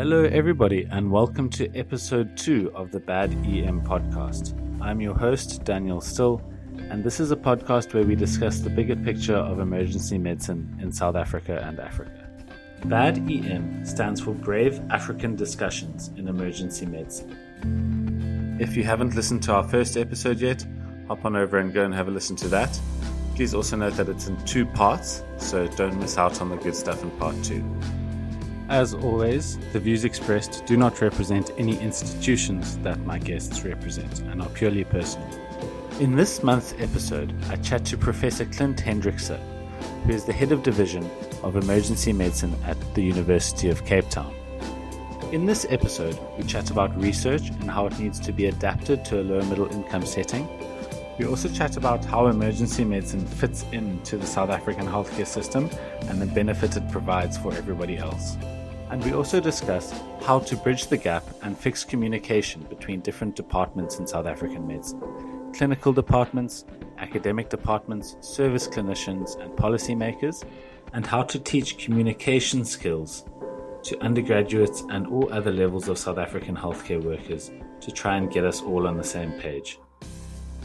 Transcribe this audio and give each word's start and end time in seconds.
Hello, 0.00 0.24
everybody, 0.24 0.88
and 0.90 1.10
welcome 1.12 1.50
to 1.50 1.70
episode 1.76 2.34
two 2.34 2.72
of 2.74 2.90
the 2.90 3.00
Bad 3.00 3.32
EM 3.44 3.82
podcast. 3.82 4.58
I'm 4.80 4.98
your 4.98 5.14
host, 5.14 5.62
Daniel 5.64 6.00
Still, 6.00 6.40
and 6.88 7.04
this 7.04 7.20
is 7.20 7.32
a 7.32 7.36
podcast 7.36 7.92
where 7.92 8.02
we 8.02 8.14
discuss 8.14 8.60
the 8.60 8.70
bigger 8.70 8.96
picture 8.96 9.36
of 9.36 9.60
emergency 9.60 10.16
medicine 10.16 10.74
in 10.80 10.90
South 10.90 11.16
Africa 11.16 11.62
and 11.68 11.78
Africa. 11.78 12.30
BAD 12.86 13.30
EM 13.30 13.84
stands 13.84 14.22
for 14.22 14.32
Brave 14.32 14.80
African 14.88 15.36
Discussions 15.36 16.08
in 16.16 16.28
Emergency 16.28 16.86
Medicine. 16.86 18.56
If 18.58 18.78
you 18.78 18.84
haven't 18.84 19.14
listened 19.14 19.42
to 19.42 19.52
our 19.52 19.68
first 19.68 19.98
episode 19.98 20.40
yet, 20.40 20.64
hop 21.08 21.26
on 21.26 21.36
over 21.36 21.58
and 21.58 21.74
go 21.74 21.84
and 21.84 21.92
have 21.92 22.08
a 22.08 22.10
listen 22.10 22.36
to 22.36 22.48
that. 22.48 22.80
Please 23.34 23.52
also 23.52 23.76
note 23.76 23.98
that 23.98 24.08
it's 24.08 24.28
in 24.28 24.42
two 24.46 24.64
parts, 24.64 25.22
so 25.36 25.66
don't 25.66 26.00
miss 26.00 26.16
out 26.16 26.40
on 26.40 26.48
the 26.48 26.56
good 26.56 26.74
stuff 26.74 27.02
in 27.02 27.10
part 27.18 27.36
two. 27.44 27.62
As 28.70 28.94
always, 28.94 29.58
the 29.72 29.80
views 29.80 30.04
expressed 30.04 30.64
do 30.64 30.76
not 30.76 31.00
represent 31.00 31.50
any 31.58 31.76
institutions 31.80 32.78
that 32.84 33.00
my 33.00 33.18
guests 33.18 33.64
represent 33.64 34.20
and 34.20 34.40
are 34.40 34.48
purely 34.50 34.84
personal. 34.84 35.28
In 35.98 36.14
this 36.14 36.44
month's 36.44 36.72
episode, 36.78 37.34
I 37.48 37.56
chat 37.56 37.84
to 37.86 37.98
Professor 37.98 38.44
Clint 38.44 38.78
Hendrikse, 38.78 39.40
who 40.04 40.12
is 40.12 40.24
the 40.24 40.32
head 40.32 40.52
of 40.52 40.62
division 40.62 41.10
of 41.42 41.56
emergency 41.56 42.12
medicine 42.12 42.54
at 42.64 42.76
the 42.94 43.02
University 43.02 43.70
of 43.70 43.84
Cape 43.84 44.08
Town. 44.08 44.32
In 45.32 45.46
this 45.46 45.66
episode, 45.68 46.16
we 46.38 46.44
chat 46.44 46.70
about 46.70 46.96
research 46.96 47.48
and 47.48 47.68
how 47.68 47.86
it 47.86 47.98
needs 47.98 48.20
to 48.20 48.30
be 48.30 48.46
adapted 48.46 49.04
to 49.06 49.20
a 49.20 49.24
lower 49.24 49.42
middle 49.46 49.66
income 49.72 50.06
setting. 50.06 50.48
We 51.18 51.26
also 51.26 51.48
chat 51.48 51.76
about 51.76 52.04
how 52.04 52.28
emergency 52.28 52.84
medicine 52.84 53.26
fits 53.26 53.64
into 53.72 54.16
the 54.16 54.28
South 54.28 54.50
African 54.50 54.86
healthcare 54.86 55.26
system 55.26 55.68
and 56.02 56.22
the 56.22 56.26
benefit 56.26 56.76
it 56.76 56.88
provides 56.88 57.36
for 57.36 57.52
everybody 57.52 57.98
else 57.98 58.36
and 58.90 59.04
we 59.04 59.12
also 59.12 59.40
discuss 59.40 59.92
how 60.22 60.40
to 60.40 60.56
bridge 60.56 60.88
the 60.88 60.96
gap 60.96 61.24
and 61.42 61.56
fix 61.56 61.84
communication 61.84 62.62
between 62.62 63.00
different 63.00 63.36
departments 63.36 63.98
in 63.98 64.06
South 64.06 64.26
African 64.26 64.66
medicine 64.66 65.00
clinical 65.52 65.92
departments, 65.92 66.64
academic 66.98 67.48
departments, 67.48 68.16
service 68.20 68.68
clinicians, 68.68 69.38
and 69.40 69.50
policymakers, 69.52 70.44
and 70.92 71.04
how 71.04 71.22
to 71.22 71.38
teach 71.38 71.78
communication 71.78 72.64
skills 72.64 73.24
to 73.82 74.00
undergraduates 74.02 74.82
and 74.90 75.06
all 75.06 75.32
other 75.32 75.52
levels 75.52 75.88
of 75.88 75.98
South 75.98 76.18
African 76.18 76.56
healthcare 76.56 77.02
workers 77.02 77.50
to 77.80 77.90
try 77.90 78.16
and 78.16 78.30
get 78.30 78.44
us 78.44 78.62
all 78.62 78.86
on 78.86 78.96
the 78.96 79.04
same 79.04 79.32
page. 79.32 79.78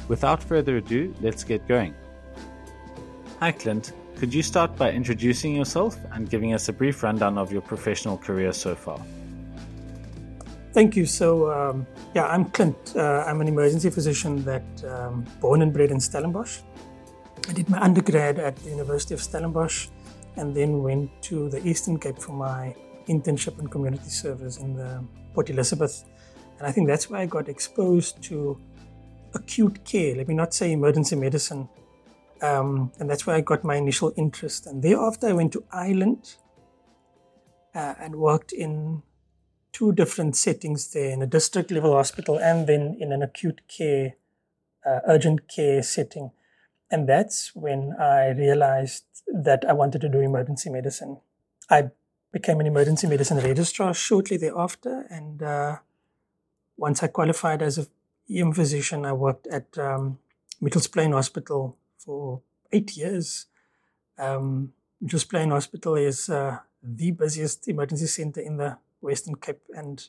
Without 0.08 0.44
further 0.44 0.78
ado, 0.78 1.14
let's 1.22 1.44
get 1.44 1.68
going. 1.68 1.96
Hi, 3.40 3.52
Clint. 3.52 3.94
Could 4.18 4.34
you 4.34 4.44
start 4.44 4.78
by 4.78 4.92
introducing 4.92 5.56
yourself 5.56 5.98
and 6.14 6.30
giving 6.30 6.54
us 6.54 6.70
a 6.70 6.74
brief 6.74 7.04
rundown 7.04 7.38
of 7.38 7.52
your 7.52 7.62
professional 7.62 8.18
career 8.18 8.54
so 8.54 8.74
far? 8.74 9.00
Thank 10.72 10.96
you. 10.96 11.06
So, 11.06 11.52
um, 11.52 11.86
yeah, 12.14 12.26
I'm 12.26 12.46
Clint. 12.46 12.96
Uh, 12.96 13.26
I'm 13.28 13.42
an 13.42 13.48
emergency 13.50 13.90
physician 13.90 14.44
that 14.46 14.64
um, 14.86 15.26
born 15.42 15.62
and 15.62 15.74
bred 15.74 15.92
in 15.92 16.00
Stellenbosch. 16.00 16.60
I 17.50 17.54
did 17.54 17.70
my 17.70 17.80
undergrad 17.82 18.40
at 18.40 18.56
the 18.58 18.70
University 18.70 19.14
of 19.14 19.22
Stellenbosch 19.22 19.88
and 20.38 20.56
then 20.56 20.82
went 20.82 21.10
to 21.24 21.50
the 21.50 21.66
Eastern 21.68 22.00
Cape 22.00 22.18
for 22.18 22.34
my 22.34 22.74
internship 23.08 23.60
and 23.60 23.70
community 23.70 24.10
service 24.10 24.58
in 24.58 24.76
the 24.76 25.04
Port 25.34 25.50
Elizabeth. 25.50 26.06
And 26.58 26.68
I 26.68 26.72
think 26.72 26.88
that's 26.88 27.10
where 27.10 27.20
I 27.20 27.26
got 27.26 27.50
exposed 27.50 28.22
to 28.24 28.58
acute 29.34 29.84
care. 29.84 30.16
Let 30.16 30.28
me 30.30 30.36
not 30.36 30.54
say 30.54 30.72
emergency 30.72 31.16
medicine, 31.18 31.68
um, 32.46 32.92
and 33.00 33.10
that's 33.10 33.26
where 33.26 33.36
I 33.36 33.42
got 33.42 33.64
my 33.64 33.76
initial 33.76 34.14
interest. 34.16 34.68
And 34.68 34.84
thereafter, 34.84 35.28
I 35.28 35.34
went 35.34 35.54
to 35.54 35.64
Ireland 35.72 36.36
uh, 37.74 37.96
and 38.00 38.16
worked 38.16 38.52
in 38.52 39.04
two 39.72 39.92
different 39.92 40.36
settings 40.36 40.92
there 40.94 41.12
in 41.12 41.22
a 41.22 41.28
district 41.28 41.72
level 41.72 41.94
hospital 41.94 42.38
and 42.38 42.68
then 42.68 42.96
in 43.00 43.12
an 43.12 43.22
acute 43.22 43.62
care, 43.68 44.16
uh, 44.86 45.00
urgent 45.08 45.48
care 45.54 45.84
setting. 45.84 46.32
And 46.90 47.10
that's 47.10 47.56
when 47.56 47.94
I 48.00 48.30
realized 48.30 49.04
that 49.28 49.66
I 49.68 49.74
wanted 49.74 50.02
to 50.02 50.10
do 50.10 50.20
emergency 50.20 50.70
medicine. 50.70 51.18
I 51.70 51.90
became 52.32 52.60
an 52.60 52.68
emergency 52.68 53.08
medicine 53.08 53.38
registrar 53.38 53.94
shortly 53.94 54.38
thereafter. 54.38 55.06
And 55.10 55.42
uh, 55.42 55.78
once 56.78 57.02
I 57.02 57.08
qualified 57.08 57.62
as 57.62 57.78
a 57.78 57.88
EM 58.30 58.54
physician, 58.54 59.06
I 59.06 59.14
worked 59.14 59.48
at 59.48 59.78
um, 59.78 60.20
Mitchells 60.62 60.88
Plain 60.88 61.12
Hospital 61.12 61.78
for 62.06 62.42
eight 62.72 62.96
years. 62.96 63.48
Um, 64.18 64.74
Mitchells 65.02 65.26
Plain 65.26 65.52
Hospital 65.52 65.96
is 65.96 66.30
uh, 66.30 66.60
the 66.82 67.12
busiest 67.12 67.68
emergency 67.68 68.08
center 68.08 68.42
in 68.42 68.58
the 68.58 68.78
Western 69.02 69.36
Cape, 69.36 69.62
and 69.76 70.08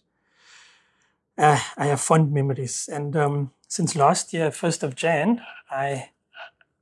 uh, 1.36 1.58
I 1.76 1.86
have 1.86 2.00
fond 2.00 2.32
memories. 2.32 2.88
And 2.92 3.16
um, 3.16 3.52
since 3.68 3.96
last 3.96 4.32
year, 4.32 4.50
1st 4.50 4.82
of 4.82 4.94
Jan, 4.94 5.42
I 5.70 6.10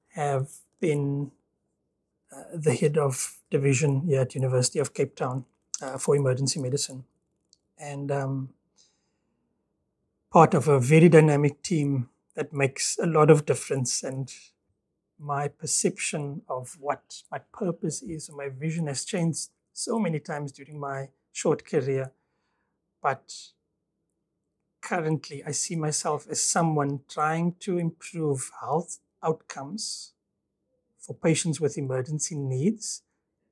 have 0.09 0.51
been 0.81 1.33
uh, 2.33 2.43
the 2.55 2.75
head 2.75 2.99
of 2.99 3.39
division 3.51 4.03
here 4.03 4.21
at 4.21 4.35
University 4.35 4.79
of 4.79 4.95
Cape 4.95 5.17
Town 5.17 5.45
uh, 5.83 5.99
for 5.99 6.15
emergency 6.15 6.61
medicine. 6.61 7.05
And 7.79 8.11
um, 8.13 8.51
part 10.31 10.55
of 10.55 10.69
a 10.69 10.79
very 10.79 11.09
dynamic 11.09 11.63
team 11.63 12.09
that 12.35 12.53
makes 12.53 12.99
a 12.99 13.07
lot 13.07 13.31
of 13.31 13.47
difference 13.47 14.03
and 14.03 14.33
my 15.19 15.49
perception 15.49 16.43
of 16.49 16.77
what 16.81 17.23
my 17.31 17.39
purpose 17.53 18.03
is 18.03 18.29
or 18.29 18.37
my 18.37 18.49
vision 18.49 18.87
has 18.87 19.05
changed 19.05 19.51
so 19.73 19.99
many 19.99 20.21
times 20.21 20.53
during 20.53 20.79
my 20.79 21.09
short 21.33 21.65
career. 21.65 22.13
But 23.03 23.35
currently, 24.81 25.43
I 25.45 25.53
see 25.53 25.77
myself 25.77 26.27
as 26.31 26.41
someone 26.41 27.01
trying 27.09 27.55
to 27.61 27.79
improve 27.79 28.51
health 28.61 28.99
outcomes 29.23 30.13
for 30.99 31.15
patients 31.15 31.61
with 31.61 31.79
emergency 31.79 32.35
needs, 32.35 33.03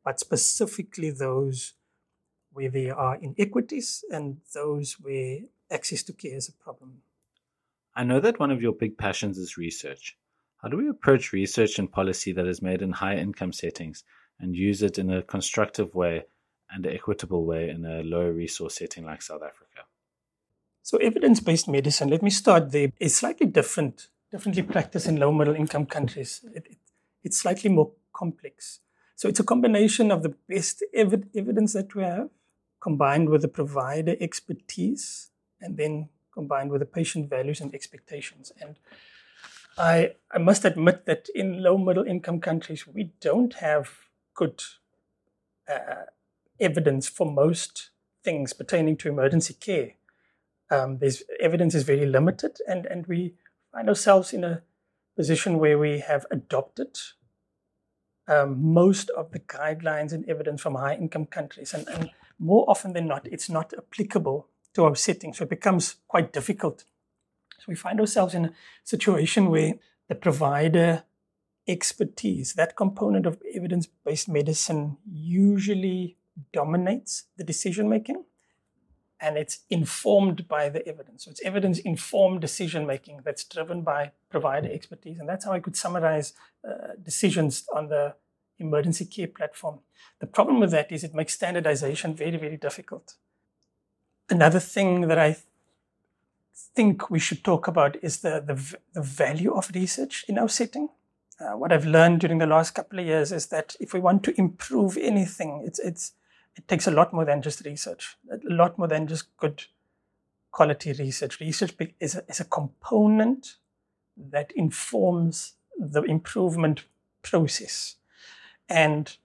but 0.04 0.20
specifically 0.20 1.10
those 1.10 1.74
where 2.52 2.70
there 2.70 2.96
are 2.96 3.16
inequities 3.16 4.04
and 4.10 4.38
those 4.54 4.94
where 5.00 5.38
access 5.70 6.02
to 6.04 6.12
care 6.12 6.36
is 6.36 6.48
a 6.48 6.52
problem. 6.52 7.02
I 7.94 8.04
know 8.04 8.20
that 8.20 8.38
one 8.38 8.50
of 8.50 8.62
your 8.62 8.72
big 8.72 8.96
passions 8.96 9.38
is 9.38 9.56
research. 9.56 10.16
How 10.62 10.68
do 10.68 10.76
we 10.76 10.88
approach 10.88 11.32
research 11.32 11.78
and 11.78 11.90
policy 11.90 12.32
that 12.32 12.46
is 12.46 12.62
made 12.62 12.82
in 12.82 12.92
high 12.92 13.16
income 13.16 13.52
settings 13.52 14.04
and 14.38 14.54
use 14.54 14.82
it 14.82 14.96
in 14.96 15.10
a 15.10 15.22
constructive 15.22 15.94
way 15.94 16.24
and 16.70 16.86
equitable 16.86 17.44
way 17.44 17.68
in 17.68 17.84
a 17.84 18.02
low 18.02 18.28
resource 18.28 18.76
setting 18.76 19.04
like 19.04 19.22
South 19.22 19.42
Africa? 19.42 19.86
So, 20.82 20.98
evidence 20.98 21.40
based 21.40 21.68
medicine, 21.68 22.08
let 22.08 22.22
me 22.22 22.30
start 22.30 22.70
there, 22.70 22.92
is 23.00 23.16
slightly 23.16 23.46
different, 23.46 24.08
differently 24.30 24.62
practiced 24.62 25.08
in 25.08 25.16
low 25.16 25.32
middle 25.32 25.54
income 25.54 25.86
countries. 25.86 26.44
It, 26.54 26.66
it, 26.70 26.78
it's 27.24 27.38
slightly 27.38 27.70
more 27.70 27.90
complex. 28.12 28.80
So, 29.16 29.28
it's 29.28 29.40
a 29.40 29.44
combination 29.44 30.12
of 30.12 30.22
the 30.22 30.34
best 30.48 30.84
ev- 30.94 31.24
evidence 31.34 31.72
that 31.72 31.92
we 31.94 32.04
have 32.04 32.30
combined 32.80 33.28
with 33.28 33.42
the 33.42 33.48
provider 33.48 34.16
expertise 34.20 35.30
and 35.60 35.76
then 35.76 36.08
combined 36.32 36.70
with 36.70 36.80
the 36.80 36.86
patient 36.86 37.30
values 37.30 37.60
and 37.60 37.74
expectations. 37.74 38.52
And 38.60 38.76
I, 39.78 40.12
I 40.30 40.38
must 40.38 40.64
admit 40.64 41.06
that 41.06 41.28
in 41.34 41.62
low 41.62 41.78
middle 41.78 42.04
income 42.04 42.40
countries, 42.40 42.86
we 42.86 43.12
don't 43.20 43.54
have 43.54 43.90
good 44.34 44.62
uh, 45.68 46.06
evidence 46.60 47.08
for 47.08 47.30
most 47.30 47.90
things 48.22 48.52
pertaining 48.52 48.96
to 48.98 49.08
emergency 49.08 49.54
care. 49.54 49.92
Um, 50.70 50.98
there's 50.98 51.22
evidence 51.40 51.74
is 51.74 51.84
very 51.84 52.06
limited, 52.06 52.58
and, 52.68 52.86
and 52.86 53.06
we 53.06 53.34
find 53.72 53.88
ourselves 53.88 54.32
in 54.32 54.44
a 54.44 54.62
position 55.16 55.58
where 55.58 55.78
we 55.78 56.00
have 56.00 56.24
adopted 56.30 56.98
um, 58.28 58.72
most 58.72 59.10
of 59.10 59.32
the 59.32 59.40
guidelines 59.40 60.12
and 60.12 60.28
evidence 60.28 60.62
from 60.62 60.76
high 60.76 60.94
income 60.94 61.26
countries. 61.26 61.74
And, 61.74 61.88
and 61.88 62.10
more 62.38 62.64
often 62.68 62.92
than 62.92 63.06
not, 63.06 63.26
it's 63.26 63.50
not 63.50 63.72
applicable 63.76 64.48
to 64.74 64.84
our 64.84 64.94
setting. 64.94 65.34
So 65.34 65.44
it 65.44 65.50
becomes 65.50 65.96
quite 66.08 66.32
difficult 66.32 66.84
so 67.62 67.66
we 67.68 67.76
find 67.76 68.00
ourselves 68.00 68.34
in 68.34 68.46
a 68.46 68.52
situation 68.82 69.48
where 69.48 69.74
the 70.08 70.16
provider 70.16 71.04
expertise, 71.68 72.54
that 72.54 72.76
component 72.76 73.24
of 73.24 73.40
evidence 73.54 73.86
based 74.04 74.28
medicine, 74.28 74.96
usually 75.08 76.16
dominates 76.52 77.26
the 77.36 77.44
decision 77.44 77.88
making 77.88 78.24
and 79.20 79.36
it's 79.36 79.60
informed 79.70 80.48
by 80.48 80.68
the 80.68 80.84
evidence. 80.88 81.24
So 81.24 81.30
it's 81.30 81.40
evidence 81.44 81.78
informed 81.78 82.40
decision 82.40 82.84
making 82.84 83.20
that's 83.22 83.44
driven 83.44 83.82
by 83.82 84.10
provider 84.28 84.68
expertise. 84.68 85.20
And 85.20 85.28
that's 85.28 85.44
how 85.44 85.52
I 85.52 85.60
could 85.60 85.76
summarize 85.76 86.32
uh, 86.68 86.94
decisions 87.00 87.64
on 87.72 87.90
the 87.90 88.16
emergency 88.58 89.04
care 89.04 89.28
platform. 89.28 89.78
The 90.18 90.26
problem 90.26 90.58
with 90.58 90.72
that 90.72 90.90
is 90.90 91.04
it 91.04 91.14
makes 91.14 91.34
standardization 91.34 92.16
very, 92.16 92.36
very 92.36 92.56
difficult. 92.56 93.14
Another 94.28 94.58
thing 94.58 95.02
that 95.02 95.18
I 95.18 95.36
think 96.74 97.10
we 97.10 97.18
should 97.18 97.44
talk 97.44 97.68
about 97.68 97.96
is 98.02 98.20
the, 98.20 98.42
the, 98.44 98.76
the 98.94 99.02
value 99.02 99.52
of 99.52 99.70
research 99.74 100.24
in 100.28 100.38
our 100.38 100.48
setting. 100.48 100.88
Uh, 101.40 101.56
what 101.56 101.72
I've 101.72 101.86
learned 101.86 102.20
during 102.20 102.38
the 102.38 102.46
last 102.46 102.72
couple 102.72 102.98
of 102.98 103.06
years 103.06 103.32
is 103.32 103.46
that 103.48 103.74
if 103.80 103.92
we 103.92 104.00
want 104.00 104.22
to 104.24 104.38
improve 104.38 104.96
anything, 104.96 105.62
it's, 105.66 105.78
it's 105.78 106.12
it 106.54 106.68
takes 106.68 106.86
a 106.86 106.90
lot 106.90 107.12
more 107.12 107.24
than 107.24 107.42
just 107.42 107.64
research, 107.64 108.16
a 108.30 108.38
lot 108.44 108.78
more 108.78 108.88
than 108.88 109.06
just 109.06 109.34
good 109.38 109.64
quality 110.50 110.92
research. 110.92 111.40
Research 111.40 111.74
is 111.98 112.14
a, 112.14 112.24
is 112.28 112.40
a 112.40 112.44
component 112.44 113.56
that 114.16 114.52
informs 114.54 115.54
the 115.78 116.02
improvement 116.02 116.84
process. 117.22 117.96
And 118.68 119.16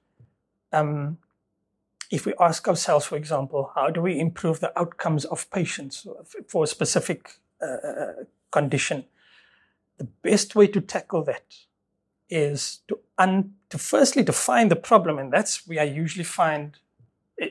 um, 0.72 1.18
if 2.10 2.26
we 2.26 2.34
ask 2.40 2.68
ourselves, 2.68 3.06
for 3.06 3.16
example, 3.16 3.72
how 3.76 3.90
do 3.90 4.02
we 4.02 4.20
improve 4.20 4.60
the 4.60 4.78
outcomes 4.80 5.26
of 5.26 5.50
patients 5.52 6.08
for 6.48 6.64
a 6.64 6.68
specific 6.68 7.40
uh, 7.62 7.66
uh, 7.66 8.14
condition, 8.52 9.06
the 9.98 10.06
best 10.22 10.56
way 10.56 10.68
to 10.68 10.80
tackle 10.80 11.24
that 11.24 11.56
is 12.30 12.80
to, 12.88 13.00
un- 13.18 13.54
to 13.70 13.78
firstly 13.78 14.24
define 14.24 14.70
the 14.70 14.76
problem, 14.76 15.18
and 15.18 15.32
that's 15.32 15.68
where 15.68 15.82
I 15.82 15.84
usually 15.84 16.24
find 16.24 16.78
uh, 17.42 17.46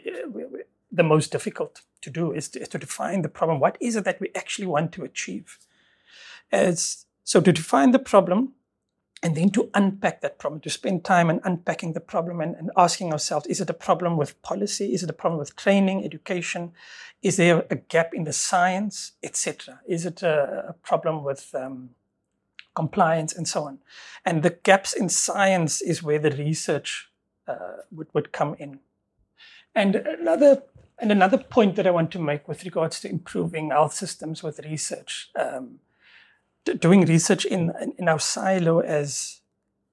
the 0.92 1.02
most 1.02 1.32
difficult 1.32 1.82
to 2.02 2.10
do 2.10 2.32
is 2.32 2.48
to, 2.50 2.60
is 2.60 2.68
to, 2.68 2.78
define 2.78 3.22
the 3.22 3.28
problem. 3.28 3.60
What 3.60 3.76
is 3.80 3.96
it 3.96 4.04
that 4.04 4.20
we 4.20 4.30
actually 4.34 4.66
want 4.66 4.92
to 4.92 5.04
achieve? 5.04 5.58
As, 6.52 7.06
so 7.24 7.40
to 7.40 7.52
define 7.52 7.90
the 7.90 7.98
problem, 7.98 8.52
and 9.26 9.34
then 9.34 9.50
to 9.50 9.69
unpack 9.75 10.20
that 10.20 10.38
problem, 10.38 10.61
to 10.61 10.70
spend 10.70 11.05
time 11.05 11.31
in 11.31 11.40
unpacking 11.43 11.94
the 11.94 12.00
problem 12.00 12.40
and, 12.40 12.55
and, 12.55 12.70
asking 12.76 13.11
ourselves, 13.11 13.44
is 13.49 13.61
it 13.61 13.69
a 13.69 13.75
problem 13.75 14.17
with 14.17 14.40
policy? 14.43 14.94
Is 14.94 15.02
it 15.02 15.11
a 15.11 15.12
problem 15.12 15.40
with 15.40 15.56
training, 15.56 16.05
education? 16.05 16.70
Is 17.23 17.37
there 17.37 17.67
a 17.69 17.75
gap 17.75 18.14
in 18.14 18.23
the 18.23 18.32
science, 18.32 19.14
etc.? 19.25 19.81
Is 19.84 20.06
it 20.06 20.23
a, 20.23 20.67
a 20.69 20.73
problem 20.75 21.25
with 21.25 21.52
um, 21.56 21.90
compliance 22.76 23.34
and 23.34 23.49
so 23.49 23.64
on? 23.64 23.81
And 24.25 24.44
the 24.44 24.50
gaps 24.62 24.93
in 24.93 25.08
science 25.08 25.82
is 25.82 26.05
where 26.05 26.20
the 26.20 26.31
research 26.31 27.11
uh, 27.49 27.78
would, 27.90 28.06
would 28.14 28.31
come 28.31 28.55
in. 28.61 28.78
And 29.75 29.96
another 29.96 30.62
and 31.00 31.11
another 31.11 31.37
point 31.37 31.75
that 31.75 31.87
I 31.88 31.90
want 31.90 32.12
to 32.12 32.20
make 32.20 32.46
with 32.46 32.64
regards 32.64 33.00
to 33.00 33.11
improving 33.11 33.70
health 33.70 33.93
systems 33.93 34.44
with 34.44 34.61
research. 34.61 35.31
Um, 35.34 35.81
doing 36.74 37.02
research 37.06 37.44
in, 37.44 37.72
in 37.98 38.08
our 38.08 38.18
silo 38.18 38.80
as 38.80 39.40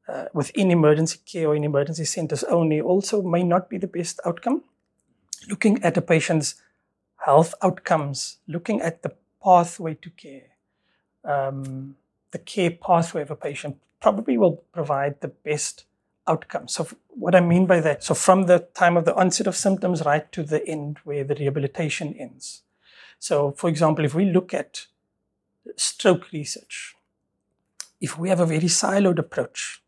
uh, 0.07 0.25
within 0.33 0.71
emergency 0.71 1.19
care 1.25 1.47
or 1.47 1.55
in 1.55 1.63
emergency 1.63 2.05
centers 2.05 2.43
only 2.45 2.81
also 2.81 3.21
may 3.21 3.43
not 3.43 3.69
be 3.69 3.77
the 3.77 3.87
best 3.87 4.19
outcome. 4.25 4.63
Looking 5.49 5.81
at 5.83 5.97
a 5.97 6.01
patient's 6.01 6.55
health 7.17 7.53
outcomes, 7.61 8.37
looking 8.47 8.81
at 8.81 9.01
the 9.01 9.13
pathway 9.43 9.95
to 9.95 10.09
care, 10.11 10.51
um, 11.23 11.95
the 12.31 12.39
care 12.39 12.71
pathway 12.71 13.21
of 13.21 13.31
a 13.31 13.35
patient 13.35 13.77
probably 14.01 14.37
will 14.37 14.63
provide 14.73 15.21
the 15.21 15.29
best 15.29 15.85
outcome. 16.27 16.67
So, 16.67 16.87
what 17.09 17.35
I 17.35 17.41
mean 17.41 17.65
by 17.65 17.79
that, 17.81 18.03
so 18.03 18.13
from 18.13 18.43
the 18.43 18.59
time 18.73 18.97
of 18.97 19.05
the 19.05 19.15
onset 19.15 19.47
of 19.47 19.55
symptoms 19.55 20.03
right 20.05 20.29
to 20.31 20.43
the 20.43 20.65
end 20.67 20.97
where 21.03 21.23
the 21.23 21.35
rehabilitation 21.35 22.15
ends. 22.17 22.63
So, 23.19 23.51
for 23.51 23.69
example, 23.69 24.03
if 24.03 24.13
we 24.13 24.25
look 24.25 24.53
at 24.53 24.87
stroke 25.75 26.31
research, 26.31 26.95
if 28.01 28.17
we 28.17 28.29
have 28.29 28.39
a 28.39 28.45
very 28.45 28.67
siloed 28.67 29.19
approach, 29.19 29.81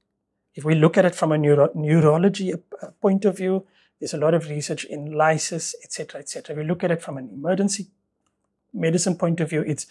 if 0.56 0.64
we 0.64 0.76
look 0.76 0.98
at 0.98 1.06
it 1.06 1.16
from 1.16 1.32
a 1.32 1.38
neuro- 1.38 1.72
neurology 1.76 2.54
uh, 2.54 2.58
point 3.02 3.26
of 3.26 3.38
view, 3.38 3.66
there's 4.00 4.14
a 4.14 4.18
lot 4.18 4.34
of 4.34 4.50
research 4.50 4.86
in 4.86 5.12
lysis, 5.12 5.76
etc., 5.84 6.22
etc. 6.22 6.54
If 6.54 6.58
we 6.58 6.68
look 6.68 6.84
at 6.84 6.92
it 6.92 7.02
from 7.02 7.18
an 7.18 7.30
emergency 7.30 7.88
medicine 8.76 9.16
point 9.16 9.40
of 9.40 9.50
view. 9.50 9.62
It's 9.62 9.88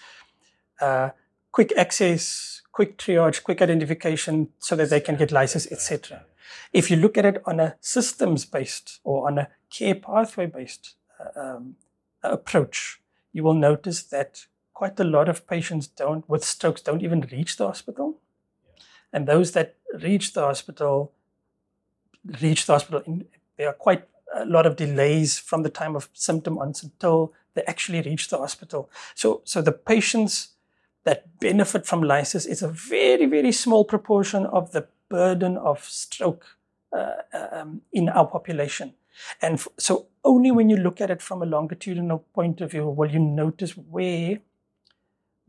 uh, 0.80 1.10
quick 1.50 1.72
access, 1.76 2.62
quick 2.72 2.98
triage, 2.98 3.42
quick 3.42 3.62
identification, 3.62 4.50
so 4.58 4.76
that 4.76 4.90
they 4.90 5.00
can 5.00 5.16
get 5.16 5.32
lysis, 5.32 5.70
etc. 5.72 6.24
If 6.72 6.90
you 6.90 6.96
look 6.96 7.16
at 7.16 7.24
it 7.24 7.42
on 7.46 7.60
a 7.60 7.76
systems-based 7.80 9.00
or 9.04 9.26
on 9.26 9.38
a 9.38 9.48
care 9.70 9.94
pathway-based 9.94 10.94
uh, 11.18 11.40
um, 11.40 11.76
approach, 12.22 13.00
you 13.32 13.42
will 13.42 13.54
notice 13.54 14.02
that 14.04 14.46
quite 14.74 14.98
a 15.00 15.04
lot 15.04 15.28
of 15.28 15.46
patients 15.46 15.86
don't 15.86 16.28
with 16.28 16.44
strokes 16.44 16.82
don't 16.82 17.02
even 17.02 17.20
reach 17.32 17.56
the 17.56 17.66
hospital. 17.66 18.18
And 19.12 19.26
those 19.26 19.52
that 19.52 19.76
reach 20.02 20.32
the 20.32 20.42
hospital 20.42 21.12
reach 22.42 22.66
the 22.66 22.72
hospital 22.72 23.02
in, 23.06 23.26
there 23.56 23.68
are 23.68 23.74
quite 23.74 24.04
a 24.34 24.44
lot 24.44 24.66
of 24.66 24.76
delays 24.76 25.38
from 25.38 25.62
the 25.62 25.68
time 25.70 25.94
of 25.94 26.08
symptom 26.12 26.58
onset 26.58 26.90
until 26.90 27.32
they 27.54 27.62
actually 27.62 28.02
reach 28.02 28.28
the 28.28 28.38
hospital. 28.38 28.90
So 29.14 29.42
so 29.44 29.62
the 29.62 29.72
patients 29.72 30.48
that 31.04 31.38
benefit 31.38 31.86
from 31.86 32.02
lysis 32.02 32.46
is 32.46 32.62
a 32.62 32.68
very 32.68 33.26
very 33.26 33.52
small 33.52 33.84
proportion 33.84 34.46
of 34.46 34.72
the 34.72 34.86
burden 35.08 35.56
of 35.56 35.84
stroke 35.84 36.44
uh, 36.92 37.14
um, 37.52 37.82
in 37.92 38.08
our 38.08 38.26
population. 38.26 38.94
And 39.40 39.54
f- 39.54 39.68
so 39.78 40.06
only 40.24 40.50
when 40.50 40.70
you 40.70 40.76
look 40.76 41.00
at 41.00 41.10
it 41.10 41.22
from 41.22 41.42
a 41.42 41.46
longitudinal 41.46 42.24
point 42.34 42.60
of 42.60 42.72
view 42.72 42.88
will 42.88 43.10
you 43.10 43.20
notice 43.20 43.76
where 43.76 44.40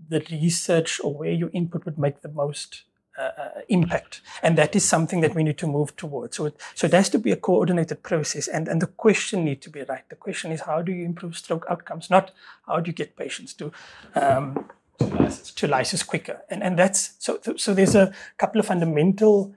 the 0.09 0.25
research 0.31 0.99
or 1.03 1.13
where 1.13 1.31
your 1.31 1.49
input 1.53 1.85
would 1.85 1.97
make 1.97 2.21
the 2.21 2.29
most 2.29 2.83
uh, 3.17 3.31
uh, 3.37 3.49
impact. 3.69 4.21
And 4.43 4.57
that 4.57 4.75
is 4.75 4.83
something 4.83 5.21
that 5.21 5.33
we 5.33 5.43
need 5.43 5.57
to 5.59 5.67
move 5.67 5.95
towards. 5.95 6.35
So 6.35 6.47
it, 6.47 6.61
so 6.73 6.87
it 6.87 6.93
has 6.93 7.09
to 7.09 7.17
be 7.17 7.31
a 7.31 7.37
coordinated 7.37 8.03
process 8.03 8.47
and, 8.47 8.67
and 8.67 8.81
the 8.81 8.87
question 8.87 9.45
need 9.45 9.61
to 9.61 9.69
be 9.69 9.83
right. 9.83 10.03
The 10.09 10.17
question 10.17 10.51
is 10.51 10.61
how 10.61 10.81
do 10.81 10.91
you 10.91 11.05
improve 11.05 11.37
stroke 11.37 11.65
outcomes, 11.69 12.09
not 12.09 12.31
how 12.67 12.81
do 12.81 12.89
you 12.89 12.93
get 12.93 13.15
patients 13.15 13.53
to 13.53 13.71
um, 14.15 14.69
to 14.99 15.05
lysis, 15.05 15.51
to 15.53 15.67
lysis 15.67 16.03
quicker. 16.03 16.41
And 16.49 16.61
and 16.61 16.77
that's 16.77 17.13
so 17.19 17.39
so 17.55 17.73
there's 17.73 17.95
a 17.95 18.13
couple 18.37 18.59
of 18.59 18.67
fundamental 18.67 19.55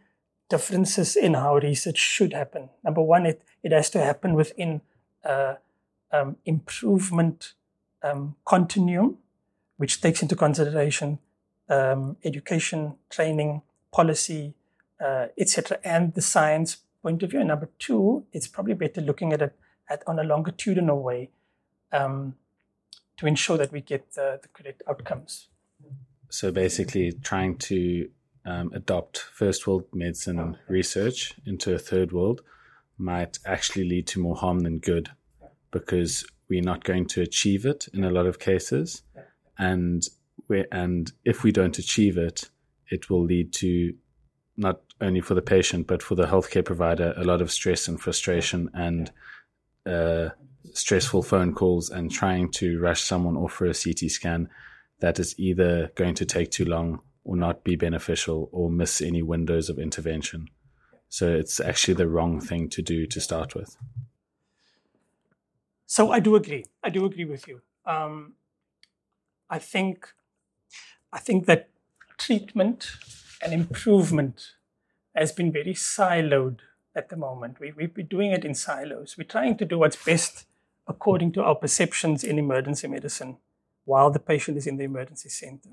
differences 0.48 1.16
in 1.16 1.34
how 1.34 1.56
research 1.58 1.98
should 1.98 2.32
happen. 2.32 2.70
Number 2.84 3.02
one, 3.02 3.26
it, 3.26 3.42
it 3.62 3.72
has 3.72 3.90
to 3.90 4.00
happen 4.00 4.34
within 4.34 4.80
uh, 5.24 5.54
um, 6.12 6.36
improvement 6.44 7.54
um, 8.02 8.36
continuum 8.46 9.18
which 9.78 10.00
takes 10.00 10.22
into 10.22 10.36
consideration 10.36 11.18
um, 11.70 12.16
education, 12.24 12.94
training, 13.10 13.62
policy, 13.92 14.54
uh, 15.00 15.26
etc., 15.38 15.78
and 15.84 16.14
the 16.14 16.22
science 16.22 16.78
point 17.02 17.22
of 17.22 17.30
view. 17.30 17.40
And 17.40 17.48
number 17.48 17.68
two, 17.78 18.24
it's 18.32 18.46
probably 18.46 18.74
better 18.74 19.00
looking 19.00 19.32
at 19.32 19.42
it 19.42 19.56
at, 19.88 20.02
on 20.06 20.18
a 20.18 20.24
longitudinal 20.24 21.02
way 21.02 21.30
um, 21.92 22.34
to 23.16 23.26
ensure 23.26 23.56
that 23.58 23.72
we 23.72 23.80
get 23.80 24.12
the, 24.12 24.40
correct 24.52 24.82
outcomes. 24.88 25.48
So 26.30 26.52
basically, 26.52 27.12
trying 27.12 27.56
to 27.58 28.08
um, 28.44 28.70
adopt 28.74 29.18
first 29.18 29.66
world 29.66 29.84
medicine 29.92 30.58
research 30.68 31.34
into 31.46 31.74
a 31.74 31.78
third 31.78 32.12
world 32.12 32.42
might 32.98 33.38
actually 33.46 33.88
lead 33.88 34.06
to 34.08 34.20
more 34.20 34.36
harm 34.36 34.60
than 34.60 34.78
good 34.78 35.10
because 35.70 36.26
we're 36.48 36.62
not 36.62 36.82
going 36.84 37.06
to 37.06 37.22
achieve 37.22 37.64
it 37.64 37.88
in 37.92 38.04
a 38.04 38.10
lot 38.10 38.26
of 38.26 38.38
cases 38.38 39.02
and 39.58 40.06
we 40.48 40.64
and 40.72 41.12
if 41.24 41.42
we 41.42 41.52
don't 41.52 41.78
achieve 41.78 42.16
it, 42.16 42.50
it 42.90 43.10
will 43.10 43.22
lead 43.22 43.52
to 43.54 43.94
not 44.56 44.80
only 45.00 45.20
for 45.20 45.34
the 45.34 45.42
patient 45.42 45.86
but 45.86 46.02
for 46.02 46.16
the 46.16 46.26
healthcare 46.26 46.64
provider 46.64 47.14
a 47.16 47.22
lot 47.22 47.40
of 47.40 47.52
stress 47.52 47.86
and 47.86 48.00
frustration 48.00 48.68
and 48.74 49.12
uh, 49.86 50.30
stressful 50.74 51.22
phone 51.22 51.54
calls 51.54 51.90
and 51.90 52.10
trying 52.10 52.50
to 52.50 52.78
rush 52.80 53.02
someone 53.02 53.36
off 53.36 53.52
for 53.52 53.66
a 53.66 53.74
CT 53.74 54.10
scan 54.10 54.48
that 55.00 55.18
is 55.18 55.38
either 55.38 55.90
going 55.94 56.14
to 56.14 56.26
take 56.26 56.50
too 56.50 56.64
long 56.64 57.00
or 57.24 57.36
not 57.36 57.62
be 57.62 57.76
beneficial 57.76 58.48
or 58.52 58.70
miss 58.70 59.00
any 59.00 59.22
windows 59.22 59.68
of 59.68 59.78
intervention. 59.78 60.48
So 61.08 61.32
it's 61.34 61.60
actually 61.60 61.94
the 61.94 62.08
wrong 62.08 62.40
thing 62.40 62.68
to 62.70 62.82
do 62.82 63.06
to 63.06 63.20
start 63.20 63.54
with. 63.54 63.76
So 65.86 66.10
I 66.10 66.20
do 66.20 66.36
agree. 66.36 66.64
I 66.82 66.90
do 66.90 67.04
agree 67.06 67.24
with 67.24 67.46
you. 67.48 67.62
Um, 67.86 68.34
I 69.50 69.58
think 69.58 70.08
I 71.12 71.18
think 71.18 71.46
that 71.46 71.70
treatment 72.18 72.92
and 73.42 73.52
improvement 73.52 74.52
has 75.14 75.32
been 75.32 75.50
very 75.50 75.74
siloed 75.74 76.58
at 76.94 77.08
the 77.08 77.16
moment. 77.16 77.60
We, 77.60 77.72
we've 77.72 77.94
been 77.94 78.06
doing 78.06 78.32
it 78.32 78.44
in 78.44 78.54
silos. 78.54 79.16
We're 79.16 79.24
trying 79.24 79.56
to 79.58 79.64
do 79.64 79.78
what's 79.78 80.04
best 80.04 80.46
according 80.86 81.32
to 81.32 81.42
our 81.42 81.54
perceptions 81.54 82.24
in 82.24 82.38
emergency 82.38 82.88
medicine 82.88 83.38
while 83.84 84.10
the 84.10 84.18
patient 84.18 84.58
is 84.58 84.66
in 84.66 84.76
the 84.76 84.84
emergency 84.84 85.28
center. 85.28 85.70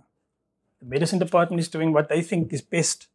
The 0.79 0.85
medicine 0.85 1.19
department 1.19 1.59
is 1.59 1.67
doing 1.67 1.91
what 1.91 2.09
they 2.09 2.21
think 2.21 2.53
is 2.53 2.61
best 2.61 3.07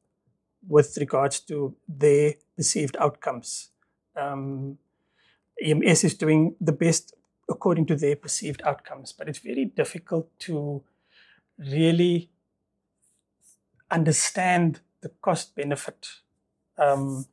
with 0.69 0.97
regards 0.99 1.40
to 1.40 1.75
their 1.88 2.35
perceived 2.57 2.97
outcomes. 2.99 3.71
Um, 4.14 4.79
EMS 5.62 6.05
is 6.05 6.14
doing 6.14 6.55
the 6.61 6.73
best 6.73 7.14
according 7.50 7.87
to 7.87 7.97
their 7.97 8.16
perceived 8.16 8.62
outcomes. 8.64 9.12
But 9.12 9.28
it's 9.28 9.38
very 9.38 9.64
difficult 9.64 10.30
to 10.40 10.83
really 11.59 12.30
understand 13.90 14.80
the 15.00 15.11
cost 15.21 15.54
benefit 15.54 16.09
um, 16.78 17.26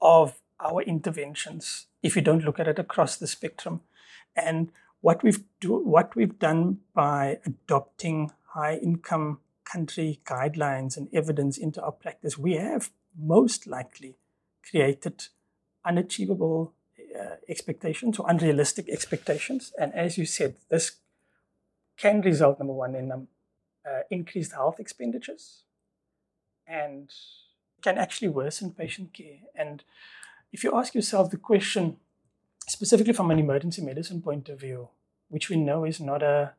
of 0.00 0.40
our 0.60 0.82
interventions 0.82 1.86
if 2.02 2.16
you 2.16 2.22
don't 2.22 2.44
look 2.44 2.58
at 2.58 2.68
it 2.68 2.78
across 2.78 3.16
the 3.16 3.26
spectrum. 3.26 3.80
And 4.36 4.70
what 5.00 5.22
we've 5.22 5.44
do, 5.60 5.76
what 5.76 6.16
we've 6.16 6.38
done 6.38 6.78
by 6.94 7.38
adopting 7.44 8.30
high 8.54 8.76
income 8.76 9.40
country 9.64 10.20
guidelines 10.24 10.96
and 10.96 11.08
evidence 11.12 11.58
into 11.58 11.82
our 11.82 11.92
practice, 11.92 12.38
we 12.38 12.54
have 12.54 12.90
most 13.18 13.66
likely 13.66 14.16
created 14.68 15.28
unachievable 15.84 16.72
uh, 17.18 17.36
expectations 17.48 18.18
or 18.18 18.28
unrealistic 18.28 18.88
expectations. 18.88 19.72
And 19.78 19.94
as 19.94 20.18
you 20.18 20.26
said, 20.26 20.56
this 20.68 20.96
can 21.96 22.20
result, 22.20 22.58
number 22.58 22.74
one, 22.74 22.94
in 22.94 23.12
um, 23.12 23.28
uh, 23.86 24.00
increased 24.10 24.52
health 24.52 24.80
expenditures 24.80 25.62
and 26.66 27.12
can 27.82 27.98
actually 27.98 28.28
worsen 28.28 28.72
patient 28.72 29.12
care. 29.12 29.38
And 29.54 29.84
if 30.52 30.64
you 30.64 30.76
ask 30.76 30.94
yourself 30.94 31.30
the 31.30 31.36
question, 31.36 31.96
specifically 32.66 33.12
from 33.12 33.30
an 33.30 33.38
emergency 33.38 33.82
medicine 33.82 34.22
point 34.22 34.48
of 34.48 34.60
view, 34.60 34.88
which 35.28 35.48
we 35.50 35.56
know 35.56 35.84
is 35.84 36.00
not 36.00 36.22
a 36.22 36.54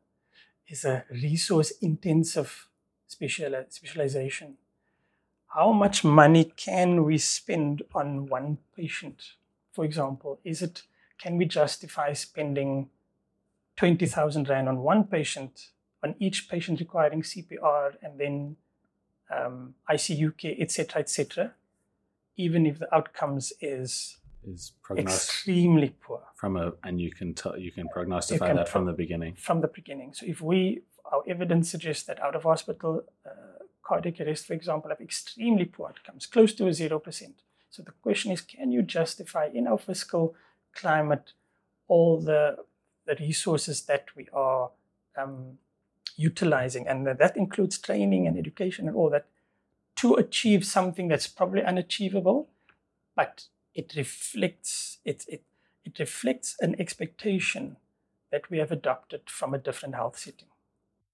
is 0.68 0.84
a 0.84 1.04
resource 1.10 1.70
intensive 1.80 2.68
special, 3.06 3.64
specialization. 3.68 4.56
How 5.48 5.72
much 5.72 6.04
money 6.04 6.44
can 6.56 7.04
we 7.04 7.18
spend 7.18 7.82
on 7.94 8.26
one 8.26 8.58
patient? 8.76 9.22
For 9.76 9.84
example, 9.84 10.40
is 10.42 10.62
it 10.62 10.84
can 11.18 11.36
we 11.36 11.44
justify 11.44 12.14
spending 12.14 12.88
20,000 13.76 14.48
Rand 14.48 14.70
on 14.70 14.78
one 14.78 15.04
patient, 15.04 15.68
on 16.02 16.14
each 16.18 16.48
patient 16.48 16.80
requiring 16.80 17.20
CPR 17.20 17.92
and 18.02 18.18
then 18.18 18.56
um, 19.30 19.74
ICU 19.90 20.34
care, 20.38 20.54
etc., 20.58 21.00
etc., 21.02 21.52
even 22.38 22.64
if 22.64 22.78
the 22.78 22.94
outcomes 22.94 23.52
is 23.60 24.16
is 24.48 24.72
extremely 24.96 25.94
poor. 26.00 26.22
From 26.36 26.56
a 26.56 26.72
and 26.82 26.98
you 26.98 27.10
can 27.10 27.34
tell 27.34 27.58
you 27.58 27.70
can 27.70 27.86
prognostify 27.94 28.32
you 28.32 28.38
can 28.38 28.56
that 28.56 28.68
from 28.70 28.86
the 28.86 28.94
beginning. 28.94 29.34
From 29.34 29.60
the 29.60 29.68
beginning. 29.68 30.14
So 30.14 30.24
if 30.24 30.40
we 30.40 30.82
our 31.12 31.22
evidence 31.28 31.70
suggests 31.70 32.04
that 32.04 32.18
out 32.22 32.34
of 32.34 32.44
hospital 32.44 33.04
uh, 33.26 33.64
cardiac 33.82 34.20
arrest, 34.20 34.46
for 34.46 34.54
example, 34.54 34.88
have 34.90 35.00
extremely 35.02 35.66
poor 35.66 35.88
outcomes, 35.88 36.24
close 36.24 36.54
to 36.54 36.66
a 36.66 36.72
zero 36.72 36.98
percent. 36.98 37.42
So 37.76 37.82
the 37.82 37.92
question 38.02 38.32
is, 38.32 38.40
can 38.40 38.72
you 38.72 38.80
justify 38.80 39.50
in 39.52 39.66
our 39.66 39.76
fiscal 39.76 40.34
climate 40.72 41.34
all 41.88 42.18
the 42.18 42.56
the 43.04 43.16
resources 43.20 43.82
that 43.82 44.06
we 44.16 44.28
are 44.32 44.70
um, 45.16 45.58
utilizing, 46.16 46.88
and 46.88 47.06
that 47.06 47.36
includes 47.36 47.78
training 47.78 48.26
and 48.26 48.38
education 48.38 48.88
and 48.88 48.96
all 48.96 49.10
that, 49.10 49.26
to 49.96 50.14
achieve 50.14 50.64
something 50.64 51.08
that's 51.08 51.26
probably 51.26 51.62
unachievable, 51.62 52.48
but 53.14 53.44
it 53.74 53.92
reflects 53.94 54.98
it, 55.04 55.26
it, 55.28 55.42
it 55.84 55.98
reflects 55.98 56.56
an 56.60 56.74
expectation 56.78 57.76
that 58.32 58.50
we 58.50 58.56
have 58.56 58.72
adopted 58.72 59.28
from 59.28 59.52
a 59.52 59.58
different 59.58 59.94
health 59.94 60.18
setting. 60.18 60.48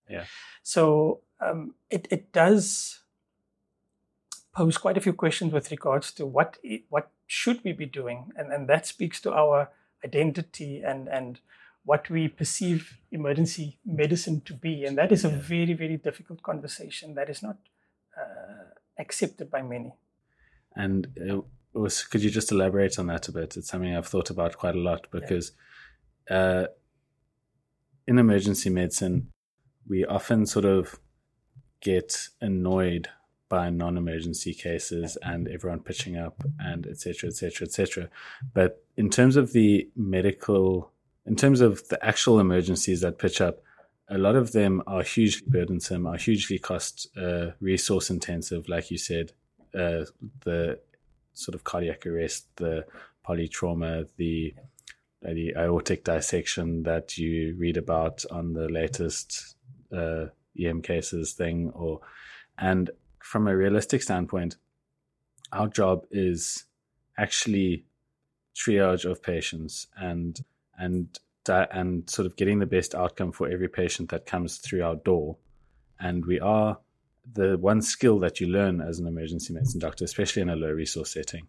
Yeah. 0.09 0.27
So 0.63 1.23
um, 1.41 1.75
it, 1.91 2.07
it 2.11 2.33
does 2.33 3.02
pose 4.55 4.79
quite 4.79 4.97
a 4.97 5.01
few 5.01 5.13
questions 5.13 5.53
with 5.53 5.71
regards 5.71 6.13
to 6.13 6.27
what 6.27 6.59
what 6.89 7.11
should 7.27 7.63
we 7.65 7.73
be 7.73 7.87
doing, 7.87 8.33
and, 8.37 8.53
and 8.53 8.69
that 8.69 8.87
speaks 8.87 9.21
to 9.23 9.33
our 9.33 9.71
identity 10.05 10.83
and 10.83 11.09
and 11.09 11.41
what 11.85 12.09
we 12.11 12.29
perceive 12.29 12.99
emergency 13.11 13.79
medicine 13.85 14.41
to 14.43 14.55
be, 14.55 14.85
and 14.85 14.97
that 14.99 15.13
is 15.13 15.25
a 15.25 15.29
very 15.29 15.73
very 15.73 15.97
difficult 15.97 16.43
conversation 16.43 17.15
that 17.15 17.29
is 17.29 17.43
not 17.43 17.57
uh, 18.17 18.65
accepted 18.99 19.51
by 19.51 19.63
many. 19.63 19.93
And 20.75 21.09
uh, 21.19 21.41
was, 21.73 22.05
could 22.05 22.23
you 22.23 22.31
just 22.31 22.53
elaborate 22.53 22.99
on 22.99 23.07
that 23.07 23.29
a 23.29 23.33
bit? 23.33 23.57
It's 23.57 23.69
something 23.69 23.95
I've 23.95 24.07
thought 24.07 24.31
about 24.31 24.57
quite 24.57 24.75
a 24.75 24.81
lot 24.81 25.07
because 25.11 25.53
yeah. 26.31 26.37
uh, 26.37 26.67
in 28.07 28.19
emergency 28.19 28.71
medicine, 28.71 29.29
we 29.89 30.05
often 30.05 30.47
sort 30.47 30.65
of 30.65 30.99
get 31.81 32.29
annoyed 32.41 33.09
by 33.55 33.69
non-emergency 33.71 34.55
cases 34.55 35.19
and 35.23 35.49
everyone 35.49 35.81
pitching 35.81 36.17
up 36.17 36.37
and 36.59 36.87
etc 36.87 37.29
etc 37.31 37.67
etc 37.67 38.09
but 38.55 38.83
in 38.97 39.09
terms 39.11 39.37
of 39.37 39.53
the 39.53 39.89
medical 39.95 40.91
in 41.27 41.37
terms 41.37 41.61
of 41.61 41.87
the 41.89 41.99
actual 42.05 42.41
emergencies 42.41 43.01
that 43.03 43.19
pitch 43.19 43.41
up 43.41 43.57
a 44.09 44.19
lot 44.19 44.37
of 44.37 44.53
them 44.53 44.83
are 44.87 45.03
hugely 45.03 45.47
burdensome 45.47 46.07
are 46.07 46.17
hugely 46.17 46.59
cost 46.59 47.09
uh, 47.17 47.49
resource 47.61 48.11
intensive 48.11 48.69
like 48.69 48.91
you 48.91 48.99
said 48.99 49.33
uh, 49.75 50.05
the 50.45 50.79
sort 51.35 51.55
of 51.55 51.65
cardiac 51.65 52.07
arrest, 52.07 52.47
the 52.57 52.85
polytrauma, 53.27 54.07
the 54.17 54.55
the 55.23 55.55
aortic 55.57 56.03
dissection 56.03 56.83
that 56.83 57.17
you 57.17 57.55
read 57.57 57.77
about 57.77 58.25
on 58.33 58.55
the 58.55 58.69
latest 58.69 59.55
uh, 59.97 60.27
EM 60.61 60.83
cases 60.83 61.33
thing, 61.33 61.71
or 61.75 62.01
and 62.59 62.91
from 63.23 63.49
a 63.49 63.57
realistic 63.57 64.03
standpoint, 64.03 64.57
our 65.53 65.69
job 65.69 66.07
is 66.11 66.65
actually 67.17 67.85
triage 68.55 69.11
of 69.11 69.23
patients 69.23 69.87
and 69.97 70.41
and 70.79 71.19
and 71.49 72.09
sort 72.09 72.27
of 72.27 72.37
getting 72.37 72.61
the 72.61 72.67
best 72.67 72.95
outcome 72.95 73.33
for 73.33 73.49
every 73.49 73.69
patient 73.69 74.11
that 74.11 74.27
comes 74.27 74.59
through 74.59 74.83
our 74.83 74.97
door, 74.97 75.37
and 75.99 76.25
we 76.25 76.39
are 76.39 76.79
the 77.33 77.57
one 77.59 77.83
skill 77.83 78.19
that 78.19 78.41
you 78.41 78.47
learn 78.47 78.81
as 78.81 78.99
an 78.99 79.07
emergency 79.07 79.53
medicine 79.53 79.81
doctor, 79.81 80.05
especially 80.05 80.43
in 80.43 80.49
a 80.49 80.57
low 80.57 80.71
resource 80.71 81.13
setting, 81.13 81.47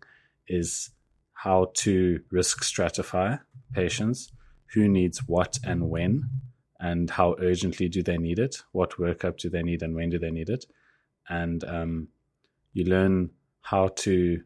is 0.47 0.91
how 1.33 1.71
to 1.73 2.19
risk 2.31 2.63
stratify 2.63 3.39
patients, 3.73 4.31
who 4.73 4.87
needs 4.87 5.27
what 5.27 5.59
and 5.63 5.89
when, 5.89 6.29
and 6.79 7.09
how 7.09 7.35
urgently 7.39 7.87
do 7.87 8.03
they 8.03 8.17
need 8.17 8.39
it, 8.39 8.63
what 8.71 8.97
workup 8.97 9.37
do 9.37 9.49
they 9.49 9.63
need, 9.63 9.81
and 9.81 9.95
when 9.95 10.09
do 10.09 10.19
they 10.19 10.31
need 10.31 10.49
it, 10.49 10.65
and 11.29 11.63
um, 11.63 12.07
you 12.73 12.85
learn 12.85 13.29
how 13.61 13.89
to 13.89 14.41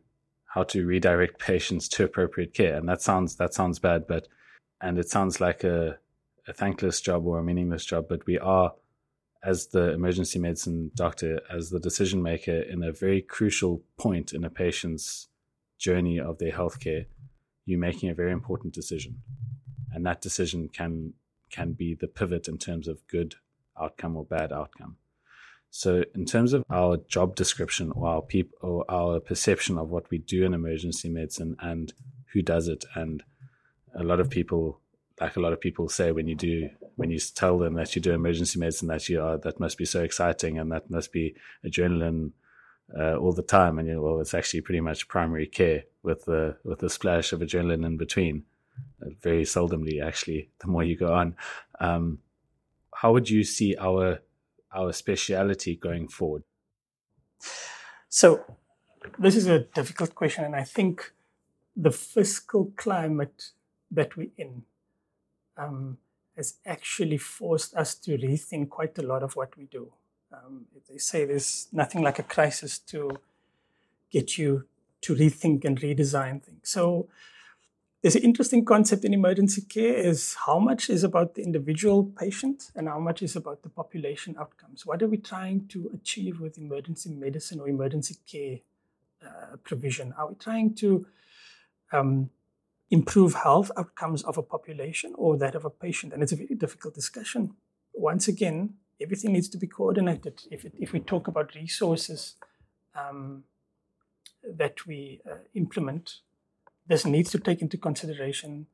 how 0.45 0.63
to 0.63 0.85
redirect 0.85 1.39
patients 1.51 1.87
to 1.89 2.03
appropriate 2.03 2.53
care. 2.53 2.75
And 2.75 2.87
that 2.89 3.01
sounds 3.01 3.35
that 3.37 3.53
sounds 3.53 3.79
bad, 3.79 4.07
but 4.07 4.27
and 4.81 4.97
it 4.99 5.09
sounds 5.09 5.41
like 5.41 5.63
a, 5.63 5.97
a 6.47 6.53
thankless 6.53 7.01
job 7.01 7.25
or 7.25 7.39
a 7.39 7.43
meaningless 7.43 7.85
job, 7.85 8.05
but 8.07 8.25
we 8.25 8.37
are 8.37 8.73
as 9.43 9.67
the 9.67 9.93
emergency 9.93 10.39
medicine 10.39 10.91
doctor, 10.95 11.39
as 11.49 11.69
the 11.69 11.79
decision 11.79 12.21
maker 12.21 12.59
in 12.59 12.83
a 12.83 12.91
very 12.91 13.21
crucial 13.21 13.81
point 13.97 14.33
in 14.33 14.43
a 14.43 14.49
patient's 14.49 15.29
journey 15.77 16.19
of 16.19 16.37
their 16.39 16.51
healthcare, 16.51 17.05
you're 17.65 17.79
making 17.79 18.09
a 18.09 18.15
very 18.15 18.31
important 18.31 18.73
decision. 18.73 19.21
And 19.93 20.05
that 20.05 20.21
decision 20.21 20.69
can 20.69 21.13
can 21.49 21.71
be 21.71 21.95
the 21.95 22.07
pivot 22.07 22.47
in 22.47 22.57
terms 22.57 22.87
of 22.87 23.07
good 23.07 23.35
outcome 23.79 24.17
or 24.17 24.25
bad 24.25 24.51
outcome. 24.51 24.97
So, 25.69 26.03
in 26.15 26.25
terms 26.25 26.53
of 26.53 26.63
our 26.69 26.97
job 26.97 27.35
description 27.35 27.91
or 27.91 28.07
our 28.07 28.21
peop- 28.21 28.55
or 28.61 28.89
our 28.89 29.19
perception 29.19 29.77
of 29.77 29.89
what 29.89 30.09
we 30.09 30.17
do 30.17 30.45
in 30.45 30.53
emergency 30.53 31.09
medicine 31.09 31.55
and 31.59 31.93
who 32.33 32.41
does 32.41 32.67
it, 32.67 32.85
and 32.95 33.23
a 33.95 34.03
lot 34.03 34.19
of 34.19 34.29
people 34.29 34.79
like 35.19 35.35
a 35.35 35.39
lot 35.39 35.53
of 35.53 35.59
people 35.59 35.89
say 35.89 36.11
when 36.11 36.27
you 36.27 36.35
do 36.35 36.69
when 36.95 37.09
you 37.09 37.19
tell 37.19 37.57
them 37.57 37.73
that 37.73 37.95
you 37.95 38.01
do 38.01 38.13
emergency 38.13 38.59
medicine 38.59 38.87
that 38.87 39.09
you 39.09 39.21
are 39.21 39.37
that 39.37 39.59
must 39.59 39.77
be 39.77 39.85
so 39.85 40.03
exciting 40.03 40.59
and 40.59 40.71
that 40.71 40.89
must 40.89 41.11
be 41.11 41.35
adrenaline 41.65 42.31
uh, 42.97 43.15
all 43.15 43.33
the 43.33 43.41
time. 43.41 43.79
And 43.79 43.87
you 43.87 43.95
know, 43.95 44.01
well 44.01 44.21
it's 44.21 44.33
actually 44.33 44.61
pretty 44.61 44.81
much 44.81 45.07
primary 45.07 45.47
care 45.47 45.83
with 46.03 46.25
the 46.25 46.57
with 46.63 46.83
a 46.83 46.89
splash 46.89 47.33
of 47.33 47.39
adrenaline 47.41 47.85
in 47.85 47.97
between. 47.97 48.43
Uh, 49.01 49.09
very 49.21 49.43
seldomly 49.43 50.03
actually 50.03 50.51
the 50.59 50.67
more 50.67 50.83
you 50.83 50.95
go 50.95 51.13
on. 51.13 51.35
Um, 51.79 52.19
how 52.93 53.11
would 53.13 53.29
you 53.29 53.43
see 53.43 53.75
our 53.79 54.19
our 54.73 54.91
speciality 54.93 55.75
going 55.75 56.07
forward 56.07 56.43
so 58.09 58.43
this 59.19 59.35
is 59.35 59.47
a 59.47 59.59
difficult 59.59 60.13
question 60.15 60.43
and 60.43 60.55
i 60.55 60.63
think 60.63 61.13
the 61.75 61.91
fiscal 61.91 62.71
climate 62.75 63.51
that 63.91 64.17
we're 64.17 64.31
in 64.37 64.63
um, 65.57 65.97
has 66.35 66.55
actually 66.65 67.17
forced 67.17 67.75
us 67.75 67.95
to 67.95 68.17
rethink 68.17 68.69
quite 68.69 68.97
a 68.97 69.01
lot 69.01 69.23
of 69.23 69.35
what 69.35 69.55
we 69.57 69.65
do. 69.65 69.91
Um, 70.31 70.65
they 70.89 70.97
say 70.97 71.25
there's 71.25 71.67
nothing 71.71 72.01
like 72.01 72.19
a 72.19 72.23
crisis 72.23 72.79
to 72.79 73.11
get 74.11 74.37
you 74.37 74.65
to 75.01 75.15
rethink 75.15 75.65
and 75.65 75.79
redesign 75.79 76.43
things. 76.43 76.69
So 76.69 77.07
there's 78.01 78.15
an 78.15 78.23
interesting 78.23 78.63
concept 78.63 79.03
in 79.05 79.13
emergency 79.13 79.61
care 79.61 79.95
is 79.95 80.35
how 80.45 80.59
much 80.59 80.89
is 80.89 81.03
about 81.03 81.35
the 81.35 81.43
individual 81.43 82.03
patient 82.03 82.71
and 82.75 82.87
how 82.87 82.99
much 82.99 83.21
is 83.21 83.35
about 83.35 83.63
the 83.63 83.69
population 83.69 84.35
outcomes. 84.39 84.85
What 84.85 85.01
are 85.01 85.07
we 85.07 85.17
trying 85.17 85.67
to 85.69 85.91
achieve 85.93 86.39
with 86.39 86.57
emergency 86.57 87.09
medicine 87.09 87.59
or 87.59 87.67
emergency 87.67 88.15
care 88.31 88.59
uh, 89.25 89.57
provision? 89.63 90.13
Are 90.17 90.27
we 90.29 90.35
trying 90.35 90.75
to 90.75 91.07
um, 91.91 92.29
improve 92.89 93.33
health 93.33 93.71
outcomes 93.77 94.23
of 94.23 94.37
a 94.37 94.43
population 94.43 95.13
or 95.17 95.37
that 95.37 95.55
of 95.55 95.65
a 95.65 95.69
patient. 95.69 96.13
And 96.13 96.23
it's 96.23 96.31
a 96.31 96.37
very 96.37 96.55
difficult 96.55 96.93
discussion. 96.93 97.53
Once 97.93 98.27
again, 98.27 98.75
everything 99.01 99.33
needs 99.33 99.49
to 99.49 99.57
be 99.57 99.67
coordinated. 99.67 100.41
If, 100.51 100.65
it, 100.65 100.73
if 100.79 100.93
we 100.93 100.99
talk 100.99 101.27
about 101.27 101.55
resources 101.55 102.35
um, 102.95 103.43
that 104.43 104.85
we 104.87 105.21
uh, 105.29 105.35
implement, 105.53 106.19
this 106.87 107.05
needs 107.05 107.31
to 107.31 107.39
take 107.39 107.61
into 107.61 107.77
consideration 107.77 108.67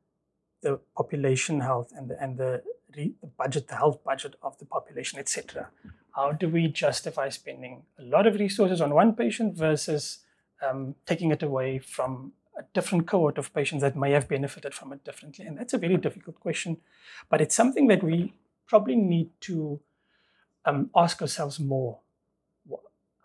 the 0.62 0.80
population 0.96 1.60
health 1.60 1.92
and 1.96 2.08
the, 2.08 2.22
and 2.22 2.38
the, 2.38 2.62
the 2.92 3.12
budget, 3.36 3.68
the 3.68 3.76
health 3.76 4.02
budget 4.02 4.34
of 4.42 4.58
the 4.58 4.64
population, 4.64 5.18
etc. 5.18 5.68
How 6.16 6.32
do 6.32 6.48
we 6.48 6.68
justify 6.68 7.28
spending 7.28 7.82
a 7.98 8.02
lot 8.02 8.26
of 8.26 8.36
resources 8.36 8.80
on 8.80 8.94
one 8.94 9.14
patient 9.14 9.56
versus 9.56 10.20
um, 10.66 10.94
taking 11.06 11.30
it 11.30 11.42
away 11.42 11.78
from 11.78 12.32
a 12.58 12.62
different 12.72 13.06
cohort 13.06 13.36
of 13.36 13.52
patients 13.52 13.82
that 13.82 13.96
may 13.96 14.12
have 14.12 14.28
benefited 14.28 14.74
from 14.74 14.92
it 14.92 15.04
differently? 15.04 15.44
And 15.44 15.58
that's 15.58 15.74
a 15.74 15.78
very 15.78 15.96
difficult 15.96 16.40
question, 16.40 16.78
but 17.28 17.40
it's 17.40 17.54
something 17.54 17.88
that 17.88 18.02
we 18.02 18.32
probably 18.66 18.96
need 18.96 19.30
to 19.42 19.80
um, 20.64 20.90
ask 20.96 21.20
ourselves 21.20 21.60
more. 21.60 21.98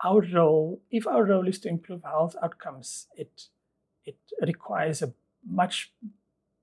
Our 0.02 0.22
role, 0.32 0.80
if 0.90 1.06
our 1.06 1.24
role 1.24 1.46
is 1.46 1.58
to 1.60 1.68
improve 1.68 2.02
health 2.02 2.34
outcomes, 2.42 3.06
it 3.16 3.48
it 4.04 4.16
requires 4.40 5.02
a 5.02 5.12
much 5.46 5.92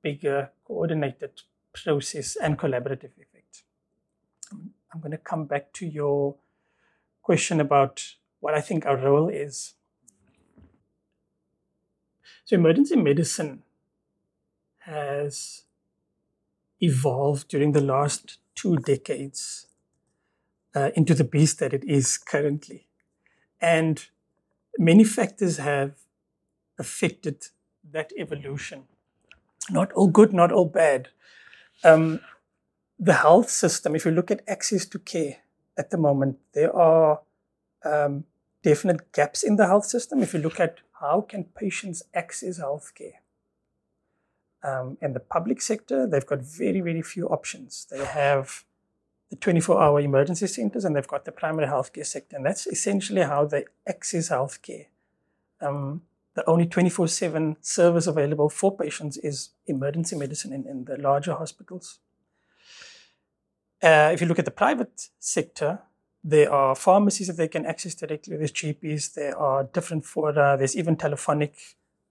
bigger 0.02 0.52
coordinated 0.66 1.42
process 1.74 2.36
and 2.36 2.58
collaborative 2.58 3.12
effect. 3.18 3.64
I'm 4.52 5.02
going 5.02 5.12
to 5.12 5.18
come 5.18 5.46
back 5.46 5.74
to 5.74 5.86
your 5.86 6.36
question 7.22 7.60
about 7.60 8.04
what 8.40 8.54
I 8.54 8.62
think 8.62 8.86
our 8.86 8.98
role 8.98 9.30
is. 9.30 9.74
So, 12.46 12.56
emergency 12.56 12.96
medicine 12.96 13.64
has 14.80 15.64
evolved 16.80 17.50
during 17.50 17.74
the 17.74 17.82
last 17.82 18.38
two 18.56 18.78
decades 18.78 19.68
uh, 20.74 20.92
into 20.96 21.14
the 21.14 21.24
beast 21.24 21.60
that 21.60 21.74
it 21.74 21.84
is 21.84 22.18
currently. 22.18 22.88
And 23.60 24.06
many 24.78 25.04
factors 25.04 25.58
have 25.58 25.96
affected 26.78 27.48
that 27.92 28.12
evolution. 28.18 28.84
Not 29.70 29.92
all 29.94 30.08
good, 30.08 30.34
not 30.34 30.52
all 30.52 30.66
bad. 30.66 31.10
Um, 31.84 32.22
the 33.00 33.14
health 33.14 33.50
system, 33.50 33.96
if 33.96 34.06
you 34.06 34.12
look 34.12 34.32
at 34.32 34.42
access 34.48 34.86
to 34.88 35.00
care 35.00 35.38
at 35.78 35.90
the 35.90 35.98
moment, 35.98 36.38
there 36.54 36.76
are 36.76 37.22
um, 37.84 38.26
definite 38.64 39.12
gaps 39.12 39.44
in 39.44 39.56
the 39.56 39.68
health 39.68 39.86
system. 39.86 40.22
If 40.22 40.34
you 40.34 40.40
look 40.40 40.60
at 40.60 40.80
how 41.00 41.22
can 41.22 41.44
patients 41.44 42.04
access 42.14 42.60
healthcare, 42.60 43.20
um, 44.64 44.98
in 45.02 45.14
the 45.14 45.20
public 45.20 45.62
sector, 45.62 46.08
they've 46.08 46.26
got 46.26 46.42
very, 46.42 46.82
very 46.82 47.02
few 47.02 47.28
options. 47.28 47.88
They 47.90 48.04
have 48.04 48.66
the 49.30 49.36
24 49.36 49.82
hour 49.82 50.00
emergency 50.00 50.48
centers 50.48 50.86
and 50.86 50.96
they've 50.96 51.08
got 51.08 51.26
the 51.26 51.32
primary 51.32 51.68
healthcare 51.68 52.06
sector. 52.06 52.36
And 52.36 52.46
that's 52.46 52.68
essentially 52.68 53.22
how 53.22 53.46
they 53.46 53.66
access 53.88 54.30
healthcare. 54.30 54.88
Um, 55.62 56.02
the 56.38 56.48
only 56.48 56.68
24 56.68 57.08
7 57.08 57.58
service 57.62 58.06
available 58.06 58.48
for 58.48 58.78
patients 58.78 59.18
is 59.18 59.50
emergency 59.66 60.16
medicine 60.16 60.54
in, 60.54 60.68
in 60.68 60.86
the 60.86 60.96
larger 60.96 61.34
hospitals. 61.34 61.98
Uh, 63.82 64.12
if 64.14 64.22
you 64.22 64.28
look 64.28 64.38
at 64.38 64.46
the 64.46 64.52
private 64.52 65.10
sector, 65.18 65.80
there 66.24 66.54
are 66.54 66.76
pharmacies 66.76 67.26
that 67.26 67.38
they 67.38 67.48
can 67.48 67.66
access 67.66 67.96
directly. 67.96 68.38
There's 68.38 68.52
GPs. 68.52 69.16
There 69.16 69.36
are 69.36 69.64
different 69.64 70.06
fora. 70.06 70.56
There's 70.60 70.78
even 70.78 70.96
telephonic 70.96 71.56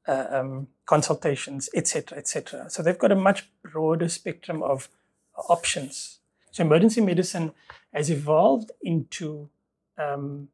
uh, 0.09 0.27
um, 0.31 0.67
consultations, 0.87 1.71
etc., 1.73 2.19
etc. 2.19 2.69
So 2.69 2.83
they've 2.83 2.99
got 2.99 3.13
a 3.13 3.17
much 3.17 3.49
broader 3.63 4.09
spectrum 4.09 4.61
of 4.61 4.89
options. 5.49 6.19
So 6.51 6.65
emergency 6.65 7.01
medicine 7.01 7.53
has 7.93 8.11
evolved 8.11 8.73
into 8.83 9.51
um, 9.97 10.49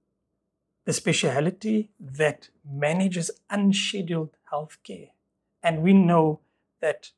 the 0.85 0.93
speciality 0.93 1.91
that 2.01 2.49
manages 2.69 3.31
unscheduled 3.51 4.37
healthcare, 4.53 5.11
and 5.63 5.83
we 5.83 5.93
know 5.93 6.41
that 6.81 7.11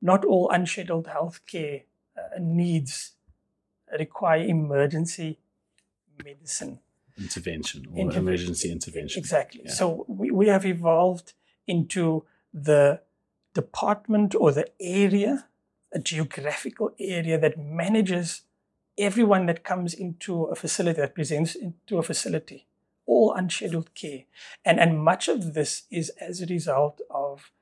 not 0.00 0.24
all 0.24 0.50
unscheduled 0.50 1.06
healthcare 1.06 1.82
uh, 2.16 2.38
needs 2.40 3.12
require 3.98 4.42
emergency 4.42 5.38
medicine 6.24 6.80
intervention 7.18 7.86
or 7.92 8.04
Interven- 8.04 8.16
emergency 8.16 8.72
intervention. 8.72 9.20
Exactly. 9.20 9.62
Yeah. 9.64 9.72
So 9.72 10.04
we, 10.08 10.30
we 10.30 10.48
have 10.48 10.64
evolved 10.64 11.34
into 11.66 12.24
the 12.52 13.00
department 13.54 14.34
or 14.34 14.52
the 14.52 14.66
area, 14.80 15.46
a 15.92 15.98
geographical 15.98 16.94
area 16.98 17.38
that 17.38 17.58
manages 17.58 18.42
everyone 18.98 19.46
that 19.46 19.62
comes 19.64 19.94
into 19.94 20.44
a 20.44 20.54
facility, 20.54 21.00
that 21.00 21.14
presents 21.14 21.54
into 21.54 21.98
a 21.98 22.02
facility, 22.02 22.66
all 23.12 23.34
unscheduled 23.34 23.94
care. 23.94 24.22
And, 24.64 24.80
and 24.80 24.98
much 24.98 25.28
of 25.28 25.54
this 25.54 25.82
is 25.90 26.10
as 26.20 26.40
a 26.40 26.46
result 26.46 27.00
of 27.10 27.52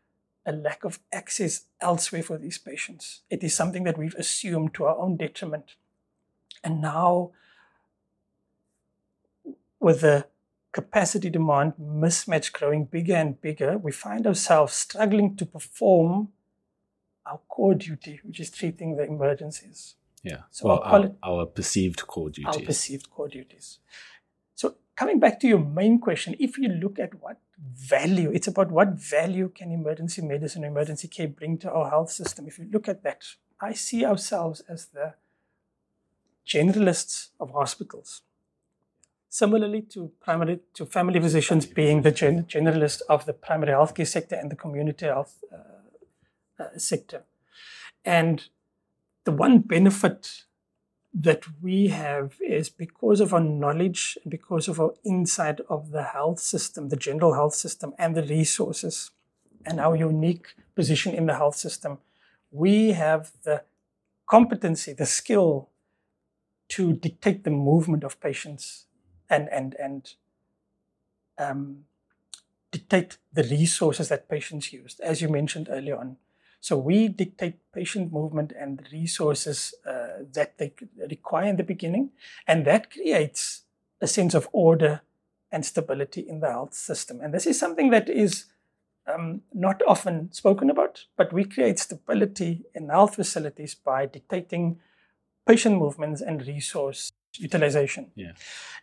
a 0.46 0.52
lack 0.52 0.84
of 0.84 1.00
access 1.12 1.66
elsewhere 1.80 2.22
for 2.22 2.38
these 2.38 2.58
patients. 2.58 3.22
It 3.28 3.42
is 3.42 3.54
something 3.54 3.84
that 3.84 3.98
we've 3.98 4.14
assumed 4.14 4.74
to 4.74 4.84
our 4.84 4.96
own 4.96 5.16
detriment. 5.16 5.74
And 6.62 6.80
now, 6.80 7.32
with 9.78 10.00
the 10.02 10.26
capacity 10.72 11.30
demand 11.30 11.74
mismatch 11.80 12.52
growing 12.52 12.84
bigger 12.84 13.16
and 13.16 13.40
bigger, 13.40 13.76
we 13.76 13.92
find 13.92 14.26
ourselves 14.26 14.74
struggling 14.74 15.36
to 15.36 15.46
perform 15.46 16.28
our 17.26 17.40
core 17.48 17.74
duty, 17.74 18.20
which 18.24 18.40
is 18.40 18.50
treating 18.50 18.96
the 18.96 19.04
emergencies. 19.04 19.96
Yeah. 20.22 20.42
So 20.50 20.68
well, 20.68 20.80
our, 20.84 21.12
our, 21.22 21.40
our, 21.40 21.46
perceived 21.46 22.06
core 22.06 22.30
duties. 22.30 22.56
Our 22.56 22.62
perceived 22.62 23.10
core 23.10 23.28
duties. 23.28 23.78
Coming 25.00 25.18
back 25.18 25.40
to 25.40 25.48
your 25.48 25.60
main 25.60 25.98
question, 25.98 26.36
if 26.38 26.58
you 26.58 26.68
look 26.68 26.98
at 26.98 27.14
what 27.22 27.38
value, 27.58 28.30
it's 28.34 28.48
about 28.48 28.70
what 28.70 28.88
value 28.88 29.48
can 29.48 29.72
emergency 29.72 30.20
medicine, 30.20 30.62
emergency 30.62 31.08
care 31.08 31.26
bring 31.26 31.56
to 31.60 31.70
our 31.72 31.88
health 31.88 32.10
system. 32.10 32.46
If 32.46 32.58
you 32.58 32.68
look 32.70 32.86
at 32.86 33.02
that, 33.02 33.24
I 33.58 33.72
see 33.72 34.04
ourselves 34.04 34.60
as 34.68 34.88
the 34.88 35.14
generalists 36.46 37.30
of 37.40 37.50
hospitals 37.52 38.20
similarly 39.30 39.80
to 39.92 40.10
primary 40.20 40.60
to 40.74 40.84
family 40.84 41.18
physicians 41.18 41.64
being 41.64 42.02
the 42.02 42.10
gen- 42.10 42.44
generalist 42.44 43.00
of 43.08 43.24
the 43.24 43.32
primary 43.32 43.72
healthcare 43.72 44.06
sector 44.06 44.34
and 44.34 44.52
the 44.52 44.56
community 44.56 45.06
health 45.06 45.42
uh, 45.50 46.62
uh, 46.62 46.76
sector. 46.76 47.22
And 48.04 48.44
the 49.24 49.32
one 49.32 49.60
benefit 49.60 50.42
that 51.12 51.44
we 51.60 51.88
have 51.88 52.34
is 52.40 52.68
because 52.68 53.20
of 53.20 53.34
our 53.34 53.40
knowledge, 53.40 54.16
because 54.28 54.68
of 54.68 54.78
our 54.78 54.94
insight 55.04 55.60
of 55.68 55.90
the 55.90 56.04
health 56.04 56.38
system, 56.38 56.88
the 56.88 56.96
general 56.96 57.34
health 57.34 57.54
system, 57.54 57.92
and 57.98 58.14
the 58.14 58.22
resources, 58.22 59.10
and 59.66 59.80
our 59.80 59.96
unique 59.96 60.54
position 60.74 61.12
in 61.14 61.26
the 61.26 61.34
health 61.34 61.56
system, 61.56 61.98
we 62.50 62.92
have 62.92 63.32
the 63.42 63.62
competency, 64.26 64.92
the 64.92 65.06
skill 65.06 65.68
to 66.68 66.92
dictate 66.92 67.42
the 67.42 67.50
movement 67.50 68.04
of 68.04 68.20
patients 68.20 68.86
and 69.28 69.48
and 69.48 69.74
and 69.74 70.14
um, 71.38 71.84
dictate 72.70 73.18
the 73.32 73.42
resources 73.42 74.08
that 74.08 74.28
patients 74.28 74.72
use, 74.72 75.00
as 75.00 75.20
you 75.20 75.28
mentioned 75.28 75.68
earlier 75.70 75.96
on. 75.96 76.16
So 76.60 76.76
we 76.76 77.08
dictate 77.08 77.58
patient 77.72 78.12
movement 78.12 78.52
and 78.58 78.86
resources 78.92 79.74
uh, 79.86 80.24
that 80.32 80.58
they 80.58 80.72
require 81.08 81.48
in 81.48 81.56
the 81.56 81.64
beginning, 81.64 82.10
and 82.46 82.66
that 82.66 82.90
creates 82.90 83.62
a 84.00 84.06
sense 84.06 84.34
of 84.34 84.48
order 84.52 85.02
and 85.52 85.64
stability 85.64 86.20
in 86.28 86.40
the 86.40 86.50
health 86.50 86.74
system. 86.74 87.20
And 87.20 87.34
this 87.34 87.46
is 87.46 87.58
something 87.58 87.90
that 87.90 88.08
is 88.08 88.46
um, 89.06 89.42
not 89.52 89.82
often 89.86 90.32
spoken 90.32 90.70
about, 90.70 91.06
but 91.16 91.32
we 91.32 91.44
create 91.44 91.78
stability 91.78 92.64
in 92.74 92.88
health 92.88 93.16
facilities 93.16 93.74
by 93.74 94.06
dictating 94.06 94.78
patient 95.46 95.78
movements 95.78 96.20
and 96.20 96.46
resource 96.46 97.12
utilization. 97.38 98.10
Yeah. 98.14 98.32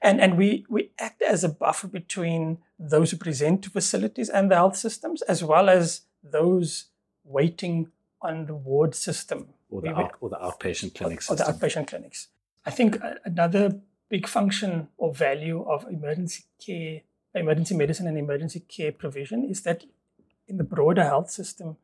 And 0.02 0.22
and 0.22 0.38
we 0.38 0.66
we 0.70 0.92
act 1.00 1.22
as 1.22 1.44
a 1.44 1.50
buffer 1.50 1.88
between 1.88 2.58
those 2.80 3.12
who 3.12 3.18
present 3.18 3.64
to 3.64 3.70
facilities 3.70 4.30
and 4.30 4.50
the 4.50 4.56
health 4.56 4.78
systems, 4.78 5.22
as 5.24 5.44
well 5.44 5.70
as 5.70 6.02
those 6.24 6.86
waiting 7.28 7.92
on 8.22 8.46
the 8.46 8.56
ward 8.56 8.96
system. 8.96 9.48
Or 9.70 9.82
the, 9.82 9.90
out, 9.90 10.14
or 10.22 10.30
the 10.30 10.38
outpatient 10.38 10.96
clinics. 10.96 11.30
Or, 11.30 11.34
or 11.34 11.38
the 11.38 11.44
outpatient 11.44 11.88
clinics. 11.88 12.28
I 12.66 12.72
think 12.72 13.04
uh, 13.04 13.16
another 13.26 13.80
big 14.10 14.28
function 14.28 14.88
or 14.98 15.14
value 15.14 15.64
of 15.64 15.86
emergency 15.90 16.44
care, 16.66 17.02
emergency 17.36 17.76
medicine 17.76 18.08
and 18.08 18.18
emergency 18.18 18.62
care 18.62 18.92
provision 18.92 19.44
is 19.44 19.62
that 19.64 19.84
in 20.48 20.58
the 20.58 20.64
broader 20.64 21.04
health 21.04 21.30
system, 21.30 21.78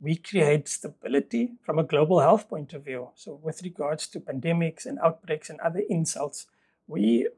we 0.00 0.16
create 0.16 0.68
stability 0.68 1.52
from 1.62 1.78
a 1.78 1.84
global 1.84 2.18
health 2.18 2.48
point 2.48 2.72
of 2.72 2.84
view. 2.84 3.10
So, 3.14 3.38
with 3.40 3.62
regards 3.62 4.08
to 4.08 4.20
pandemics 4.20 4.84
and 4.84 4.98
outbreaks 4.98 5.48
and 5.48 5.60
other 5.60 5.82
insults, 5.88 6.46
we, 6.88 7.28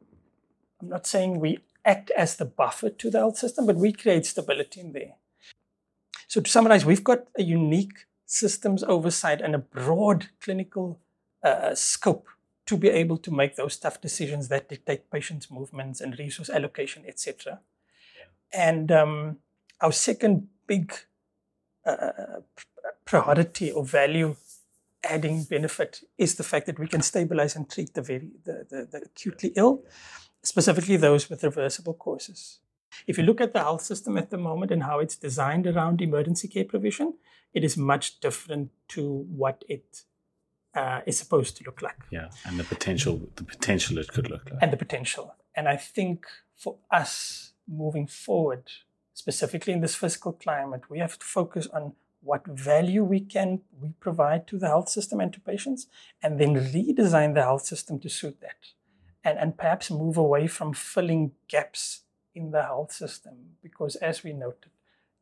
I'm 0.80 0.88
not 0.88 1.06
saying 1.06 1.40
we 1.40 1.58
act 1.84 2.10
as 2.12 2.36
the 2.36 2.46
buffer 2.46 2.88
to 2.88 3.10
the 3.10 3.18
health 3.18 3.36
system, 3.36 3.66
but 3.66 3.76
we 3.76 3.92
create 3.92 4.24
stability 4.24 4.80
in 4.80 4.92
there. 4.92 5.16
So, 6.34 6.40
to 6.40 6.50
summarize, 6.50 6.84
we've 6.84 7.04
got 7.04 7.28
a 7.38 7.44
unique 7.44 8.06
systems 8.26 8.82
oversight 8.82 9.40
and 9.40 9.54
a 9.54 9.58
broad 9.58 10.30
clinical 10.40 10.98
uh, 11.44 11.76
scope 11.76 12.26
to 12.66 12.76
be 12.76 12.88
able 12.88 13.18
to 13.18 13.30
make 13.30 13.54
those 13.54 13.76
tough 13.76 14.00
decisions 14.00 14.48
that 14.48 14.68
dictate 14.68 15.12
patients' 15.12 15.48
movements 15.48 16.00
and 16.00 16.18
resource 16.18 16.50
allocation, 16.50 17.04
etc. 17.06 17.60
Yeah. 18.18 18.66
And 18.68 18.90
um, 18.90 19.36
our 19.80 19.92
second 19.92 20.48
big 20.66 20.92
uh, 21.86 22.40
priority 23.04 23.70
or 23.70 23.84
value 23.84 24.34
adding 25.04 25.44
benefit 25.44 26.00
is 26.18 26.34
the 26.34 26.42
fact 26.42 26.66
that 26.66 26.80
we 26.80 26.88
can 26.88 27.02
stabilize 27.02 27.54
and 27.54 27.70
treat 27.70 27.94
the 27.94 28.02
very 28.02 28.32
the, 28.42 28.66
the, 28.68 28.88
the 28.90 29.02
acutely 29.06 29.52
ill, 29.54 29.84
specifically 30.42 30.96
those 30.96 31.30
with 31.30 31.44
reversible 31.44 31.94
causes. 31.94 32.58
If 33.06 33.18
you 33.18 33.24
look 33.24 33.40
at 33.40 33.52
the 33.52 33.60
health 33.60 33.82
system 33.82 34.16
at 34.16 34.30
the 34.30 34.38
moment 34.38 34.70
and 34.70 34.82
how 34.82 34.98
it's 34.98 35.16
designed 35.16 35.66
around 35.66 36.00
emergency 36.00 36.48
care 36.48 36.64
provision, 36.64 37.14
it 37.52 37.64
is 37.64 37.76
much 37.76 38.20
different 38.20 38.70
to 38.88 39.26
what 39.36 39.64
it 39.68 40.02
uh, 40.74 41.00
is 41.06 41.18
supposed 41.18 41.56
to 41.56 41.64
look 41.64 41.82
like. 41.82 41.98
Yeah, 42.10 42.28
and 42.44 42.58
the 42.58 42.64
potential, 42.64 43.20
the 43.36 43.44
potential 43.44 43.98
it 43.98 44.08
could 44.08 44.28
look 44.30 44.50
like, 44.50 44.62
and 44.62 44.72
the 44.72 44.76
potential. 44.76 45.34
And 45.54 45.68
I 45.68 45.76
think 45.76 46.26
for 46.56 46.76
us 46.90 47.52
moving 47.68 48.06
forward, 48.06 48.70
specifically 49.12 49.72
in 49.72 49.80
this 49.80 49.94
fiscal 49.94 50.32
climate, 50.32 50.90
we 50.90 50.98
have 50.98 51.18
to 51.18 51.24
focus 51.24 51.68
on 51.68 51.92
what 52.22 52.46
value 52.46 53.04
we 53.04 53.20
can 53.20 53.60
we 53.80 53.90
provide 54.00 54.46
to 54.48 54.58
the 54.58 54.66
health 54.66 54.88
system 54.88 55.20
and 55.20 55.32
to 55.32 55.40
patients, 55.40 55.86
and 56.22 56.40
then 56.40 56.54
redesign 56.54 57.34
the 57.34 57.42
health 57.42 57.64
system 57.64 58.00
to 58.00 58.08
suit 58.08 58.40
that, 58.40 58.56
and 59.22 59.38
and 59.38 59.56
perhaps 59.56 59.90
move 59.90 60.16
away 60.16 60.46
from 60.46 60.72
filling 60.72 61.32
gaps 61.48 62.03
in 62.34 62.50
the 62.50 62.62
health 62.62 62.92
system 62.92 63.56
because, 63.62 63.96
as 63.96 64.22
we 64.22 64.32
noted, 64.32 64.70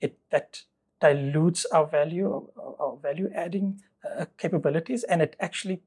it 0.01 0.18
that 0.31 0.62
dilutes 1.01 1.66
our 1.66 1.87
value, 1.87 2.48
our, 2.57 2.75
our 2.79 2.96
value 2.96 3.31
adding 3.35 3.81
uh, 4.09 4.27
capabilities, 4.38 5.05
and 5.05 5.20
it 5.22 5.37
actually 5.40 5.83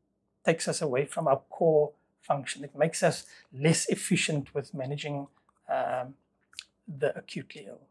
takes 0.46 0.68
us 0.68 0.82
away 0.82 1.06
from 1.06 1.28
our 1.28 1.42
core 1.50 1.92
function. 2.22 2.64
It 2.64 2.76
makes 2.76 3.04
us 3.04 3.26
less 3.54 3.88
efficient 3.88 4.54
with 4.54 4.74
managing 4.74 5.28
um, 5.70 6.16
the 6.88 7.18
acutely 7.18 7.66
ill. 7.68 7.82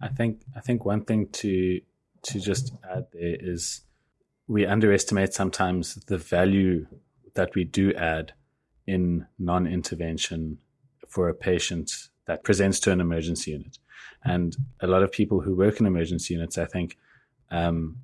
I 0.00 0.08
think 0.08 0.42
I 0.54 0.60
think 0.60 0.84
one 0.84 1.04
thing 1.04 1.28
to 1.28 1.80
to 2.22 2.40
just 2.40 2.74
add 2.88 3.06
there 3.12 3.36
is 3.40 3.82
we 4.46 4.66
underestimate 4.66 5.32
sometimes 5.32 5.94
the 6.06 6.18
value 6.18 6.86
that 7.34 7.54
we 7.54 7.64
do 7.64 7.94
add 7.94 8.32
in 8.86 9.26
non-intervention 9.38 10.58
for 11.08 11.28
a 11.28 11.34
patient 11.34 12.08
that 12.30 12.44
presents 12.44 12.78
to 12.78 12.92
an 12.92 13.00
emergency 13.00 13.50
unit. 13.50 13.76
And 14.24 14.56
a 14.80 14.86
lot 14.86 15.02
of 15.02 15.10
people 15.10 15.40
who 15.40 15.56
work 15.56 15.80
in 15.80 15.86
emergency 15.86 16.34
units, 16.34 16.58
I 16.58 16.64
think, 16.64 16.96
um, 17.50 17.96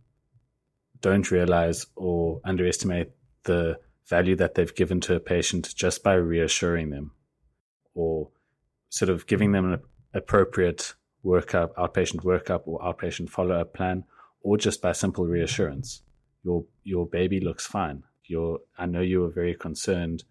don't 1.00 1.30
realize 1.30 1.86
or 1.94 2.40
underestimate 2.44 3.12
the 3.44 3.78
value 4.08 4.34
that 4.34 4.56
they've 4.56 4.74
given 4.74 5.00
to 5.02 5.14
a 5.14 5.20
patient 5.20 5.72
just 5.76 6.02
by 6.02 6.14
reassuring 6.14 6.90
them 6.90 7.12
or 7.94 8.28
sort 8.88 9.10
of 9.10 9.28
giving 9.28 9.52
them 9.52 9.72
an 9.72 9.80
appropriate 10.12 10.94
workup, 11.24 11.72
outpatient 11.74 12.24
workup 12.24 12.62
or 12.64 12.80
outpatient 12.80 13.30
follow 13.30 13.60
up 13.60 13.74
plan, 13.74 14.02
or 14.42 14.58
just 14.58 14.82
by 14.82 14.90
simple 14.90 15.24
reassurance. 15.24 16.02
Your 16.42 16.64
your 16.82 17.06
baby 17.06 17.38
looks 17.38 17.64
fine. 17.64 18.02
I 18.76 18.86
know 18.86 19.02
you 19.02 19.20
were 19.20 19.30
very 19.30 19.54
concerned, 19.54 20.24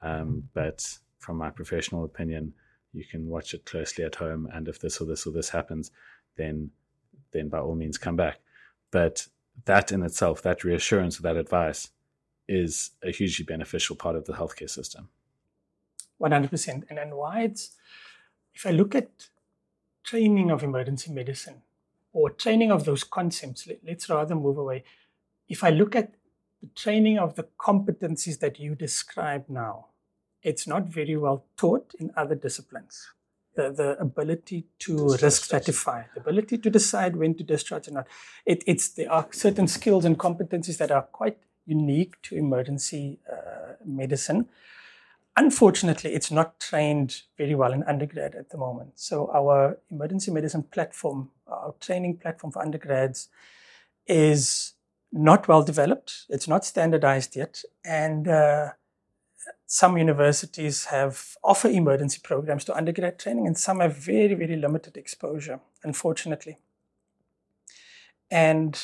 um, 0.00 0.48
but 0.54 0.98
from 1.18 1.36
my 1.36 1.50
professional 1.50 2.04
opinion, 2.04 2.54
you 2.94 3.04
can 3.04 3.28
watch 3.28 3.52
it 3.52 3.66
closely 3.66 4.04
at 4.04 4.14
home. 4.14 4.48
And 4.52 4.68
if 4.68 4.78
this 4.78 5.00
or 5.00 5.04
this 5.04 5.26
or 5.26 5.32
this 5.32 5.50
happens, 5.50 5.90
then 6.36 6.70
then 7.32 7.48
by 7.48 7.58
all 7.58 7.74
means 7.74 7.98
come 7.98 8.16
back. 8.16 8.38
But 8.90 9.26
that 9.64 9.92
in 9.92 10.02
itself, 10.02 10.40
that 10.42 10.64
reassurance, 10.64 11.18
that 11.18 11.36
advice, 11.36 11.90
is 12.48 12.92
a 13.02 13.10
hugely 13.10 13.44
beneficial 13.44 13.96
part 13.96 14.16
of 14.16 14.24
the 14.24 14.34
healthcare 14.34 14.70
system. 14.70 15.08
100%. 16.20 16.84
And, 16.88 16.98
and 16.98 17.14
why 17.14 17.42
it's, 17.42 17.70
if 18.54 18.66
I 18.66 18.70
look 18.70 18.94
at 18.94 19.28
training 20.04 20.50
of 20.50 20.62
emergency 20.62 21.10
medicine 21.10 21.62
or 22.12 22.30
training 22.30 22.70
of 22.70 22.84
those 22.84 23.02
concepts, 23.02 23.66
let, 23.66 23.80
let's 23.84 24.08
rather 24.08 24.34
move 24.34 24.58
away. 24.58 24.84
If 25.48 25.64
I 25.64 25.70
look 25.70 25.96
at 25.96 26.14
the 26.62 26.68
training 26.74 27.18
of 27.18 27.34
the 27.34 27.48
competencies 27.58 28.38
that 28.40 28.60
you 28.60 28.74
describe 28.74 29.46
now, 29.48 29.86
it's 30.44 30.66
not 30.66 30.84
very 30.84 31.16
well 31.16 31.44
taught 31.56 31.94
in 31.98 32.12
other 32.16 32.34
disciplines. 32.34 33.08
The, 33.56 33.70
the 33.70 33.98
ability 34.00 34.66
to 34.80 35.16
risk 35.22 35.48
stratify, 35.48 36.06
the 36.14 36.20
ability 36.20 36.58
to 36.58 36.70
decide 36.70 37.14
when 37.14 37.36
to 37.36 37.44
discharge 37.44 37.86
or 37.86 37.92
not. 37.92 38.08
It, 38.44 38.64
it's 38.66 38.88
there 38.88 39.10
are 39.10 39.28
certain 39.30 39.68
skills 39.68 40.04
and 40.04 40.18
competencies 40.18 40.76
that 40.78 40.90
are 40.90 41.02
quite 41.02 41.38
unique 41.64 42.20
to 42.22 42.36
emergency 42.36 43.20
uh, 43.32 43.74
medicine. 43.84 44.48
Unfortunately, 45.36 46.14
it's 46.14 46.32
not 46.32 46.58
trained 46.58 47.22
very 47.38 47.54
well 47.54 47.72
in 47.72 47.84
undergrad 47.84 48.34
at 48.34 48.50
the 48.50 48.58
moment. 48.58 48.92
So, 48.96 49.30
our 49.32 49.78
emergency 49.90 50.32
medicine 50.32 50.64
platform, 50.64 51.30
our 51.46 51.74
training 51.80 52.16
platform 52.18 52.52
for 52.52 52.60
undergrads, 52.60 53.28
is 54.06 54.74
not 55.12 55.46
well 55.46 55.62
developed. 55.62 56.24
It's 56.28 56.48
not 56.48 56.64
standardized 56.64 57.36
yet. 57.36 57.62
And 57.84 58.26
uh, 58.26 58.72
some 59.66 59.96
universities 59.96 60.86
have 60.86 61.36
offer 61.42 61.68
emergency 61.68 62.20
programs 62.22 62.64
to 62.64 62.76
undergrad 62.76 63.18
training, 63.18 63.46
and 63.46 63.56
some 63.56 63.80
have 63.80 63.96
very, 63.96 64.34
very 64.34 64.56
limited 64.56 64.96
exposure, 64.96 65.60
unfortunately. 65.82 66.58
And 68.30 68.80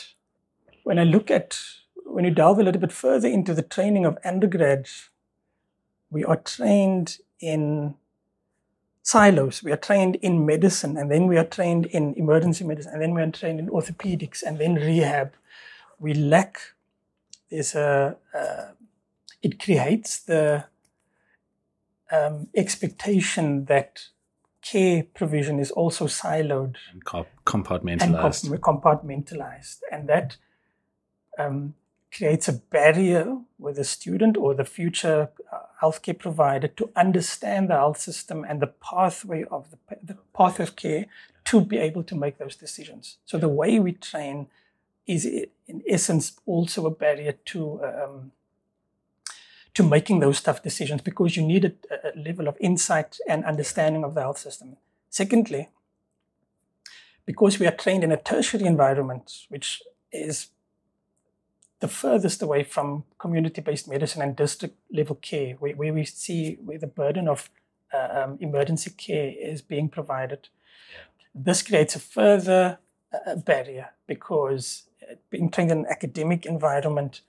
when 0.85 0.99
I 0.99 1.05
look 1.05 1.31
at 1.31 1.59
when 2.05 2.25
you 2.25 2.31
delve 2.31 2.59
a 2.59 2.63
little 2.63 2.81
bit 2.81 2.93
further 2.93 3.29
into 3.29 3.55
the 3.55 3.63
training 3.63 4.05
of 4.05 4.19
undergrads, 4.25 5.11
we 6.11 6.25
are 6.25 6.37
trained 6.37 7.19
in 7.41 7.95
silos. 9.03 9.63
We 9.63 9.73
are 9.73 9.77
trained 9.77 10.17
in 10.17 10.45
medicine, 10.45 10.97
and 10.97 11.11
then 11.11 11.27
we 11.27 11.39
are 11.39 11.45
trained 11.45 11.87
in 11.87 12.15
emergency 12.15 12.65
medicine, 12.65 12.93
and 12.93 13.03
then 13.03 13.15
we 13.15 13.23
are 13.23 13.31
trained 13.31 13.61
in 13.61 13.69
orthopedics, 13.69 14.43
and 14.43 14.59
then 14.59 14.75
rehab. 14.75 15.33
We 15.99 16.15
lack. 16.15 16.61
There's 17.51 17.75
a. 17.75 18.17
Uh, 18.35 18.73
it 19.43 19.59
creates 19.59 20.19
the 20.21 20.65
um, 22.11 22.49
expectation 22.55 23.65
that 23.67 24.05
care 24.63 25.05
provision 25.15 25.59
is 25.59 25.71
also 25.71 26.07
siloed 26.07 26.77
and 26.93 27.05
compartmentalized, 27.05 28.51
and 28.51 28.63
compartmentalized, 28.63 29.79
and 29.91 30.09
that 30.09 30.37
um, 31.39 31.75
creates 32.13 32.49
a 32.49 32.53
barrier 32.53 33.39
with 33.59 33.77
the 33.77 33.85
student 33.85 34.37
or 34.37 34.55
the 34.55 34.65
future 34.65 35.31
uh, 35.53 35.59
healthcare 35.81 36.19
provider 36.19 36.69
to 36.69 36.91
understand 36.97 37.71
the 37.71 37.75
health 37.75 37.99
system 37.99 38.45
and 38.45 38.61
the 38.61 38.67
pathway 38.67 39.45
of 39.45 39.71
the, 39.71 39.79
the 40.03 40.17
path 40.37 40.61
of 40.61 40.77
care 40.77 41.07
to 41.45 41.61
be 41.61 41.79
able 41.79 42.03
to 42.03 42.15
make 42.15 42.39
those 42.39 42.57
decisions. 42.57 43.17
So 43.25 43.39
the 43.39 43.49
way 43.49 43.79
we 43.79 43.93
train 43.93 44.49
is 45.07 45.25
in 45.25 45.83
essence 45.89 46.39
also 46.47 46.87
a 46.87 46.91
barrier 46.91 47.33
to 47.47 47.83
um, 47.83 48.33
to 49.81 49.89
making 49.89 50.21
those 50.21 50.43
tough 50.43 50.63
decisions 50.63 51.01
because 51.01 51.37
you 51.37 51.43
need 51.43 51.65
a, 51.65 51.73
a 52.09 52.19
level 52.19 52.49
of 52.49 52.57
insight 52.61 53.19
and 53.27 53.45
understanding 53.45 54.05
of 54.05 54.15
the 54.15 54.21
health 54.21 54.39
system. 54.39 54.77
Secondly, 55.09 55.71
because 57.25 57.59
we 57.59 57.67
are 57.67 57.77
trained 57.77 58.05
in 58.05 58.13
a 58.13 58.17
tertiary 58.17 58.65
environment, 58.65 59.47
which 59.49 59.83
is 60.13 60.49
the 61.81 61.89
furthest 61.89 62.43
away 62.43 62.63
from 62.63 63.05
community-based 63.19 63.89
medicine 63.89 64.21
and 64.21 64.37
district 64.37 64.77
level 64.93 65.17
care, 65.17 65.55
where, 65.55 65.73
where 65.73 65.95
we 65.95 66.05
see 66.05 66.59
where 66.63 66.79
the 66.79 66.87
burden 66.87 67.27
of 67.27 67.49
uh, 67.95 68.25
um, 68.25 68.39
emergency 68.41 68.91
care 68.91 69.33
is 69.41 69.63
being 69.63 69.89
provided. 69.89 70.49
This 71.35 71.63
creates 71.63 71.97
a 71.97 72.01
further 72.01 72.79
uh, 73.15 73.37
barrier 73.37 73.91
because 74.07 74.89
uh, 75.03 75.15
being 75.31 75.51
trained 75.51 75.71
in 75.71 75.79
an 75.79 75.87
academic 75.87 76.45
environment, 76.45 77.23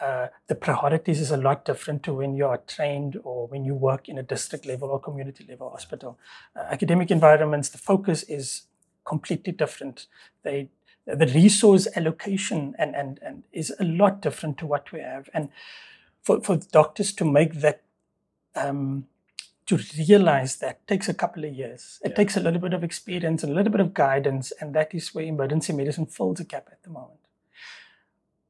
uh, 0.00 0.28
the 0.46 0.54
priorities 0.54 1.20
is 1.20 1.30
a 1.30 1.36
lot 1.36 1.64
different 1.64 2.02
to 2.04 2.14
when 2.14 2.34
you 2.34 2.46
are 2.46 2.58
trained 2.58 3.18
or 3.22 3.46
when 3.48 3.64
you 3.64 3.74
work 3.74 4.08
in 4.08 4.18
a 4.18 4.22
district 4.22 4.66
level 4.66 4.88
or 4.90 4.98
community 4.98 5.44
level 5.48 5.70
hospital. 5.70 6.18
Uh, 6.56 6.60
academic 6.70 7.10
environments, 7.10 7.68
the 7.68 7.78
focus 7.78 8.22
is 8.24 8.62
completely 9.04 9.52
different. 9.52 10.06
They 10.42 10.68
the 11.06 11.26
resource 11.26 11.88
allocation 11.96 12.74
and, 12.78 12.94
and, 12.94 13.18
and 13.22 13.42
is 13.52 13.74
a 13.80 13.84
lot 13.84 14.20
different 14.20 14.58
to 14.58 14.66
what 14.66 14.92
we 14.92 15.00
have. 15.00 15.28
And 15.34 15.48
for, 16.22 16.40
for 16.40 16.56
doctors 16.56 17.12
to 17.14 17.24
make 17.24 17.54
that, 17.60 17.82
um, 18.54 19.06
to 19.66 19.78
realize 19.96 20.56
that 20.56 20.86
takes 20.86 21.08
a 21.08 21.14
couple 21.14 21.44
of 21.44 21.54
years. 21.54 22.00
It 22.04 22.10
yeah. 22.10 22.16
takes 22.16 22.36
a 22.36 22.40
little 22.40 22.60
bit 22.60 22.74
of 22.74 22.84
experience 22.84 23.42
and 23.42 23.52
a 23.52 23.54
little 23.54 23.72
bit 23.72 23.80
of 23.80 23.94
guidance, 23.94 24.52
and 24.60 24.74
that 24.74 24.94
is 24.94 25.14
where 25.14 25.24
emergency 25.24 25.72
medicine 25.72 26.06
fills 26.06 26.40
a 26.40 26.44
gap 26.44 26.68
at 26.70 26.82
the 26.82 26.90
moment. 26.90 27.20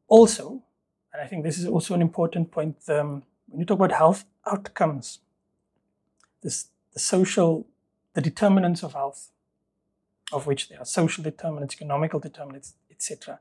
Also, 0.08 0.62
and 1.12 1.22
I 1.22 1.26
think 1.26 1.44
this 1.44 1.58
is 1.58 1.66
also 1.66 1.94
an 1.94 2.02
important 2.02 2.50
point, 2.50 2.76
um, 2.88 3.22
when 3.48 3.60
you 3.60 3.66
talk 3.66 3.78
about 3.78 3.92
health 3.92 4.24
outcomes, 4.46 5.18
this, 6.42 6.68
the 6.92 7.00
social, 7.00 7.66
the 8.14 8.20
determinants 8.20 8.82
of 8.82 8.92
health, 8.92 9.30
of 10.32 10.46
which 10.46 10.68
there 10.68 10.80
are 10.80 10.84
social 10.84 11.24
determinants, 11.24 11.74
economical 11.74 12.20
determinants, 12.20 12.74
etc., 12.90 13.40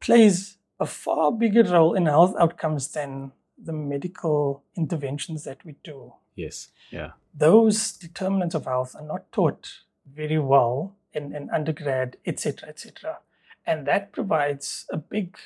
plays 0.00 0.58
a 0.78 0.86
far 0.86 1.32
bigger 1.32 1.62
role 1.62 1.94
in 1.94 2.06
health 2.06 2.34
outcomes 2.38 2.88
than 2.88 3.32
the 3.56 3.72
medical 3.72 4.62
interventions 4.76 5.44
that 5.44 5.64
we 5.64 5.76
do. 5.82 6.12
Yes, 6.34 6.68
yeah. 6.90 7.12
Those 7.34 7.92
determinants 7.92 8.54
of 8.54 8.66
health 8.66 8.94
are 8.94 9.06
not 9.06 9.30
taught 9.32 9.68
very 10.12 10.38
well 10.38 10.94
in, 11.12 11.34
in 11.34 11.48
undergrad, 11.50 12.16
etc., 12.26 12.68
etc., 12.68 13.18
and 13.66 13.86
that 13.86 14.12
provides 14.12 14.86
a 14.90 14.98
big, 14.98 15.38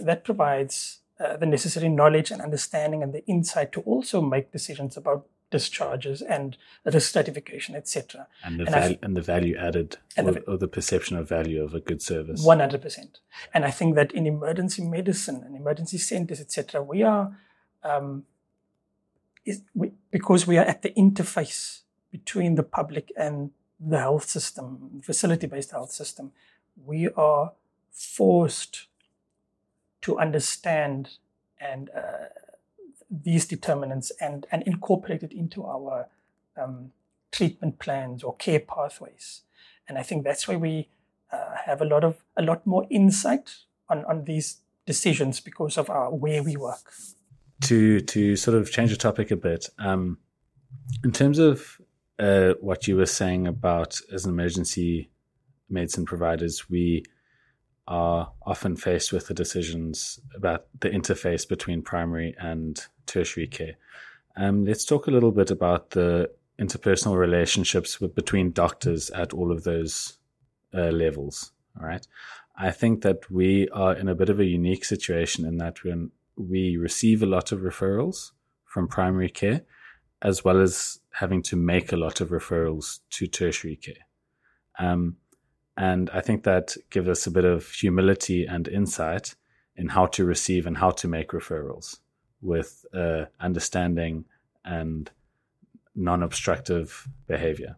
that 0.00 0.24
provides 0.24 0.98
uh, 1.20 1.36
the 1.36 1.46
necessary 1.46 1.88
knowledge 1.88 2.30
and 2.30 2.42
understanding 2.42 3.02
and 3.02 3.12
the 3.12 3.24
insight 3.26 3.72
to 3.72 3.80
also 3.82 4.20
make 4.20 4.52
decisions 4.52 4.96
about 4.96 5.26
discharges 5.50 6.20
and 6.20 6.56
risk 6.84 7.10
stratification, 7.10 7.76
etc. 7.76 8.26
And 8.42 8.58
the 8.58 8.64
val- 8.64 8.96
and 9.02 9.16
the 9.16 9.20
value 9.22 9.56
added 9.56 9.98
or, 10.16 10.32
the, 10.32 10.40
or 10.40 10.56
the 10.58 10.66
perception 10.68 11.16
of 11.16 11.28
value 11.28 11.62
of 11.62 11.74
a 11.74 11.80
good 11.80 12.02
service. 12.02 12.42
One 12.42 12.58
hundred 12.58 12.82
percent. 12.82 13.20
And 13.52 13.64
I 13.64 13.70
think 13.70 13.94
that 13.94 14.10
in 14.12 14.26
emergency 14.26 14.82
medicine 14.82 15.42
and 15.46 15.54
emergency 15.54 15.98
centers, 15.98 16.40
etc., 16.40 16.82
we 16.82 17.02
are 17.04 17.36
um, 17.84 18.24
is 19.44 19.62
we, 19.74 19.92
because 20.10 20.46
we 20.46 20.58
are 20.58 20.64
at 20.64 20.82
the 20.82 20.90
interface 20.90 21.82
between 22.10 22.54
the 22.56 22.62
public 22.62 23.12
and 23.16 23.50
the 23.78 23.98
health 23.98 24.28
system, 24.28 25.00
facility-based 25.04 25.70
health 25.70 25.92
system. 25.92 26.32
We 26.84 27.10
are 27.10 27.52
forced 27.92 28.86
to 30.04 30.18
understand 30.18 31.16
and 31.58 31.90
uh, 31.96 32.28
these 33.10 33.46
determinants 33.46 34.12
and, 34.20 34.46
and 34.52 34.62
incorporate 34.64 35.22
it 35.22 35.32
into 35.32 35.64
our 35.64 36.08
um, 36.60 36.92
treatment 37.32 37.78
plans 37.78 38.22
or 38.22 38.36
care 38.36 38.60
pathways. 38.60 39.42
And 39.88 39.96
I 39.96 40.02
think 40.02 40.24
that's 40.24 40.46
why 40.46 40.56
we 40.56 40.88
uh, 41.32 41.56
have 41.64 41.80
a 41.80 41.86
lot 41.86 42.04
of 42.04 42.22
a 42.36 42.42
lot 42.42 42.66
more 42.66 42.86
insight 42.90 43.56
on, 43.88 44.04
on 44.04 44.24
these 44.24 44.60
decisions 44.86 45.40
because 45.40 45.78
of 45.78 45.88
our 45.88 46.10
where 46.10 46.42
we 46.42 46.56
work. 46.56 46.92
To 47.62 48.00
to 48.00 48.36
sort 48.36 48.56
of 48.56 48.70
change 48.70 48.90
the 48.90 48.96
topic 48.96 49.30
a 49.30 49.36
bit, 49.36 49.68
um, 49.78 50.18
in 51.02 51.12
terms 51.12 51.38
of 51.38 51.80
uh, 52.18 52.54
what 52.60 52.86
you 52.86 52.96
were 52.96 53.06
saying 53.06 53.46
about 53.46 54.00
as 54.12 54.26
an 54.26 54.32
emergency 54.32 55.10
medicine 55.70 56.04
providers, 56.04 56.68
we 56.68 57.04
are 57.86 58.32
often 58.46 58.76
faced 58.76 59.12
with 59.12 59.26
the 59.26 59.34
decisions 59.34 60.18
about 60.34 60.66
the 60.80 60.88
interface 60.88 61.46
between 61.46 61.82
primary 61.82 62.34
and 62.38 62.86
tertiary 63.06 63.46
care. 63.46 63.74
Um, 64.36 64.64
let's 64.64 64.84
talk 64.84 65.06
a 65.06 65.10
little 65.10 65.32
bit 65.32 65.50
about 65.50 65.90
the 65.90 66.30
interpersonal 66.58 67.16
relationships 67.16 68.00
with, 68.00 68.14
between 68.14 68.52
doctors 68.52 69.10
at 69.10 69.32
all 69.32 69.52
of 69.52 69.64
those 69.64 70.18
uh, 70.72 70.90
levels. 70.90 71.52
All 71.80 71.86
right. 71.86 72.06
I 72.56 72.70
think 72.70 73.02
that 73.02 73.30
we 73.30 73.68
are 73.70 73.94
in 73.94 74.08
a 74.08 74.14
bit 74.14 74.28
of 74.28 74.40
a 74.40 74.44
unique 74.44 74.84
situation 74.84 75.44
in 75.44 75.58
that 75.58 75.82
when 75.84 76.10
we 76.36 76.76
receive 76.76 77.22
a 77.22 77.26
lot 77.26 77.52
of 77.52 77.60
referrals 77.60 78.30
from 78.64 78.88
primary 78.88 79.28
care, 79.28 79.62
as 80.22 80.44
well 80.44 80.60
as 80.60 81.00
having 81.12 81.42
to 81.42 81.56
make 81.56 81.92
a 81.92 81.96
lot 81.96 82.20
of 82.20 82.30
referrals 82.30 83.00
to 83.10 83.26
tertiary 83.26 83.76
care. 83.76 84.06
Um, 84.78 85.16
and 85.76 86.10
I 86.10 86.20
think 86.20 86.44
that 86.44 86.76
gives 86.90 87.08
us 87.08 87.26
a 87.26 87.30
bit 87.30 87.44
of 87.44 87.68
humility 87.70 88.46
and 88.46 88.68
insight 88.68 89.34
in 89.76 89.88
how 89.88 90.06
to 90.06 90.24
receive 90.24 90.66
and 90.66 90.76
how 90.76 90.90
to 90.90 91.08
make 91.08 91.30
referrals 91.30 91.98
with 92.40 92.86
uh, 92.94 93.24
understanding 93.40 94.24
and 94.64 95.10
non 95.94 96.22
obstructive 96.22 97.08
behavior. 97.26 97.76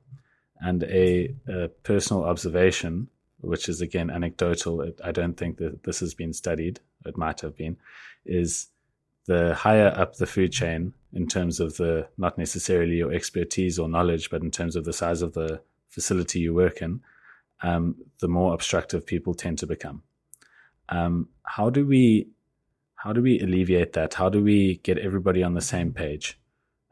And 0.60 0.82
a, 0.84 1.34
a, 1.48 1.68
personal 1.68 2.24
observation, 2.24 3.08
which 3.40 3.68
is 3.68 3.80
again 3.80 4.10
anecdotal, 4.10 4.90
I 5.02 5.12
don't 5.12 5.36
think 5.36 5.58
that 5.58 5.84
this 5.84 6.00
has 6.00 6.14
been 6.14 6.32
studied, 6.32 6.80
it 7.04 7.16
might 7.16 7.40
have 7.40 7.56
been, 7.56 7.76
is 8.24 8.68
the 9.26 9.54
higher 9.54 9.92
up 9.96 10.16
the 10.16 10.26
food 10.26 10.52
chain 10.52 10.92
in 11.12 11.26
terms 11.26 11.60
of 11.60 11.76
the 11.76 12.08
not 12.16 12.38
necessarily 12.38 12.96
your 12.96 13.12
expertise 13.12 13.78
or 13.78 13.88
knowledge, 13.88 14.30
but 14.30 14.42
in 14.42 14.50
terms 14.50 14.76
of 14.76 14.84
the 14.84 14.92
size 14.92 15.22
of 15.22 15.32
the 15.34 15.60
facility 15.88 16.40
you 16.40 16.54
work 16.54 16.82
in, 16.82 17.00
um, 17.62 17.96
the 18.20 18.28
more 18.28 18.54
obstructive 18.54 19.06
people 19.06 19.34
tend 19.34 19.58
to 19.58 19.66
become. 19.66 20.02
Um, 20.88 21.28
how 21.42 21.70
do 21.70 21.86
we 21.86 22.28
how 22.96 23.12
do 23.12 23.22
we 23.22 23.38
alleviate 23.40 23.92
that? 23.92 24.14
How 24.14 24.28
do 24.28 24.42
we 24.42 24.78
get 24.78 24.98
everybody 24.98 25.42
on 25.42 25.54
the 25.54 25.60
same 25.60 25.92
page? 25.92 26.38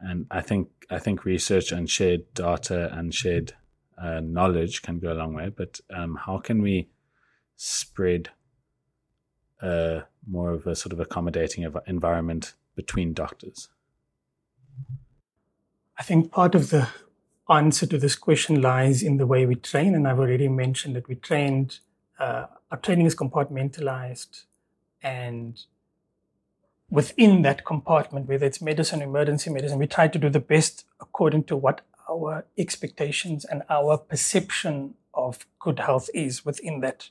And 0.00 0.27
I 0.31 0.42
think 0.42 0.68
I 0.90 0.98
think 0.98 1.24
research 1.24 1.72
and 1.72 1.88
shared 1.88 2.33
data 2.35 2.92
and 2.92 3.14
shared 3.14 3.55
uh, 4.00 4.20
knowledge 4.20 4.83
can 4.83 4.98
go 4.98 5.12
a 5.12 5.14
long 5.14 5.35
way. 5.35 5.48
But 5.48 5.81
um, 5.92 6.16
how 6.16 6.38
can 6.38 6.62
we 6.62 6.88
spread 7.57 8.31
uh, 9.62 10.00
more 10.27 10.50
of 10.50 10.66
a 10.66 10.77
sort 10.77 10.92
of 10.92 11.00
accommodating 11.00 11.70
environment 11.87 12.55
between 12.77 13.12
doctors? 13.12 13.68
I 15.98 16.03
think 16.03 16.33
part 16.33 16.55
of 16.55 16.70
the 16.70 16.88
answer 17.48 17.87
to 17.87 17.98
this 17.98 18.16
question 18.16 18.62
lies 18.62 19.02
in 19.02 19.16
the 19.18 19.26
way 19.26 19.46
we 19.46 19.54
train. 19.54 19.94
And 19.94 20.09
I've 20.09 20.18
already 20.18 20.48
mentioned 20.48 20.96
that 20.96 21.09
we 21.09 21.14
trained, 21.16 21.78
uh, 22.18 22.46
our 22.70 22.78
training 22.78 23.07
is 23.07 23.14
compartmentalized. 23.14 24.44
And 25.02 25.61
within 26.90 27.42
that 27.42 27.64
compartment, 27.64 28.28
whether 28.28 28.46
it's 28.46 28.62
medicine, 28.62 29.02
emergency 29.02 29.50
medicine, 29.50 29.78
we 29.78 29.87
try 29.87 30.09
to 30.09 30.18
do 30.18 30.30
the 30.30 30.40
best 30.40 30.85
according 31.00 31.44
to 31.44 31.57
what 31.57 31.83
our 32.09 32.44
expectations 32.57 33.44
and 33.44 33.62
our 33.68 33.98
perception 33.98 34.94
of 35.12 35.46
good 35.59 35.80
health 35.80 36.11
is 36.14 36.44
within 36.44 36.80
that. 36.80 37.11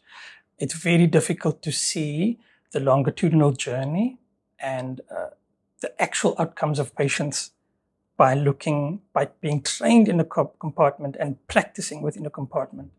It's 0.60 0.74
very 0.74 1.08
difficult 1.08 1.62
to 1.64 1.72
see 1.72 2.40
the 2.72 2.80
longitudinal 2.80 3.52
journey 3.52 4.18
and 4.60 5.02
uh, 5.16 5.30
the 5.82 6.02
actual 6.02 6.36
outcomes 6.40 6.80
of 6.80 6.96
patients 6.96 7.52
by 8.18 8.34
looking, 8.34 9.02
by 9.14 9.30
being 9.42 9.62
trained 9.62 10.08
in 10.08 10.20
a 10.20 10.24
compartment 10.26 11.16
and 11.20 11.46
practicing 11.48 12.02
within 12.02 12.26
a 12.26 12.30
compartment. 12.30 12.92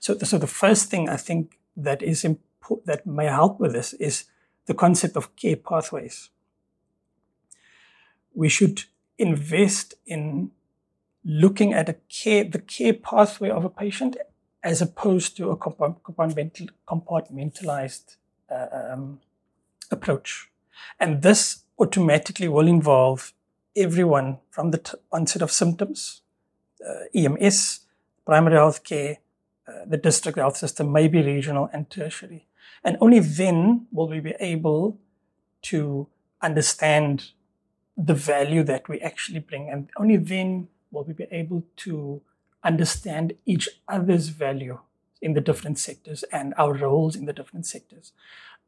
So, 0.00 0.14
the, 0.14 0.26
so 0.26 0.38
the 0.38 0.46
first 0.46 0.90
thing 0.90 1.08
I 1.08 1.16
think 1.16 1.58
that 1.76 2.02
is 2.02 2.24
important, 2.24 2.86
that 2.86 3.06
may 3.06 3.26
help 3.26 3.60
with 3.60 3.72
this 3.72 3.92
is 3.94 4.24
the 4.66 4.74
concept 4.74 5.16
of 5.16 5.34
care 5.36 5.56
pathways. 5.56 6.30
We 8.34 8.48
should 8.48 8.84
invest 9.18 9.94
in 10.04 10.50
looking 11.24 11.72
at 11.72 11.88
a 11.88 11.96
care, 12.08 12.44
the 12.44 12.58
care 12.58 12.92
pathway 12.92 13.50
of 13.50 13.64
a 13.64 13.70
patient 13.70 14.16
as 14.62 14.82
opposed 14.82 15.36
to 15.36 15.50
a 15.50 15.56
compartmental, 15.56 16.68
compartmentalized 16.88 18.16
uh, 18.50 18.66
um, 18.72 19.20
approach. 19.90 20.50
And 20.98 21.22
this 21.22 21.62
automatically 21.78 22.48
will 22.48 22.66
involve 22.66 23.32
everyone 23.76 24.38
from 24.50 24.70
the 24.70 24.78
t- 24.78 24.98
onset 25.12 25.42
of 25.42 25.52
symptoms, 25.52 26.22
uh, 26.86 27.04
EMS, 27.14 27.80
primary 28.24 28.56
health 28.56 28.84
care, 28.84 29.18
uh, 29.68 29.84
the 29.86 29.96
district 29.96 30.38
health 30.38 30.56
system, 30.56 30.92
maybe 30.92 31.22
regional 31.22 31.68
and 31.72 31.90
tertiary. 31.90 32.46
And 32.84 32.96
only 33.00 33.20
then 33.20 33.86
will 33.92 34.08
we 34.08 34.20
be 34.20 34.34
able 34.38 34.98
to 35.62 36.06
understand 36.42 37.30
the 37.96 38.14
value 38.14 38.62
that 38.62 38.88
we 38.88 39.00
actually 39.00 39.40
bring. 39.40 39.70
And 39.70 39.90
only 39.96 40.16
then 40.16 40.68
will 40.90 41.04
we 41.04 41.14
be 41.14 41.26
able 41.30 41.64
to 41.76 42.20
understand 42.62 43.32
each 43.44 43.68
other's 43.88 44.28
value 44.28 44.78
in 45.22 45.34
the 45.34 45.40
different 45.40 45.78
sectors 45.78 46.24
and 46.24 46.52
our 46.58 46.74
roles 46.74 47.16
in 47.16 47.24
the 47.24 47.32
different 47.32 47.66
sectors. 47.66 48.12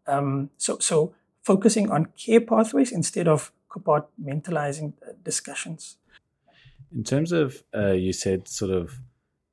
Um, 0.06 0.50
so, 0.56 0.78
so 0.78 1.14
focusing 1.42 1.90
on 1.90 2.06
care 2.16 2.40
pathways 2.40 2.90
instead 2.90 3.28
of 3.28 3.52
compartmentalizing 3.70 4.92
discussions. 5.22 5.96
In 6.94 7.04
terms 7.04 7.32
of, 7.32 7.62
uh, 7.74 7.92
you 7.92 8.12
said 8.12 8.48
sort 8.48 8.70
of 8.70 8.98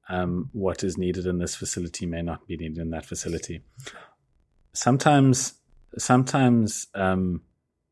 um, 0.08 0.50
what 0.54 0.84
is 0.84 0.98
needed 0.98 1.26
in 1.26 1.40
this 1.40 1.56
facility 1.56 2.06
may 2.06 2.22
not 2.22 2.48
be 2.48 2.58
needed 2.58 2.78
in 2.78 2.92
that 2.92 3.06
facility. 3.06 3.62
Sometimes, 4.74 5.56
sometimes 5.98 6.88
um, 6.96 7.42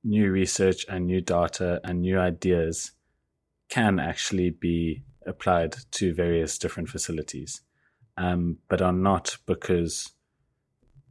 new 0.03 0.31
research 0.31 0.85
and 0.89 1.07
new 1.07 1.21
data 1.21 1.81
and 1.83 2.01
new 2.01 2.19
ideas 2.19 2.91
can 3.69 3.99
actually 3.99 4.49
be 4.49 5.03
applied 5.25 5.75
to 5.91 6.13
various 6.13 6.57
different 6.57 6.89
facilities, 6.89 7.61
um, 8.17 8.57
but 8.67 8.81
are 8.81 8.93
not 8.93 9.37
because 9.45 10.11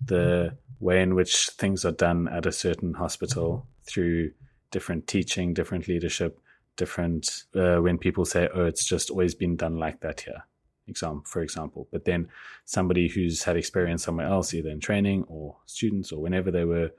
the 0.05 0.57
way 0.79 1.03
in 1.03 1.15
which 1.15 1.49
things 1.51 1.85
are 1.85 1.93
done 1.93 2.29
at 2.29 2.47
a 2.47 2.53
certain 2.53 2.95
hospital 2.95 3.67
through 3.85 4.31
different 4.73 5.07
teaching, 5.07 5.55
different 5.55 5.87
leadership, 5.87 6.41
different 6.77 7.45
uh, 7.55 7.77
when 7.77 7.99
people 7.99 8.25
say, 8.25 8.49
"Oh, 8.53 8.65
it's 8.65 8.85
just 8.85 9.11
always 9.11 9.35
been 9.35 9.57
done 9.57 9.79
like 9.79 10.01
that 10.01 10.23
here." 10.23 10.45
Example, 10.89 11.23
for 11.27 11.43
example, 11.43 11.87
but 11.93 12.05
then 12.05 12.29
somebody 12.65 13.07
who's 13.07 13.45
had 13.45 13.57
experience 13.57 14.03
somewhere 14.03 14.27
else, 14.27 14.53
either 14.53 14.69
in 14.69 14.81
training 14.81 15.25
or 15.29 15.57
students 15.67 16.11
or 16.11 16.21
whenever 16.21 16.51
they 16.51 16.65
were 16.65 16.91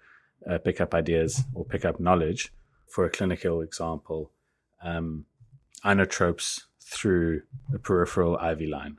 uh, 0.50 0.58
pick 0.58 0.80
up 0.80 0.94
ideas 0.94 1.44
or 1.54 1.66
pick 1.66 1.84
up 1.84 2.00
knowledge. 2.00 2.54
For 2.88 3.06
a 3.06 3.10
clinical 3.10 3.62
example, 3.62 4.32
um, 4.82 5.26
inotropes 5.84 6.62
through 6.80 7.42
a 7.74 7.80
peripheral 7.80 8.38
IV 8.38 8.62
line. 8.70 8.98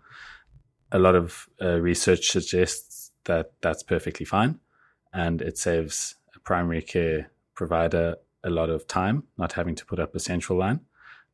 A 0.92 0.98
lot 0.98 1.14
of 1.14 1.48
uh, 1.62 1.80
research 1.80 2.30
suggests 2.30 3.12
that 3.24 3.52
that's 3.62 3.82
perfectly 3.82 4.26
fine, 4.26 4.60
and 5.12 5.40
it 5.40 5.56
saves 5.58 6.16
a 6.34 6.40
primary 6.40 6.82
care 6.82 7.30
provider 7.54 8.16
a 8.44 8.50
lot 8.50 8.70
of 8.70 8.86
time 8.86 9.24
not 9.36 9.52
having 9.52 9.74
to 9.74 9.86
put 9.86 9.98
up 9.98 10.14
a 10.14 10.20
central 10.20 10.58
line. 10.58 10.80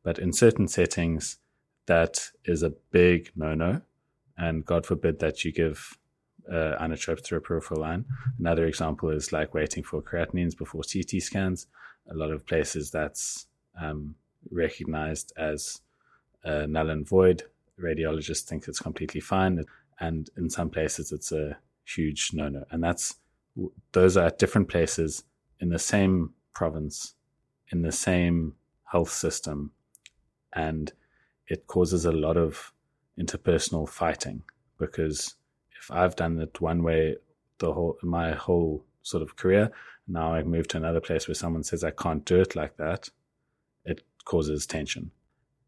But 0.03 0.17
in 0.17 0.33
certain 0.33 0.67
settings, 0.67 1.37
that 1.85 2.29
is 2.45 2.63
a 2.63 2.71
big 2.91 3.31
no 3.35 3.53
no. 3.53 3.81
And 4.37 4.65
God 4.65 4.85
forbid 4.85 5.19
that 5.19 5.43
you 5.45 5.51
give 5.51 5.97
uh, 6.49 6.75
inotrope 6.81 7.23
through 7.23 7.39
a 7.39 7.41
peripheral 7.41 7.81
line. 7.81 8.05
Another 8.39 8.65
example 8.65 9.09
is 9.09 9.31
like 9.31 9.53
waiting 9.53 9.83
for 9.83 10.01
creatinines 10.01 10.57
before 10.57 10.81
CT 10.81 11.21
scans. 11.21 11.67
A 12.09 12.15
lot 12.15 12.31
of 12.31 12.45
places 12.45 12.89
that's 12.89 13.47
um, 13.79 14.15
recognized 14.49 15.33
as 15.37 15.81
uh, 16.43 16.65
null 16.67 16.89
and 16.89 17.07
void. 17.07 17.43
Radiologists 17.79 18.43
think 18.43 18.67
it's 18.67 18.79
completely 18.79 19.21
fine, 19.21 19.63
and 19.99 20.29
in 20.37 20.49
some 20.49 20.69
places 20.69 21.11
it's 21.11 21.31
a 21.31 21.57
huge 21.85 22.31
no-no. 22.33 22.63
And 22.71 22.83
that's 22.83 23.15
those 23.91 24.17
are 24.17 24.27
at 24.27 24.39
different 24.39 24.69
places 24.69 25.23
in 25.59 25.69
the 25.69 25.79
same 25.79 26.33
province, 26.53 27.15
in 27.71 27.81
the 27.81 27.91
same 27.91 28.55
health 28.91 29.11
system, 29.11 29.71
and 30.53 30.91
it 31.47 31.67
causes 31.67 32.05
a 32.05 32.11
lot 32.11 32.37
of 32.37 32.73
interpersonal 33.19 33.87
fighting 33.87 34.43
because 34.77 35.35
if 35.79 35.91
I've 35.91 36.15
done 36.15 36.39
it 36.39 36.59
one 36.61 36.83
way 36.83 37.17
the 37.59 37.73
whole 37.73 37.97
my 38.01 38.31
whole 38.31 38.83
sort 39.03 39.23
of 39.23 39.35
career, 39.35 39.71
now 40.07 40.33
I 40.33 40.43
move 40.43 40.67
to 40.69 40.77
another 40.77 40.99
place 40.99 41.27
where 41.27 41.35
someone 41.35 41.63
says 41.63 41.83
I 41.83 41.91
can't 41.91 42.25
do 42.25 42.39
it 42.39 42.55
like 42.55 42.77
that, 42.77 43.09
it 43.85 44.03
causes 44.25 44.65
tension. 44.65 45.11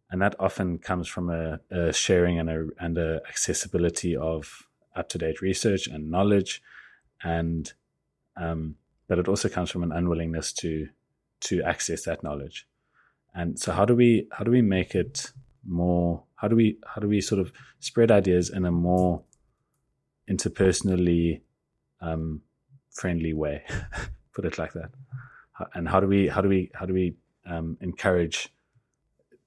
And 0.10 0.22
that 0.22 0.36
often 0.39 0.78
comes 0.78 1.08
from 1.08 1.30
a, 1.30 1.60
a 1.72 1.91
sharing 1.91 2.39
and 2.39 2.50
a 2.50 2.67
and 2.80 2.98
a 2.98 3.22
accessibility 3.28 4.15
of 4.15 4.67
up 4.96 5.10
to 5.10 5.17
date 5.17 5.41
research 5.41 5.88
and 5.88 6.12
knowledge, 6.12 6.62
and 7.24 7.74
um, 8.36 8.76
but 9.13 9.19
it 9.19 9.28
also 9.28 9.47
comes 9.47 9.69
from 9.69 9.84
an 9.84 9.91
unwillingness 9.91 10.52
to 10.52 10.89
to 11.39 11.62
access 11.62 12.02
that 12.02 12.23
knowledge. 12.23 12.67
And 13.36 13.60
so, 13.60 13.71
how 13.71 13.86
do 13.86 13.95
we 13.95 14.28
how 14.32 14.43
do 14.43 14.49
we 14.49 14.63
make 14.63 14.95
it 14.95 15.32
more? 15.63 16.23
How 16.34 16.47
do 16.47 16.56
we 16.56 16.80
how 16.84 16.99
do 16.99 17.08
we 17.08 17.21
sort 17.21 17.39
of 17.39 17.54
spread 17.80 18.10
ideas 18.10 18.49
in 18.49 18.65
a 18.65 18.71
more 18.71 19.21
interpersonally 20.28 21.41
um, 22.02 22.41
friendly 22.89 23.34
way? 23.34 23.62
Put 24.34 24.45
it 24.45 24.58
like 24.58 24.73
that. 24.73 24.89
And 25.76 25.88
how 25.88 25.99
do 25.99 26.08
we 26.08 26.28
how 26.28 26.41
do 26.41 26.49
we 26.49 26.71
how 26.73 26.88
do 26.88 26.95
we 26.95 27.13
um, 27.45 27.78
encourage 27.82 28.52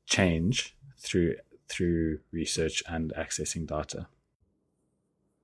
change 0.05 0.77
through 0.97 1.35
through 1.69 2.21
research 2.31 2.85
and 2.89 3.13
accessing 3.19 3.67
data? 3.67 4.07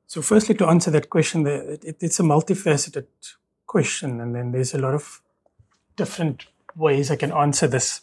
So, 0.06 0.22
firstly, 0.22 0.54
to 0.56 0.68
answer 0.68 0.92
that 0.92 1.10
question, 1.10 1.44
it's 1.82 2.20
a 2.20 2.22
multifaceted 2.22 3.06
question, 3.72 4.20
and 4.20 4.34
then 4.34 4.52
there's 4.52 4.74
a 4.74 4.78
lot 4.86 4.94
of 4.94 5.22
different 5.96 6.46
ways 6.76 7.10
I 7.10 7.16
can 7.16 7.32
answer 7.32 7.66
this. 7.66 8.02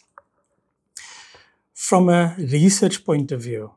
From 1.72 2.08
a 2.08 2.34
research 2.38 3.04
point 3.04 3.30
of 3.30 3.40
view, 3.42 3.72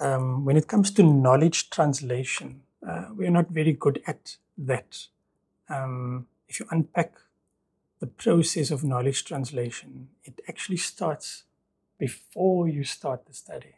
um, 0.00 0.44
when 0.44 0.58
it 0.58 0.68
comes 0.68 0.90
to 0.92 1.02
knowledge 1.02 1.70
translation, 1.70 2.62
uh, 2.86 3.06
we're 3.16 3.36
not 3.38 3.48
very 3.48 3.72
good 3.72 4.02
at 4.06 4.36
that. 4.58 5.06
Um, 5.70 6.26
if 6.46 6.60
you 6.60 6.66
unpack 6.70 7.12
the 8.00 8.06
process 8.06 8.70
of 8.70 8.84
knowledge 8.84 9.24
translation, 9.24 10.08
it 10.24 10.40
actually 10.46 10.78
starts 10.78 11.44
before 11.98 12.68
you 12.68 12.84
start 12.84 13.26
the 13.26 13.34
study. 13.34 13.76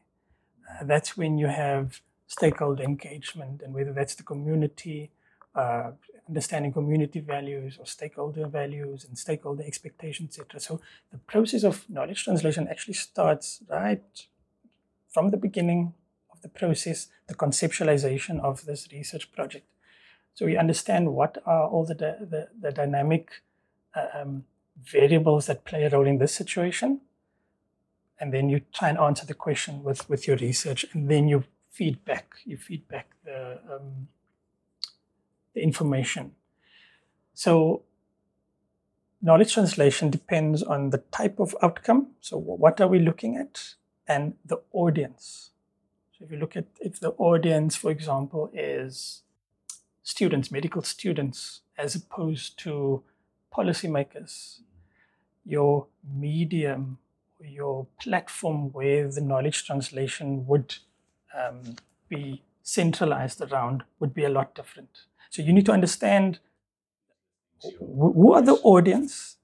Uh, 0.69 0.85
that's 0.85 1.17
when 1.17 1.39
you 1.39 1.47
have 1.47 2.01
stakeholder 2.27 2.83
engagement 2.83 3.63
and 3.63 3.73
whether 3.73 3.93
that's 3.93 4.17
the 4.17 4.23
community, 4.23 5.11
uh, 5.55 5.91
understanding 6.29 6.73
community 6.73 7.21
values 7.21 7.77
or 7.79 7.87
stakeholder 7.87 8.47
values 8.47 9.05
and 9.05 9.19
stakeholder 9.19 9.63
expectations, 9.65 10.39
etc. 10.39 10.61
So 10.61 10.81
the 11.11 11.19
process 11.19 11.65
of 11.65 11.85
knowledge 11.91 12.25
translation 12.25 12.69
actually 12.69 12.95
starts 12.95 13.63
right 13.69 14.27
from 15.11 15.31
the 15.31 15.37
beginning 15.37 15.93
of 16.33 16.41
the 16.43 16.49
process, 16.49 17.09
the 17.27 17.35
conceptualization 17.35 18.41
of 18.41 18.65
this 18.65 18.89
research 18.93 19.31
project. 19.33 19.67
So 20.35 20.47
we 20.47 20.57
understand 20.57 21.13
what 21.13 21.43
are 21.45 21.69
all 21.69 21.85
the, 21.85 21.95
the, 21.95 22.49
the 22.59 22.73
dynamic 22.73 23.43
uh, 23.95 24.07
um, 24.15 24.45
variables 24.83 25.47
that 25.47 25.65
play 25.65 25.85
a 25.85 25.91
role 25.91 26.07
in 26.07 26.19
this 26.19 26.35
situation. 26.35 27.03
And 28.19 28.33
then 28.33 28.49
you 28.49 28.63
try 28.73 28.89
and 28.89 28.99
answer 28.99 29.27
the 29.27 29.35
question 29.35 29.83
with, 29.83 30.09
with 30.09 30.27
your 30.27 30.37
research, 30.37 30.87
and 30.93 31.11
then 31.11 31.29
you 31.29 31.45
feedback. 31.71 32.37
You 32.45 32.57
feedback 32.57 33.11
the 33.25 33.59
um, 33.71 34.09
the 35.55 35.63
information. 35.63 36.33
So 37.35 37.83
knowledge 39.21 39.55
translation 39.55 40.11
depends 40.11 40.63
on 40.63 40.91
the 40.91 40.99
type 40.99 41.39
of 41.39 41.55
outcome. 41.63 42.09
So 42.21 42.37
what 42.37 42.81
are 42.81 42.89
we 42.89 42.99
looking 42.99 43.37
at, 43.37 43.75
and 44.07 44.35
the 44.45 44.59
audience. 44.73 45.51
So 46.13 46.25
if 46.25 46.31
you 46.31 46.39
look 46.39 46.57
at 46.57 46.67
if 46.81 47.01
the 47.01 47.11
audience, 47.13 47.77
for 47.77 47.91
example, 47.91 48.51
is 48.53 49.23
students, 50.03 50.51
medical 50.51 50.83
students, 50.83 51.61
as 51.79 51.95
opposed 51.95 52.59
to 52.61 53.03
policymakers, 53.55 54.61
your 55.45 55.87
medium, 56.13 56.99
your 57.41 57.87
platform 58.01 58.73
where 58.73 59.09
the 59.09 59.21
knowledge 59.21 59.67
translation 59.67 60.47
would 60.47 60.77
um, 61.37 61.77
be 62.09 62.43
centralized 62.63 63.41
around 63.41 63.83
would 63.99 64.15
be 64.15 64.25
a 64.25 64.29
lot 64.29 64.55
different. 64.55 65.03
So 65.33 65.41
you 65.41 65.55
need 65.55 65.65
to 65.65 65.73
understand 65.73 66.41
who 67.79 68.35
are 68.35 68.43
the 68.43 68.57
audience, 68.65 69.39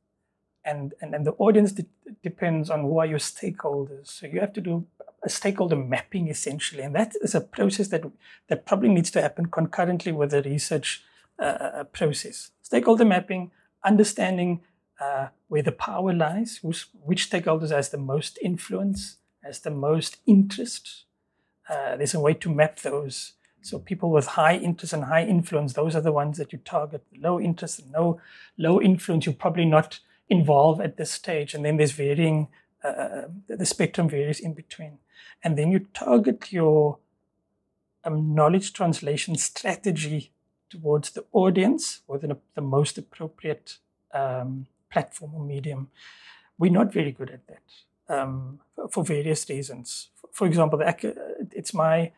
and, 0.62 0.92
and, 1.01 1.14
and 1.14 1.27
the 1.27 1.33
audience 1.38 1.72
de- 1.72 1.87
depends 2.22 2.68
on 2.68 2.83
who 2.83 2.98
are 2.98 3.07
your 3.07 3.18
stakeholders. 3.18 4.09
So 4.09 4.27
you 4.27 4.38
have 4.40 4.53
to 4.53 4.61
do 4.61 4.87
a 5.24 5.31
stakeholder 5.31 5.77
mapping 5.77 6.29
essentially, 6.29 6.83
and 6.83 6.94
that 6.94 7.14
is 7.22 7.35
a 7.35 7.40
process 7.40 7.88
that 7.88 8.05
that 8.48 8.66
probably 8.66 8.90
needs 8.90 9.11
to 9.12 9.22
happen 9.22 9.46
concurrently 9.46 10.12
with 10.12 10.33
the 10.33 10.42
research 10.42 11.03
uh, 11.38 11.42
uh 11.42 11.85
process. 11.85 12.51
Stakeholder 12.61 13.07
mapping, 13.07 13.51
understanding 13.83 14.61
uh, 15.01 15.29
where 15.48 15.62
the 15.62 15.72
power 15.72 16.12
lies, 16.12 16.61
which 16.62 17.31
stakeholders 17.31 17.70
has 17.70 17.88
the 17.88 17.98
most 17.98 18.38
influence, 18.42 19.16
has 19.42 19.61
the 19.61 19.70
most 19.70 20.18
interest, 20.27 21.05
uh, 21.70 21.96
there's 21.96 22.14
a 22.14 22.20
way 22.20 22.35
to 22.35 22.55
map 22.55 22.81
those. 22.81 23.33
So 23.68 23.78
people 23.78 24.11
with 24.11 24.26
high 24.28 24.57
interest 24.57 24.94
and 24.94 25.04
high 25.04 25.24
influence, 25.24 25.74
those 25.74 25.94
are 25.94 26.00
the 26.00 26.12
ones 26.12 26.38
that 26.38 26.52
you 26.52 26.59
target. 26.64 27.04
Low 27.14 27.38
interest 27.38 27.81
and 27.81 27.92
no 27.92 28.18
low 28.57 28.81
influence, 28.81 29.26
you're 29.26 29.35
probably 29.35 29.66
not 29.66 30.00
involve 30.31 30.81
at 30.81 30.96
this 30.96 31.11
stage. 31.11 31.52
And 31.52 31.64
then 31.64 31.76
there's 31.76 31.92
varying, 31.92 32.48
uh, 32.83 32.88
uh, 32.88 33.28
the 33.46 33.66
spectrum 33.66 34.09
varies 34.09 34.40
in 34.40 34.54
between. 34.54 34.98
And 35.44 35.59
then 35.59 35.70
you 35.70 35.81
target 35.92 36.50
your 36.50 36.98
um, 38.04 38.35
knowledge 38.35 38.72
translation 38.72 39.37
strategy 39.37 40.33
towards 40.70 41.11
the 41.11 41.24
audience 41.33 42.00
within 42.07 42.31
a, 42.31 42.38
the 42.54 42.62
most 42.62 42.96
appropriate 42.96 43.76
um, 44.14 44.66
platform 44.90 45.33
or 45.35 45.44
medium. 45.44 45.90
We're 46.59 46.72
not 46.72 46.90
very 46.92 47.12
good 47.12 47.31
at 47.31 47.46
that 47.48 48.14
um, 48.14 48.61
for 48.90 49.04
various 49.04 49.48
reasons. 49.50 50.09
For 50.33 50.46
example, 50.46 50.81
it's 51.52 51.74
my 51.74 52.12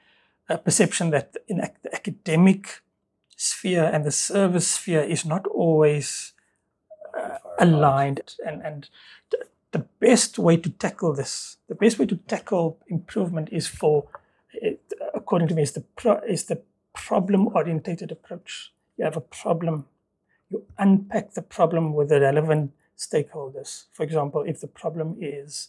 uh, 0.51 0.57
perception 0.57 1.11
that 1.11 1.37
in 1.49 1.59
the 1.59 1.95
academic 1.95 2.83
sphere 3.37 3.85
and 3.85 4.05
the 4.05 4.11
service 4.11 4.69
sphere 4.69 5.01
is 5.01 5.25
not 5.25 5.47
always 5.47 6.33
uh, 7.19 7.39
aligned. 7.59 8.35
And, 8.45 8.63
and 8.63 8.89
the 9.71 9.87
best 10.01 10.39
way 10.39 10.57
to 10.57 10.71
tackle 10.71 11.15
this, 11.15 11.57
the 11.69 11.75
best 11.75 11.99
way 11.99 12.07
to 12.07 12.17
tackle 12.17 12.79
improvement 12.89 13.49
is 13.53 13.67
for, 13.67 14.09
it, 14.53 14.81
according 15.15 15.49
to 15.49 15.55
me, 15.55 15.63
is 15.63 15.73
the, 15.73 15.83
pro, 15.97 16.19
is 16.29 16.45
the 16.45 16.61
problem 16.95 17.49
orientated 17.55 18.11
approach. 18.11 18.73
You 18.99 19.05
have 19.05 19.17
a 19.17 19.23
problem, 19.23 19.87
you 20.51 20.65
unpack 20.79 21.35
the 21.35 21.43
problem 21.43 21.95
with 21.95 22.09
the 22.09 22.21
relevant 22.21 22.73
stakeholders. 22.99 23.85
For 23.93 24.03
example, 24.03 24.45
if 24.47 24.61
the 24.61 24.67
problem 24.67 25.17
is 25.21 25.69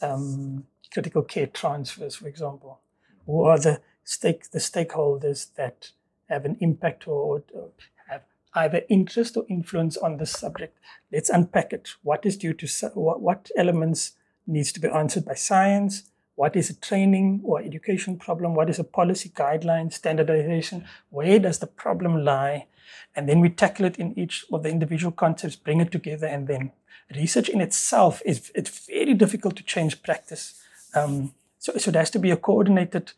um, 0.00 0.64
critical 0.92 1.22
care 1.22 1.46
transfers, 1.46 2.14
for 2.14 2.28
example? 2.28 2.80
Who 3.26 3.44
are 3.44 3.58
the 3.58 3.80
stake 4.04 4.50
the 4.50 4.58
stakeholders 4.58 5.54
that 5.54 5.90
have 6.28 6.44
an 6.44 6.56
impact 6.60 7.06
or, 7.06 7.42
or 7.54 7.68
have 8.08 8.22
either 8.54 8.82
interest 8.88 9.36
or 9.36 9.44
influence 9.48 9.96
on 9.96 10.16
this 10.16 10.32
subject? 10.32 10.78
Let's 11.12 11.30
unpack 11.30 11.72
it. 11.72 11.90
What 12.02 12.26
is 12.26 12.36
due 12.36 12.54
to 12.54 12.90
what, 12.94 13.20
what 13.20 13.50
elements 13.56 14.12
needs 14.46 14.72
to 14.72 14.80
be 14.80 14.88
answered 14.88 15.24
by 15.24 15.34
science? 15.34 16.04
What 16.34 16.56
is 16.56 16.70
a 16.70 16.74
training 16.74 17.42
or 17.44 17.60
education 17.60 18.18
problem? 18.18 18.54
What 18.54 18.70
is 18.70 18.78
a 18.78 18.84
policy 18.84 19.28
guideline, 19.28 19.92
standardization? 19.92 20.86
Where 21.10 21.38
does 21.38 21.58
the 21.58 21.66
problem 21.66 22.24
lie? 22.24 22.66
And 23.14 23.28
then 23.28 23.40
we 23.40 23.50
tackle 23.50 23.84
it 23.86 23.98
in 23.98 24.18
each 24.18 24.46
of 24.50 24.62
the 24.62 24.70
individual 24.70 25.12
concepts, 25.12 25.56
bring 25.56 25.80
it 25.80 25.92
together, 25.92 26.26
and 26.26 26.48
then 26.48 26.72
research 27.14 27.48
in 27.48 27.60
itself 27.60 28.22
is 28.24 28.50
it's 28.54 28.86
very 28.86 29.14
difficult 29.14 29.56
to 29.56 29.62
change 29.62 30.02
practice. 30.02 30.62
Um, 30.94 31.34
so, 31.58 31.76
so 31.76 31.90
there 31.90 32.00
has 32.00 32.10
to 32.10 32.18
be 32.18 32.30
a 32.30 32.36
coordinated 32.36 33.12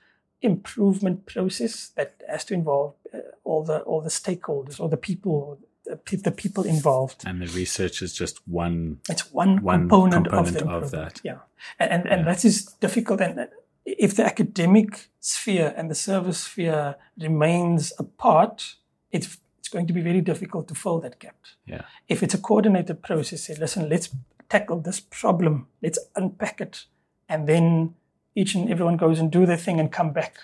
improvement 0.44 1.24
process 1.26 1.88
that 1.96 2.22
has 2.28 2.44
to 2.44 2.54
involve 2.54 2.94
uh, 3.12 3.18
all 3.44 3.64
the 3.64 3.78
all 3.80 4.00
the 4.02 4.10
stakeholders 4.10 4.78
or 4.78 4.88
the 4.88 4.96
people 4.96 5.58
the 5.84 6.32
people 6.32 6.64
involved. 6.64 7.24
And 7.26 7.42
the 7.42 7.46
research 7.46 8.02
is 8.02 8.12
just 8.12 8.46
one. 8.48 9.00
It's 9.08 9.32
one, 9.32 9.62
one 9.62 9.80
component, 9.80 10.28
component, 10.28 10.62
of, 10.62 10.84
of 10.84 10.90
that. 10.90 11.20
Yeah, 11.24 11.38
and 11.78 11.90
and, 11.92 12.06
and 12.06 12.20
yeah. 12.20 12.32
that 12.32 12.44
is 12.44 12.64
difficult. 12.80 13.20
And 13.20 13.48
if 13.84 14.14
the 14.16 14.24
academic 14.24 15.08
sphere 15.20 15.74
and 15.76 15.90
the 15.90 15.94
service 15.94 16.40
sphere 16.40 16.96
remains 17.18 17.92
apart, 17.98 18.76
it's 19.10 19.38
it's 19.58 19.68
going 19.68 19.86
to 19.86 19.94
be 19.94 20.02
very 20.02 20.20
difficult 20.20 20.68
to 20.68 20.74
fill 20.74 21.00
that 21.00 21.18
gap. 21.18 21.36
Yeah. 21.66 21.82
If 22.08 22.22
it's 22.22 22.34
a 22.34 22.38
coordinated 22.38 23.02
process, 23.02 23.44
say, 23.44 23.54
listen, 23.54 23.88
let's 23.88 24.10
tackle 24.48 24.80
this 24.80 25.00
problem. 25.00 25.68
Let's 25.82 25.98
unpack 26.16 26.60
it. 26.60 26.84
And 27.28 27.46
then 27.46 27.94
each 28.34 28.54
and 28.54 28.70
everyone 28.70 28.96
goes 28.96 29.18
and 29.20 29.30
do 29.30 29.46
their 29.46 29.56
thing 29.56 29.78
and 29.80 29.90
come 29.92 30.12
back. 30.12 30.36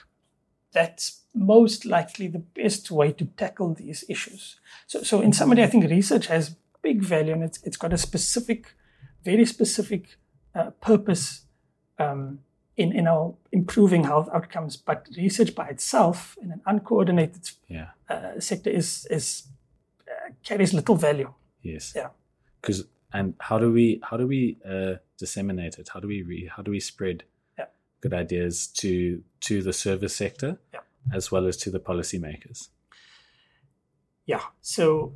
That's 0.73 1.23
most 1.35 1.85
likely 1.85 2.29
the 2.29 2.39
best 2.39 2.91
way 2.91 3.13
to 3.13 3.25
tackle 3.25 3.75
these 3.75 4.05
issues. 4.09 4.61
So, 4.87 5.03
so 5.03 5.21
in 5.21 5.33
summary, 5.33 5.63
I 5.63 5.67
think 5.67 5.85
research 5.91 6.27
has 6.29 6.57
big 6.83 7.03
value 7.03 7.33
and 7.33 7.43
it's, 7.43 7.61
it's 7.65 7.77
got 7.77 7.93
a 7.93 7.99
specific, 7.99 8.75
very 9.25 9.45
specific 9.45 10.17
uh, 10.55 10.71
purpose 10.81 11.43
um, 11.99 12.41
in, 12.77 12.93
in 12.93 13.07
our 13.09 13.35
improving 13.53 14.05
health 14.05 14.29
outcomes. 14.33 14.77
But 14.77 15.09
research 15.17 15.55
by 15.55 15.69
itself 15.69 16.39
in 16.41 16.53
an 16.53 16.61
uncoordinated 16.67 17.51
Yeah. 17.69 17.89
uh, 18.09 18.39
sector 18.39 18.71
is, 18.71 19.07
is 19.11 19.45
uh, 20.09 20.31
carries 20.45 20.73
little 20.73 20.97
value. 20.97 21.33
Yes. 21.63 21.93
Yeah. 21.97 22.09
Because 22.61 22.85
and 23.13 23.35
how 23.41 23.59
do 23.59 23.73
we 23.73 24.01
how 24.05 24.17
do 24.17 24.27
we 24.27 24.59
uh, 24.65 24.95
disseminate 25.19 25.79
it? 25.79 25.89
How 25.93 25.99
do 26.01 26.07
we 26.07 26.23
re, 26.23 26.51
how 26.55 26.63
do 26.63 26.71
we 26.71 26.79
spread. 26.81 27.25
Good 28.01 28.15
ideas 28.15 28.67
to 28.67 29.23
to 29.41 29.63
the 29.63 29.73
service 29.73 30.15
sector 30.17 30.59
Yeah. 30.73 30.81
as 31.13 31.31
well 31.33 31.47
as 31.47 31.57
to 31.59 31.71
the 31.71 31.81
policymakers? 31.81 32.69
Yeah. 34.27 34.43
So 34.61 35.15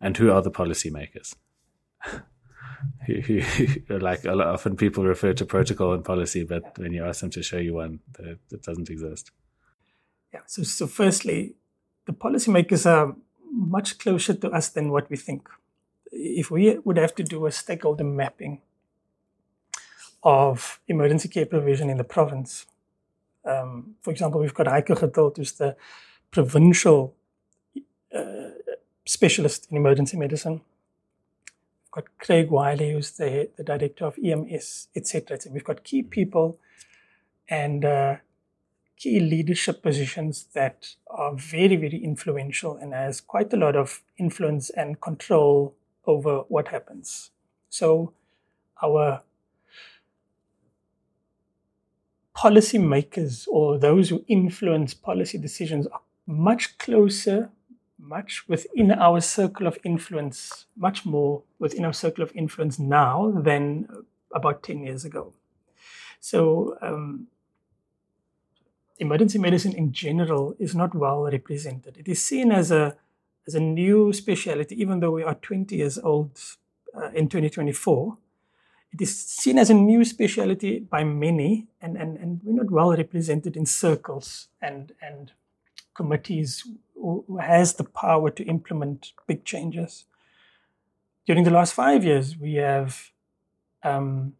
And 0.00 0.16
who 0.16 0.30
are 0.30 0.42
the 0.42 0.50
policymakers? 0.50 1.34
who, 3.06 3.14
who, 3.20 3.40
who- 3.40 3.98
like 3.98 4.24
a 4.24 4.34
lot, 4.34 4.48
often 4.48 4.76
people 4.76 5.04
refer 5.04 5.32
to 5.34 5.44
protocol 5.44 5.92
and 5.94 6.04
policy, 6.04 6.44
but 6.44 6.76
when 6.78 6.92
you 6.92 7.04
ask 7.04 7.20
them 7.20 7.30
to 7.30 7.42
show 7.42 7.58
you 7.58 7.74
one, 7.74 8.00
that 8.18 8.38
it 8.50 8.62
doesn't 8.62 8.90
exist. 8.90 9.30
Yeah. 10.32 10.40
So, 10.46 10.62
so 10.62 10.86
firstly, 10.86 11.54
the 12.06 12.12
policymakers 12.12 12.86
are 12.86 13.14
much 13.50 13.98
closer 13.98 14.34
to 14.34 14.50
us 14.50 14.70
than 14.70 14.90
what 14.90 15.10
we 15.10 15.16
think. 15.16 15.48
If 16.10 16.50
we 16.50 16.78
would 16.84 16.96
have 16.98 17.14
to 17.16 17.22
do 17.22 17.46
a 17.46 17.52
stakeholder 17.52 18.04
mapping 18.04 18.60
of 20.22 20.80
emergency 20.88 21.28
care 21.28 21.46
provision 21.46 21.90
in 21.90 21.96
the 21.96 22.04
province, 22.04 22.66
um, 23.44 23.96
for 24.02 24.10
example, 24.10 24.40
we've 24.40 24.54
got 24.54 24.68
Heike 24.68 24.88
Geduld, 24.88 25.36
who's 25.36 25.52
the 25.52 25.76
provincial 26.30 27.14
uh, 28.14 28.50
specialist 29.04 29.66
in 29.70 29.76
emergency 29.76 30.16
medicine. 30.16 30.60
We've 31.84 32.04
got 32.04 32.04
Craig 32.18 32.50
Wylie, 32.50 32.92
who's 32.92 33.12
the, 33.12 33.50
the 33.56 33.64
director 33.64 34.06
of 34.06 34.16
EMS, 34.22 34.88
etc. 34.94 35.36
Et 35.36 35.52
we've 35.52 35.64
got 35.64 35.84
key 35.84 36.02
people 36.02 36.58
and 37.48 37.84
uh, 37.84 38.16
key 38.96 39.18
leadership 39.18 39.82
positions 39.82 40.46
that 40.54 40.94
are 41.08 41.34
very, 41.34 41.76
very 41.76 41.98
influential 42.02 42.76
and 42.76 42.94
has 42.94 43.20
quite 43.20 43.52
a 43.52 43.56
lot 43.56 43.74
of 43.76 44.02
influence 44.16 44.70
and 44.70 45.00
control 45.00 45.74
over 46.06 46.40
what 46.48 46.68
happens. 46.68 47.30
So 47.68 48.12
our 48.82 49.22
policymakers 52.36 53.46
or 53.48 53.78
those 53.78 54.08
who 54.08 54.24
influence 54.28 54.94
policy 54.94 55.38
decisions 55.38 55.86
are 55.86 56.00
much 56.26 56.78
closer, 56.78 57.50
much 57.98 58.48
within 58.48 58.90
our 58.90 59.20
circle 59.20 59.66
of 59.66 59.78
influence, 59.84 60.66
much 60.76 61.04
more 61.04 61.42
within 61.58 61.84
our 61.84 61.92
circle 61.92 62.22
of 62.22 62.32
influence 62.34 62.78
now 62.78 63.30
than 63.30 63.86
about 64.34 64.62
10 64.62 64.82
years 64.82 65.04
ago. 65.04 65.32
So, 66.20 66.78
um, 66.80 67.26
emergency 68.98 69.38
medicine 69.38 69.74
in 69.74 69.92
general 69.92 70.54
is 70.58 70.74
not 70.74 70.94
well 70.94 71.24
represented. 71.24 71.96
It 71.98 72.08
is 72.08 72.24
seen 72.24 72.52
as 72.52 72.70
a 72.70 72.96
as 73.46 73.56
a 73.56 73.60
new 73.60 74.12
specialty, 74.12 74.80
even 74.80 75.00
though 75.00 75.10
we 75.10 75.24
are 75.24 75.34
20 75.34 75.74
years 75.74 75.98
old 75.98 76.40
uh, 76.94 77.08
in 77.08 77.28
2024. 77.28 78.16
It 78.92 79.00
is 79.00 79.18
seen 79.18 79.58
as 79.58 79.70
a 79.70 79.74
new 79.74 80.04
speciality 80.04 80.78
by 80.80 81.04
many, 81.04 81.68
and, 81.80 81.96
and, 81.96 82.16
and 82.18 82.40
we're 82.42 82.62
not 82.62 82.70
well 82.70 82.94
represented 82.94 83.56
in 83.56 83.64
circles 83.64 84.48
and, 84.60 84.92
and 85.00 85.32
committees 85.94 86.66
who, 86.94 87.24
has 87.40 87.74
the 87.74 87.84
power 87.84 88.30
to 88.30 88.44
implement 88.44 89.12
big 89.26 89.44
changes. 89.44 90.04
During 91.26 91.44
the 91.44 91.50
last 91.50 91.72
five 91.74 92.04
years, 92.04 92.36
we 92.36 92.54
have 92.54 93.10
um, 93.82 94.34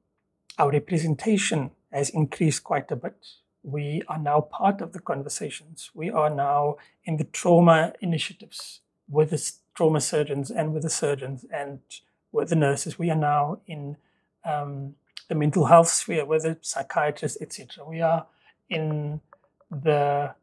our 0.58 0.70
representation 0.70 1.70
has 1.92 2.10
increased 2.10 2.62
quite 2.62 2.90
a 2.90 2.96
bit 2.96 3.16
we 3.62 4.02
are 4.08 4.18
now 4.18 4.40
part 4.40 4.80
of 4.80 4.92
the 4.92 5.00
conversations. 5.00 5.90
We 5.94 6.10
are 6.10 6.30
now 6.30 6.76
in 7.04 7.16
the 7.16 7.24
trauma 7.24 7.92
initiatives 8.00 8.80
with 9.08 9.30
the 9.30 9.52
trauma 9.74 10.00
surgeons 10.00 10.50
and 10.50 10.72
with 10.72 10.82
the 10.82 10.90
surgeons 10.90 11.44
and 11.52 11.80
with 12.32 12.48
the 12.48 12.56
nurses. 12.56 12.98
We 12.98 13.10
are 13.10 13.16
now 13.16 13.60
in 13.66 13.96
um, 14.44 14.94
the 15.28 15.34
mental 15.34 15.66
health 15.66 15.88
sphere 15.88 16.24
whether 16.24 16.58
psychiatrists, 16.60 17.40
etc. 17.40 17.84
We 17.86 18.00
are 18.00 18.26
in 18.68 19.20
the 19.70 20.34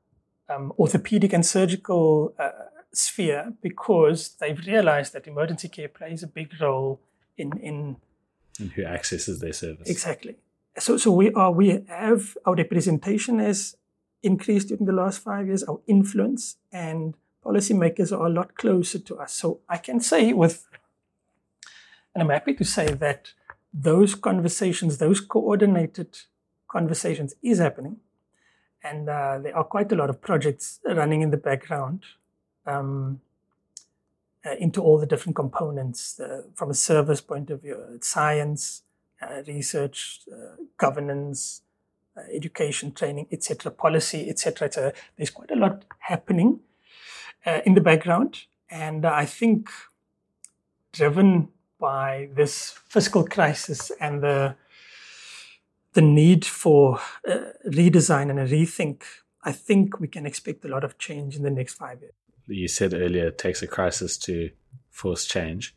um, 0.49 0.73
orthopedic 0.79 1.33
and 1.33 1.45
surgical 1.45 2.33
uh, 2.39 2.51
sphere 2.91 3.53
because 3.61 4.35
they've 4.39 4.65
realized 4.65 5.13
that 5.13 5.27
emergency 5.27 5.69
care 5.69 5.89
plays 5.89 6.23
a 6.23 6.27
big 6.27 6.51
role 6.59 6.99
in 7.37 7.57
in 7.59 7.97
And 8.59 8.71
who 8.71 8.83
accesses 8.83 9.39
their 9.39 9.53
service? 9.53 9.89
Exactly. 9.89 10.35
So, 10.77 10.97
so 10.97 11.11
we 11.11 11.31
are 11.33 11.51
we 11.51 11.83
have 11.87 12.37
our 12.45 12.55
representation 12.55 13.39
has 13.39 13.75
increased 14.21 14.71
in 14.71 14.85
the 14.85 14.91
last 14.91 15.19
five 15.19 15.47
years. 15.47 15.63
Our 15.63 15.79
influence 15.87 16.57
and 16.71 17.15
policymakers 17.43 18.11
are 18.11 18.25
a 18.25 18.29
lot 18.29 18.55
closer 18.55 18.99
to 18.99 19.17
us. 19.17 19.33
So 19.33 19.61
I 19.69 19.77
can 19.77 19.99
say 19.99 20.33
with, 20.33 20.67
and 22.13 22.21
I'm 22.21 22.29
happy 22.29 22.53
to 22.55 22.65
say 22.65 22.87
that 22.87 23.33
those 23.73 24.15
conversations, 24.15 24.97
those 24.97 25.21
coordinated 25.21 26.17
conversations, 26.67 27.35
is 27.41 27.59
happening, 27.59 27.97
and 28.83 29.09
uh, 29.09 29.39
there 29.41 29.55
are 29.55 29.63
quite 29.63 29.91
a 29.91 29.95
lot 29.95 30.09
of 30.09 30.21
projects 30.21 30.79
running 30.85 31.21
in 31.21 31.31
the 31.31 31.37
background. 31.37 32.03
Um, 32.65 33.21
uh, 34.45 34.55
into 34.55 34.81
all 34.81 34.97
the 34.97 35.05
different 35.05 35.35
components 35.35 36.19
uh, 36.19 36.43
from 36.55 36.69
a 36.69 36.73
service 36.73 37.21
point 37.21 37.49
of 37.49 37.61
view, 37.61 37.99
science, 38.01 38.83
uh, 39.21 39.43
research, 39.47 40.21
uh, 40.31 40.55
governance, 40.77 41.61
uh, 42.15 42.21
education, 42.33 42.93
training, 42.93 43.27
etc., 43.31 43.71
policy, 43.71 44.29
etc. 44.29 44.71
So 44.71 44.91
there's 45.17 45.29
quite 45.29 45.51
a 45.51 45.55
lot 45.55 45.83
happening 45.99 46.61
uh, 47.45 47.59
in 47.65 47.73
the 47.73 47.81
background, 47.81 48.45
and 48.69 49.05
I 49.05 49.25
think 49.25 49.69
driven 50.93 51.49
by 51.79 52.29
this 52.35 52.71
fiscal 52.87 53.25
crisis 53.25 53.91
and 53.99 54.21
the 54.21 54.55
the 55.93 56.01
need 56.01 56.45
for 56.45 56.99
uh, 57.27 57.37
redesign 57.65 58.29
and 58.29 58.39
a 58.39 58.45
rethink, 58.45 59.01
I 59.43 59.51
think 59.51 59.99
we 59.99 60.07
can 60.07 60.27
expect 60.27 60.63
a 60.63 60.67
lot 60.67 60.83
of 60.83 60.99
change 60.99 61.35
in 61.35 61.41
the 61.41 61.49
next 61.49 61.73
five 61.73 61.99
years. 62.01 62.13
you 62.47 62.67
said 62.67 62.93
earlier 62.93 63.27
it 63.27 63.39
takes 63.39 63.63
a 63.63 63.67
crisis 63.67 64.17
to 64.17 64.51
force 64.91 65.25
change. 65.25 65.75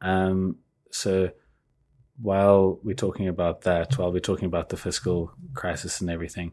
Um, 0.00 0.58
so 0.90 1.30
while 2.20 2.78
we're 2.82 2.94
talking 2.94 3.28
about 3.28 3.62
that, 3.62 3.98
while 3.98 4.12
we're 4.12 4.20
talking 4.20 4.46
about 4.46 4.68
the 4.68 4.76
fiscal 4.76 5.32
crisis 5.54 6.00
and 6.00 6.10
everything, 6.10 6.52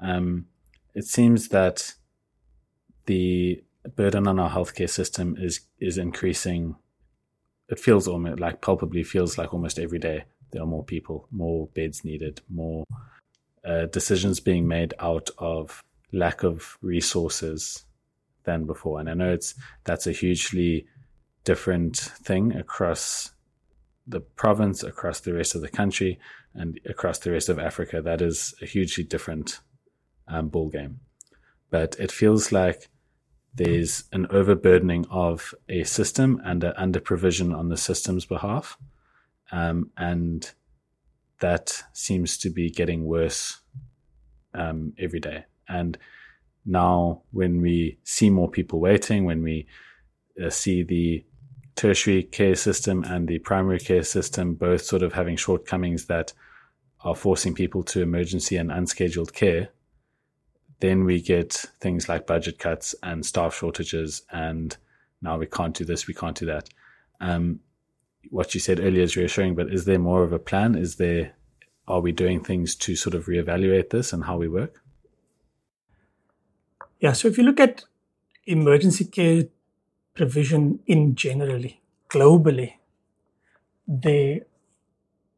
um, 0.00 0.46
it 0.94 1.04
seems 1.04 1.48
that 1.48 1.94
the 3.06 3.62
burden 3.96 4.26
on 4.26 4.38
our 4.38 4.50
healthcare 4.50 4.90
system 4.90 5.36
is 5.38 5.60
is 5.78 5.98
increasing. 5.98 6.76
It 7.70 7.78
feels 7.78 8.08
almost 8.08 8.40
like 8.40 8.60
palpably 8.60 9.04
feels 9.04 9.38
like 9.38 9.54
almost 9.54 9.78
every 9.78 9.98
day 9.98 10.24
there 10.50 10.62
are 10.62 10.66
more 10.66 10.84
people, 10.84 11.28
more 11.30 11.68
beds 11.68 12.04
needed, 12.04 12.40
more 12.48 12.84
uh, 13.64 13.86
decisions 13.86 14.40
being 14.40 14.66
made 14.66 14.94
out 14.98 15.30
of 15.38 15.82
lack 16.12 16.42
of 16.42 16.76
resources 16.82 17.84
than 18.44 18.64
before. 18.64 18.98
And 18.98 19.08
I 19.08 19.14
know 19.14 19.32
it's 19.32 19.54
that's 19.84 20.06
a 20.06 20.12
hugely 20.12 20.86
different 21.44 21.96
thing 21.96 22.56
across 22.56 23.30
the 24.06 24.20
province, 24.20 24.82
across 24.82 25.20
the 25.20 25.34
rest 25.34 25.54
of 25.54 25.60
the 25.60 25.68
country, 25.68 26.18
and 26.54 26.80
across 26.88 27.18
the 27.18 27.30
rest 27.30 27.48
of 27.48 27.58
Africa. 27.58 28.02
That 28.02 28.20
is 28.20 28.54
a 28.60 28.66
hugely 28.66 29.04
different 29.04 29.60
um, 30.26 30.48
ball 30.48 30.68
game. 30.68 31.00
But 31.70 31.96
it 32.00 32.10
feels 32.10 32.50
like 32.50 32.88
there's 33.54 34.04
an 34.12 34.26
overburdening 34.30 35.06
of 35.10 35.54
a 35.68 35.84
system 35.84 36.40
and 36.44 36.62
an 36.64 36.72
under 36.76 37.00
provision 37.00 37.52
on 37.52 37.68
the 37.68 37.76
system's 37.76 38.24
behalf, 38.24 38.78
um, 39.50 39.90
and 39.96 40.52
that 41.40 41.82
seems 41.92 42.38
to 42.38 42.50
be 42.50 42.70
getting 42.70 43.04
worse 43.04 43.60
um, 44.54 44.92
every 44.98 45.20
day. 45.20 45.44
And 45.68 45.98
now 46.64 47.22
when 47.32 47.60
we 47.60 47.98
see 48.04 48.30
more 48.30 48.50
people 48.50 48.80
waiting, 48.80 49.24
when 49.24 49.42
we 49.42 49.66
uh, 50.42 50.50
see 50.50 50.82
the 50.82 51.24
tertiary 51.74 52.22
care 52.22 52.54
system 52.54 53.04
and 53.04 53.26
the 53.26 53.38
primary 53.38 53.78
care 53.78 54.02
system 54.02 54.54
both 54.54 54.82
sort 54.82 55.02
of 55.02 55.14
having 55.14 55.36
shortcomings 55.36 56.06
that 56.06 56.32
are 57.02 57.16
forcing 57.16 57.54
people 57.54 57.82
to 57.82 58.02
emergency 58.02 58.56
and 58.56 58.70
unscheduled 58.70 59.32
care, 59.32 59.70
then 60.80 61.04
we 61.04 61.20
get 61.20 61.52
things 61.80 62.08
like 62.08 62.26
budget 62.26 62.58
cuts 62.58 62.94
and 63.02 63.24
staff 63.24 63.54
shortages, 63.54 64.22
and 64.30 64.76
now 65.22 65.38
we 65.38 65.46
can't 65.46 65.74
do 65.74 65.84
this, 65.84 66.06
we 66.06 66.14
can't 66.14 66.36
do 66.36 66.46
that. 66.46 66.68
Um, 67.20 67.60
what 68.30 68.54
you 68.54 68.60
said 68.60 68.80
earlier 68.80 69.02
is 69.02 69.16
reassuring, 69.16 69.54
but 69.54 69.72
is 69.72 69.84
there 69.84 69.98
more 69.98 70.22
of 70.22 70.32
a 70.32 70.38
plan? 70.38 70.74
Is 70.74 70.96
there, 70.96 71.32
are 71.88 72.00
we 72.00 72.12
doing 72.12 72.42
things 72.42 72.74
to 72.76 72.96
sort 72.96 73.14
of 73.14 73.26
reevaluate 73.26 73.90
this 73.90 74.12
and 74.12 74.24
how 74.24 74.36
we 74.36 74.48
work? 74.48 74.82
Yeah. 77.00 77.12
So 77.12 77.28
if 77.28 77.38
you 77.38 77.44
look 77.44 77.60
at 77.60 77.84
emergency 78.46 79.06
care 79.06 79.44
provision 80.14 80.80
in 80.86 81.14
generally, 81.14 81.80
globally, 82.08 82.74
there 83.86 84.40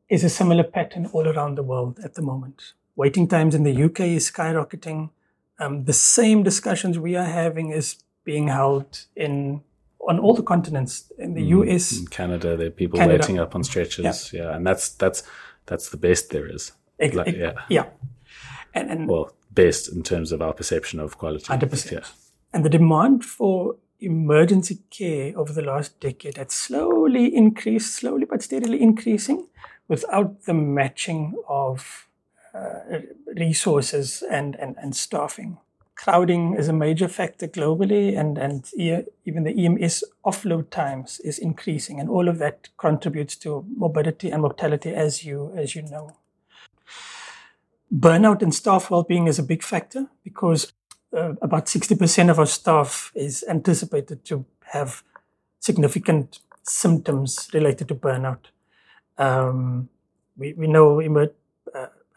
is 0.09 0.25
a 0.25 0.29
similar 0.29 0.65
pattern 0.65 1.07
all 1.07 1.27
around 1.27 1.57
the 1.57 1.63
world 1.63 2.01
at 2.05 2.15
the 2.15 2.23
moment. 2.23 2.75
Waiting 2.97 3.27
times 3.27 3.55
in 3.55 3.63
the 3.63 3.85
UK 3.85 4.01
is 4.01 4.31
skyrocketing. 4.31 5.11
Um, 5.59 5.85
the 5.85 5.93
same 5.93 6.43
discussions 6.43 6.99
we 6.99 7.15
are 7.17 7.25
having 7.25 7.71
is 7.71 7.97
being 8.25 8.49
held 8.49 9.07
in 9.17 9.63
on 10.09 10.19
all 10.19 10.35
the 10.35 10.43
continents 10.43 11.13
in 11.19 11.35
the 11.35 11.43
mm, 11.43 11.67
US, 11.67 11.99
in 11.99 12.07
Canada. 12.07 12.57
There 12.57 12.67
are 12.67 12.71
people 12.71 12.99
Canada. 12.99 13.19
waiting 13.21 13.39
up 13.39 13.55
on 13.55 13.63
stretchers. 13.65 14.33
Yeah. 14.33 14.43
yeah. 14.43 14.57
and 14.57 14.67
that's 14.67 14.91
that's 14.91 15.23
that's 15.67 15.91
the 15.91 15.97
best 15.97 16.31
there 16.31 16.47
is. 16.47 16.73
It, 16.99 17.15
like, 17.15 17.29
it, 17.29 17.37
yeah, 17.37 17.53
yeah, 17.69 17.87
and, 18.75 18.91
and 18.91 19.09
well, 19.09 19.33
best 19.51 19.89
in 19.93 20.03
terms 20.03 20.33
of 20.33 20.43
our 20.43 20.53
perception 20.53 21.01
of 21.01 21.19
quality. 21.19 21.47
Hundred 21.47 21.71
percent. 21.71 22.05
And 22.53 22.65
the 22.65 22.69
demand 22.69 23.25
for 23.25 23.77
emergency 24.01 24.81
care 24.91 25.33
over 25.37 25.53
the 25.53 25.63
last 25.63 25.99
decade 26.01 26.37
had 26.37 26.51
slowly 26.51 27.35
increased, 27.35 27.95
slowly 27.95 28.25
but 28.25 28.43
steadily 28.43 28.83
increasing, 28.83 29.49
without 29.89 30.43
the 30.45 30.55
matching 30.55 31.35
of 31.49 32.09
resources 33.37 34.23
and, 34.31 34.57
and, 34.57 34.77
and 34.79 34.95
staffing. 34.95 35.59
Crowding 35.95 36.55
is 36.55 36.69
a 36.69 36.73
major 36.73 37.07
factor 37.07 37.47
globally, 37.47 38.19
and, 38.19 38.37
and 38.37 38.69
even 39.25 39.45
the 39.45 39.65
EMS 39.65 40.03
offload 40.25 40.71
times 40.71 41.21
is 41.21 41.39
increasing, 41.39 42.01
and 42.01 42.09
all 42.09 42.29
of 42.29 42.39
that 42.39 42.69
contributes 42.77 43.37
to 43.37 43.65
morbidity 43.77 44.31
and 44.31 44.43
mortality, 44.43 44.93
as 44.93 45.25
you 45.25 45.53
as 45.57 45.77
you 45.77 45.83
know. 45.83 46.17
Burnout 47.95 48.43
and 48.43 48.55
staff 48.55 48.91
well-being 48.91 49.29
is 49.29 49.39
a 49.39 49.43
big 49.43 49.63
factor 49.63 50.07
because 50.25 50.73
uh, 51.15 51.35
about 51.43 51.67
60% 51.67 52.31
of 52.31 52.39
our 52.39 52.47
staff 52.47 53.13
is 53.15 53.45
anticipated 53.49 54.25
to 54.25 54.47
have 54.73 55.03
significant 55.61 56.41
symptoms 56.63 57.49
related 57.53 57.89
to 57.89 57.95
burnout. 57.95 58.47
Um, 59.19 59.91
we, 60.37 60.55
we 60.55 60.67
know 60.67 61.01
emer- 61.01 61.25
uh, 61.25 61.29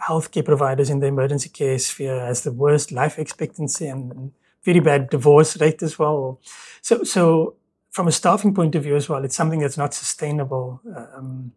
healthcare 0.08 0.46
providers 0.46 0.90
in 0.90 1.00
the 1.00 1.08
emergency 1.08 1.50
care 1.50 1.80
sphere 1.80 2.20
has 2.20 2.42
the 2.42 2.52
worst 2.52 2.92
life 2.92 3.18
expectancy 3.20 3.88
and, 3.88 4.32
very 4.66 4.80
bad 4.80 5.10
divorce 5.12 5.62
rate 5.62 5.84
as 5.84 6.00
well. 6.00 6.42
So, 6.82 7.04
so 7.04 7.56
from 7.92 8.08
a 8.08 8.12
staffing 8.12 8.54
point 8.54 8.76
of 8.76 8.82
view 8.82 8.96
as 8.96 9.08
well, 9.08 9.24
it's 9.24 9.36
something 9.36 9.60
that's 9.60 9.78
not 9.78 9.94
sustainable, 9.94 10.82
um, 10.96 11.54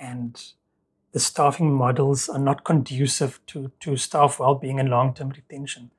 and 0.00 0.42
the 1.12 1.20
staffing 1.20 1.72
models 1.72 2.28
are 2.28 2.38
not 2.38 2.64
conducive 2.64 3.38
to 3.48 3.70
to 3.80 3.96
staff 3.96 4.40
well-being 4.40 4.80
and 4.80 4.88
long-term 4.88 5.28
retention. 5.28 5.90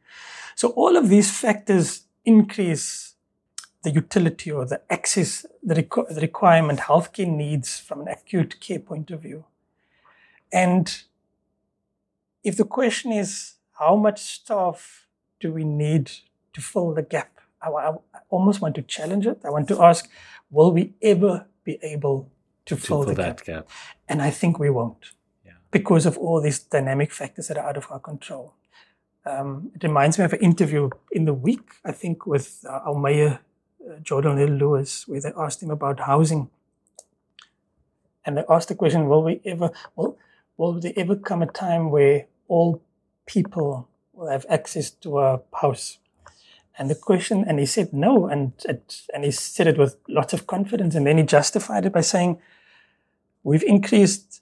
So 0.56 0.70
all 0.70 0.98
of 0.98 1.08
these 1.08 1.32
factors 1.32 2.08
increase 2.26 3.14
the 3.84 3.92
utility 3.92 4.52
or 4.52 4.66
the 4.66 4.82
access, 4.90 5.46
the, 5.64 5.76
requ- 5.76 6.14
the 6.14 6.22
requirement 6.22 6.80
healthcare 6.80 7.28
needs 7.28 7.80
from 7.80 8.02
an 8.02 8.08
acute 8.08 8.60
care 8.60 8.80
point 8.80 9.12
of 9.12 9.22
view. 9.22 9.46
And 10.52 11.04
if 12.50 12.58
the 12.58 12.66
question 12.66 13.12
is, 13.12 13.30
how 13.82 13.96
much 13.96 14.20
staff 14.38 15.08
do 15.40 15.54
we 15.54 15.64
need 15.64 16.06
to 16.54 16.60
fill 16.62 16.94
the 17.00 17.04
gap? 17.04 17.32
I, 17.62 17.70
I, 17.70 17.90
almost 18.30 18.60
want 18.60 18.74
to 18.76 18.82
challenge 18.82 19.26
it. 19.28 19.40
I 19.46 19.50
want 19.52 19.68
to 19.68 19.82
ask, 19.90 20.10
will 20.50 20.72
we 20.72 20.94
ever 21.02 21.46
be 21.64 21.78
able 21.84 22.18
to, 22.66 22.76
to 22.76 22.82
fill, 22.82 23.04
fill 23.04 23.14
the 23.14 23.22
gap? 23.24 23.46
gap? 23.46 23.70
And 24.08 24.20
I 24.22 24.32
think 24.32 24.58
we 24.58 24.72
won't 24.72 25.04
yeah. 25.46 25.58
because 25.70 26.08
of 26.08 26.18
all 26.18 26.42
these 26.42 26.60
dynamic 26.60 27.12
factors 27.12 27.48
that 27.50 27.58
are 27.58 27.68
out 27.70 27.78
of 27.78 27.86
our 27.92 28.00
control. 28.00 28.56
Um, 29.26 29.72
it 29.76 29.84
reminds 29.84 30.18
me 30.18 30.26
of 30.26 30.34
an 30.34 30.40
interview 30.40 30.90
in 31.12 31.26
the 31.26 31.34
week, 31.34 31.68
I 31.86 31.92
think, 31.92 32.26
with 32.26 32.66
uh, 32.68 32.88
our 32.88 32.98
mayor, 32.98 33.42
uh, 33.88 34.00
Geordin 34.02 34.40
Hill-Lewis, 34.40 35.08
where 35.08 35.22
they 35.22 35.34
asked 35.38 35.62
him 35.62 35.70
about 35.70 36.00
housing. 36.00 36.50
And 38.26 38.38
they 38.38 38.44
asked 38.50 38.70
the 38.70 38.76
question, 38.76 39.08
will 39.08 39.24
we 39.24 39.40
ever, 39.46 39.70
will, 39.96 40.18
will 40.58 40.80
there 40.80 40.94
ever 40.98 41.16
come 41.16 41.44
a 41.44 41.48
time 41.48 41.92
where 41.92 42.26
all 42.50 42.84
people 43.26 43.88
will 44.14 44.30
have 44.30 44.46
access 44.50 44.92
to 44.92 45.20
a 45.20 45.42
house? 45.62 46.00
And 46.78 46.90
the 46.90 46.96
question, 46.96 47.46
and 47.48 47.60
he 47.60 47.66
said 47.66 47.94
no, 47.94 48.28
and 48.28 48.54
and 49.14 49.24
he 49.24 49.32
said 49.32 49.68
it 49.68 49.78
with 49.78 49.98
lots 50.08 50.34
of 50.34 50.48
confidence, 50.48 50.96
and 50.96 51.06
then 51.06 51.18
he 51.18 51.24
justified 51.24 51.86
it 51.86 51.94
by 51.94 52.02
saying, 52.02 52.40
"We've 53.44 53.64
increased 53.64 54.42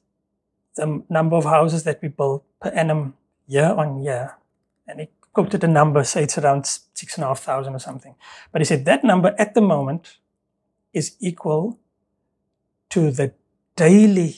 the 0.75 1.03
number 1.09 1.35
of 1.35 1.45
houses 1.45 1.83
that 1.83 2.01
we 2.01 2.09
build 2.09 2.41
per 2.59 2.69
annum 2.69 3.15
year 3.47 3.73
on 3.73 4.03
year 4.03 4.37
and 4.87 5.01
he 5.01 5.07
quoted 5.33 5.63
a 5.63 5.67
number, 5.67 6.03
say 6.03 6.23
it's 6.23 6.37
around 6.37 6.65
six 6.65 7.15
and 7.15 7.23
a 7.23 7.27
half 7.27 7.39
thousand 7.39 7.75
or 7.75 7.79
something. 7.79 8.15
But 8.51 8.61
he 8.61 8.65
said 8.65 8.85
that 8.85 9.03
number 9.03 9.35
at 9.37 9.53
the 9.53 9.61
moment 9.61 10.17
is 10.93 11.15
equal 11.19 11.79
to 12.89 13.11
the 13.11 13.33
daily 13.75 14.35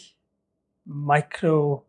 micro 0.86 1.84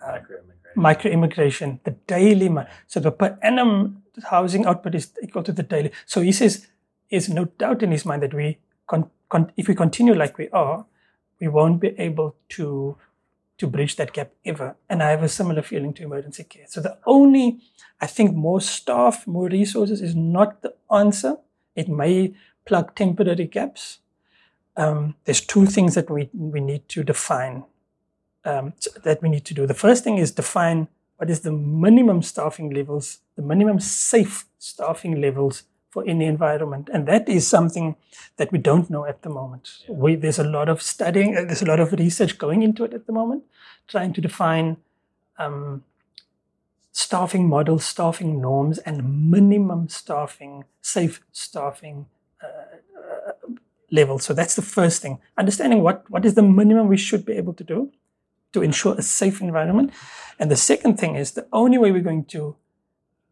uh, 0.00 0.12
micro 0.12 0.42
immigration, 0.76 1.80
the 1.84 1.92
daily. 2.06 2.50
So 2.86 3.00
the 3.00 3.10
per 3.10 3.38
annum 3.42 4.02
housing 4.30 4.66
output 4.66 4.94
is 4.94 5.12
equal 5.22 5.42
to 5.42 5.52
the 5.52 5.62
daily. 5.62 5.92
So 6.06 6.20
he 6.20 6.32
says, 6.32 6.66
there's 7.10 7.28
no 7.28 7.46
doubt 7.46 7.82
in 7.82 7.92
his 7.92 8.04
mind 8.04 8.22
that 8.22 8.34
we, 8.34 8.58
con- 8.86 9.10
con- 9.28 9.52
if 9.56 9.68
we 9.68 9.74
continue 9.74 10.14
like 10.14 10.38
we 10.38 10.48
are, 10.50 10.86
we 11.40 11.48
won't 11.48 11.80
be 11.80 11.88
able 11.98 12.36
to 12.50 12.96
to 13.58 13.66
bridge 13.66 13.96
that 13.96 14.12
gap 14.12 14.32
ever. 14.44 14.76
And 14.88 15.02
I 15.02 15.10
have 15.10 15.22
a 15.22 15.28
similar 15.28 15.62
feeling 15.62 15.94
to 15.94 16.02
emergency 16.02 16.44
care. 16.44 16.66
So 16.68 16.80
the 16.80 16.98
only, 17.06 17.60
I 18.00 18.06
think 18.06 18.34
more 18.34 18.60
staff, 18.60 19.26
more 19.26 19.48
resources 19.48 20.02
is 20.02 20.14
not 20.14 20.60
the 20.60 20.74
answer. 20.94 21.36
It 21.74 21.88
may 21.88 22.34
plug 22.66 22.94
temporary 22.94 23.46
gaps. 23.46 24.00
Um, 24.76 25.14
there's 25.24 25.40
two 25.40 25.64
things 25.64 25.94
that 25.94 26.10
we, 26.10 26.28
we 26.34 26.60
need 26.60 26.86
to 26.90 27.02
define, 27.02 27.64
um, 28.46 28.72
that 29.02 29.20
we 29.20 29.28
need 29.28 29.44
to 29.44 29.54
do. 29.54 29.66
The 29.66 29.74
first 29.74 30.04
thing 30.04 30.18
is 30.18 30.30
define 30.30 30.88
what 31.16 31.28
is 31.30 31.40
the 31.40 31.52
minimum 31.52 32.22
staffing 32.22 32.70
levels, 32.70 33.18
the 33.36 33.42
minimum 33.42 33.80
safe 33.80 34.46
staffing 34.58 35.20
levels 35.20 35.64
for 35.90 36.04
any 36.06 36.26
environment. 36.26 36.88
And 36.92 37.06
that 37.08 37.28
is 37.28 37.46
something 37.48 37.96
that 38.36 38.52
we 38.52 38.58
don't 38.58 38.88
know 38.90 39.04
at 39.06 39.22
the 39.22 39.30
moment. 39.30 39.84
We, 39.88 40.14
there's 40.14 40.38
a 40.38 40.44
lot 40.44 40.68
of 40.68 40.82
studying, 40.82 41.36
uh, 41.36 41.44
there's 41.44 41.62
a 41.62 41.66
lot 41.66 41.80
of 41.80 41.92
research 41.92 42.38
going 42.38 42.62
into 42.62 42.84
it 42.84 42.92
at 42.92 43.06
the 43.06 43.12
moment, 43.12 43.44
trying 43.88 44.12
to 44.12 44.20
define 44.20 44.76
um, 45.38 45.84
staffing 46.92 47.48
models, 47.48 47.84
staffing 47.84 48.40
norms, 48.40 48.78
and 48.78 49.30
minimum 49.30 49.88
staffing, 49.88 50.64
safe 50.82 51.22
staffing 51.32 52.06
uh, 52.42 52.46
uh, 52.46 53.32
levels. 53.90 54.24
So 54.24 54.34
that's 54.34 54.54
the 54.54 54.62
first 54.62 55.00
thing. 55.02 55.18
Understanding 55.38 55.82
what, 55.82 56.08
what 56.10 56.24
is 56.24 56.34
the 56.34 56.42
minimum 56.42 56.88
we 56.88 56.98
should 56.98 57.24
be 57.24 57.32
able 57.32 57.54
to 57.54 57.64
do 57.64 57.90
to 58.56 58.62
ensure 58.62 58.94
a 58.94 59.02
safe 59.02 59.42
environment. 59.42 59.92
And 60.38 60.50
the 60.50 60.56
second 60.56 60.98
thing 60.98 61.14
is 61.14 61.32
the 61.32 61.46
only 61.52 61.76
way 61.76 61.92
we're 61.92 62.10
going 62.10 62.24
to 62.36 62.56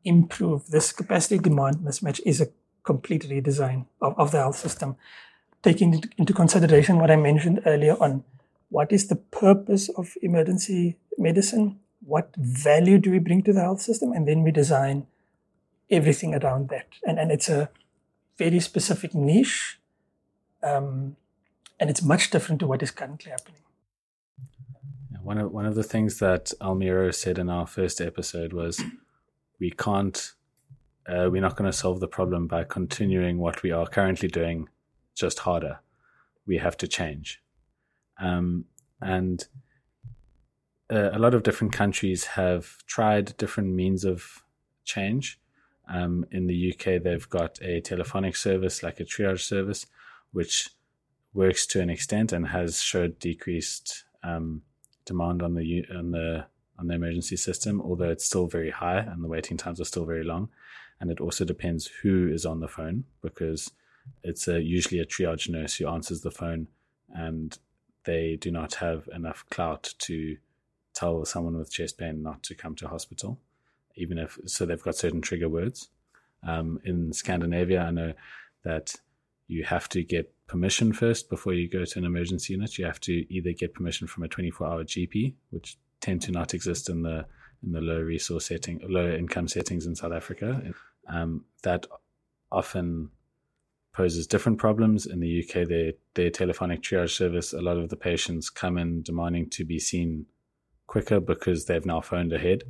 improve 0.04 0.66
this 0.68 0.92
capacity 0.92 1.38
demand 1.38 1.76
mismatch 1.78 2.20
is 2.26 2.42
a 2.42 2.48
complete 2.82 3.24
redesign 3.30 3.86
of, 4.02 4.14
of 4.18 4.32
the 4.32 4.38
health 4.38 4.58
system, 4.58 4.96
taking 5.62 6.04
into 6.18 6.34
consideration 6.34 6.98
what 6.98 7.10
I 7.10 7.16
mentioned 7.16 7.62
earlier 7.64 7.96
on 8.00 8.22
what 8.68 8.92
is 8.92 9.06
the 9.08 9.16
purpose 9.16 9.88
of 9.88 10.12
emergency 10.20 10.98
medicine, 11.16 11.80
what 12.04 12.34
value 12.36 12.98
do 12.98 13.10
we 13.10 13.18
bring 13.18 13.42
to 13.44 13.52
the 13.54 13.60
health 13.60 13.80
system, 13.80 14.12
and 14.12 14.28
then 14.28 14.42
we 14.42 14.50
design 14.50 15.06
everything 15.90 16.34
around 16.34 16.68
that. 16.68 16.88
And, 17.06 17.18
and 17.18 17.32
it's 17.32 17.48
a 17.48 17.70
very 18.36 18.60
specific 18.60 19.14
niche, 19.14 19.78
um, 20.62 21.16
and 21.80 21.88
it's 21.88 22.02
much 22.02 22.28
different 22.28 22.58
to 22.60 22.66
what 22.66 22.82
is 22.82 22.90
currently 22.90 23.30
happening. 23.30 23.63
One 25.24 25.38
of 25.38 25.52
one 25.52 25.64
of 25.64 25.74
the 25.74 25.82
things 25.82 26.18
that 26.18 26.52
Almiro 26.60 27.12
said 27.14 27.38
in 27.38 27.48
our 27.48 27.66
first 27.66 27.98
episode 28.02 28.52
was 28.52 28.84
we 29.58 29.70
can't 29.70 30.34
uh, 31.08 31.30
we're 31.32 31.40
not 31.40 31.56
going 31.56 31.70
to 31.70 31.76
solve 31.76 32.00
the 32.00 32.08
problem 32.08 32.46
by 32.46 32.64
continuing 32.64 33.38
what 33.38 33.62
we 33.62 33.70
are 33.70 33.86
currently 33.86 34.28
doing 34.28 34.68
just 35.14 35.38
harder. 35.40 35.80
We 36.46 36.58
have 36.58 36.76
to 36.76 36.86
change. 36.86 37.42
Um, 38.20 38.66
and 39.00 39.46
uh, 40.92 41.10
a 41.12 41.18
lot 41.18 41.32
of 41.32 41.42
different 41.42 41.72
countries 41.72 42.26
have 42.26 42.84
tried 42.86 43.34
different 43.38 43.72
means 43.74 44.04
of 44.04 44.44
change. 44.84 45.40
Um, 45.88 46.26
in 46.32 46.48
the 46.48 46.74
UK, 46.74 47.02
they've 47.02 47.28
got 47.30 47.58
a 47.62 47.80
telephonic 47.80 48.36
service 48.36 48.82
like 48.82 49.00
a 49.00 49.04
triage 49.04 49.40
service, 49.40 49.86
which 50.32 50.68
works 51.32 51.64
to 51.68 51.80
an 51.80 51.88
extent 51.88 52.30
and 52.30 52.48
has 52.48 52.82
showed 52.82 53.18
decreased 53.18 54.04
um, 54.22 54.62
demand 55.04 55.42
on 55.42 55.54
the 55.54 55.84
on 55.94 56.10
the 56.10 56.46
on 56.78 56.88
the 56.88 56.94
emergency 56.94 57.36
system, 57.36 57.80
although 57.80 58.10
it's 58.10 58.24
still 58.24 58.46
very 58.46 58.70
high 58.70 58.98
and 58.98 59.22
the 59.22 59.28
waiting 59.28 59.56
times 59.56 59.80
are 59.80 59.84
still 59.84 60.04
very 60.04 60.24
long. 60.24 60.48
And 61.00 61.10
it 61.10 61.20
also 61.20 61.44
depends 61.44 61.86
who 62.02 62.28
is 62.32 62.44
on 62.44 62.60
the 62.60 62.68
phone 62.68 63.04
because 63.22 63.70
it's 64.22 64.48
a, 64.48 64.60
usually 64.60 65.00
a 65.00 65.06
triage 65.06 65.48
nurse 65.48 65.76
who 65.76 65.88
answers 65.88 66.22
the 66.22 66.30
phone 66.30 66.68
and 67.10 67.56
they 68.04 68.36
do 68.36 68.50
not 68.50 68.74
have 68.74 69.08
enough 69.14 69.44
clout 69.50 69.94
to 69.98 70.36
tell 70.94 71.24
someone 71.24 71.56
with 71.56 71.72
chest 71.72 71.98
pain 71.98 72.22
not 72.22 72.42
to 72.44 72.54
come 72.54 72.74
to 72.76 72.88
hospital, 72.88 73.38
even 73.96 74.18
if 74.18 74.38
so 74.46 74.66
they've 74.66 74.82
got 74.82 74.96
certain 74.96 75.20
trigger 75.20 75.48
words. 75.48 75.88
Um, 76.46 76.80
in 76.84 77.12
Scandinavia, 77.12 77.82
I 77.82 77.90
know 77.90 78.12
that 78.64 78.94
you 79.46 79.64
have 79.64 79.88
to 79.90 80.02
get 80.02 80.33
permission 80.46 80.92
first 80.92 81.30
before 81.30 81.54
you 81.54 81.68
go 81.68 81.84
to 81.84 81.98
an 81.98 82.04
emergency 82.04 82.52
unit. 82.54 82.78
You 82.78 82.84
have 82.86 83.00
to 83.00 83.12
either 83.32 83.52
get 83.52 83.74
permission 83.74 84.06
from 84.06 84.24
a 84.24 84.28
24-hour 84.28 84.84
GP, 84.84 85.34
which 85.50 85.78
tend 86.00 86.22
to 86.22 86.32
not 86.32 86.54
exist 86.54 86.88
in 86.88 87.02
the 87.02 87.26
in 87.62 87.72
the 87.72 87.80
low 87.80 88.00
resource 88.00 88.46
setting, 88.46 88.78
low 88.86 89.10
income 89.10 89.48
settings 89.48 89.86
in 89.86 89.94
South 89.94 90.12
Africa. 90.12 90.62
Um, 91.08 91.44
that 91.62 91.86
often 92.52 93.10
poses 93.94 94.26
different 94.26 94.58
problems. 94.58 95.06
In 95.06 95.20
the 95.20 95.42
UK, 95.42 95.66
their 95.66 95.92
their 96.14 96.30
telephonic 96.30 96.82
triage 96.82 97.16
service, 97.16 97.52
a 97.52 97.62
lot 97.62 97.78
of 97.78 97.88
the 97.88 97.96
patients 97.96 98.50
come 98.50 98.76
in 98.76 99.02
demanding 99.02 99.48
to 99.50 99.64
be 99.64 99.78
seen 99.78 100.26
quicker 100.86 101.20
because 101.20 101.64
they've 101.64 101.86
now 101.86 102.00
phoned 102.00 102.32
ahead, 102.32 102.64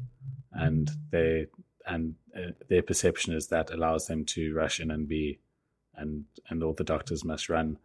and 0.53 0.91
they 1.11 1.47
and 1.87 2.14
uh, 2.37 2.53
their 2.68 2.83
perception 2.83 3.35
is 3.35 3.49
that 3.49 3.70
allows 3.70 4.07
them 4.07 4.25
to 4.25 4.55
rush 4.55 4.81
in 4.81 4.91
and 4.91 5.07
be, 5.07 5.39
and 5.97 6.25
and 6.49 6.63
all 6.63 6.75
the 6.75 6.85
doctors 6.85 7.25
must 7.25 7.49
run 7.49 7.79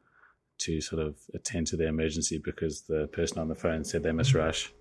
to 0.60 0.82
sort 0.82 1.02
of 1.02 1.16
attend 1.34 1.68
to 1.68 1.78
the 1.78 1.88
emergency 1.88 2.38
because 2.38 2.82
the 2.82 3.08
person 3.08 3.40
on 3.40 3.48
the 3.48 3.56
phone 3.56 3.84
said 3.84 4.04
they 4.04 4.12
must 4.12 4.34
rush. 4.34 4.74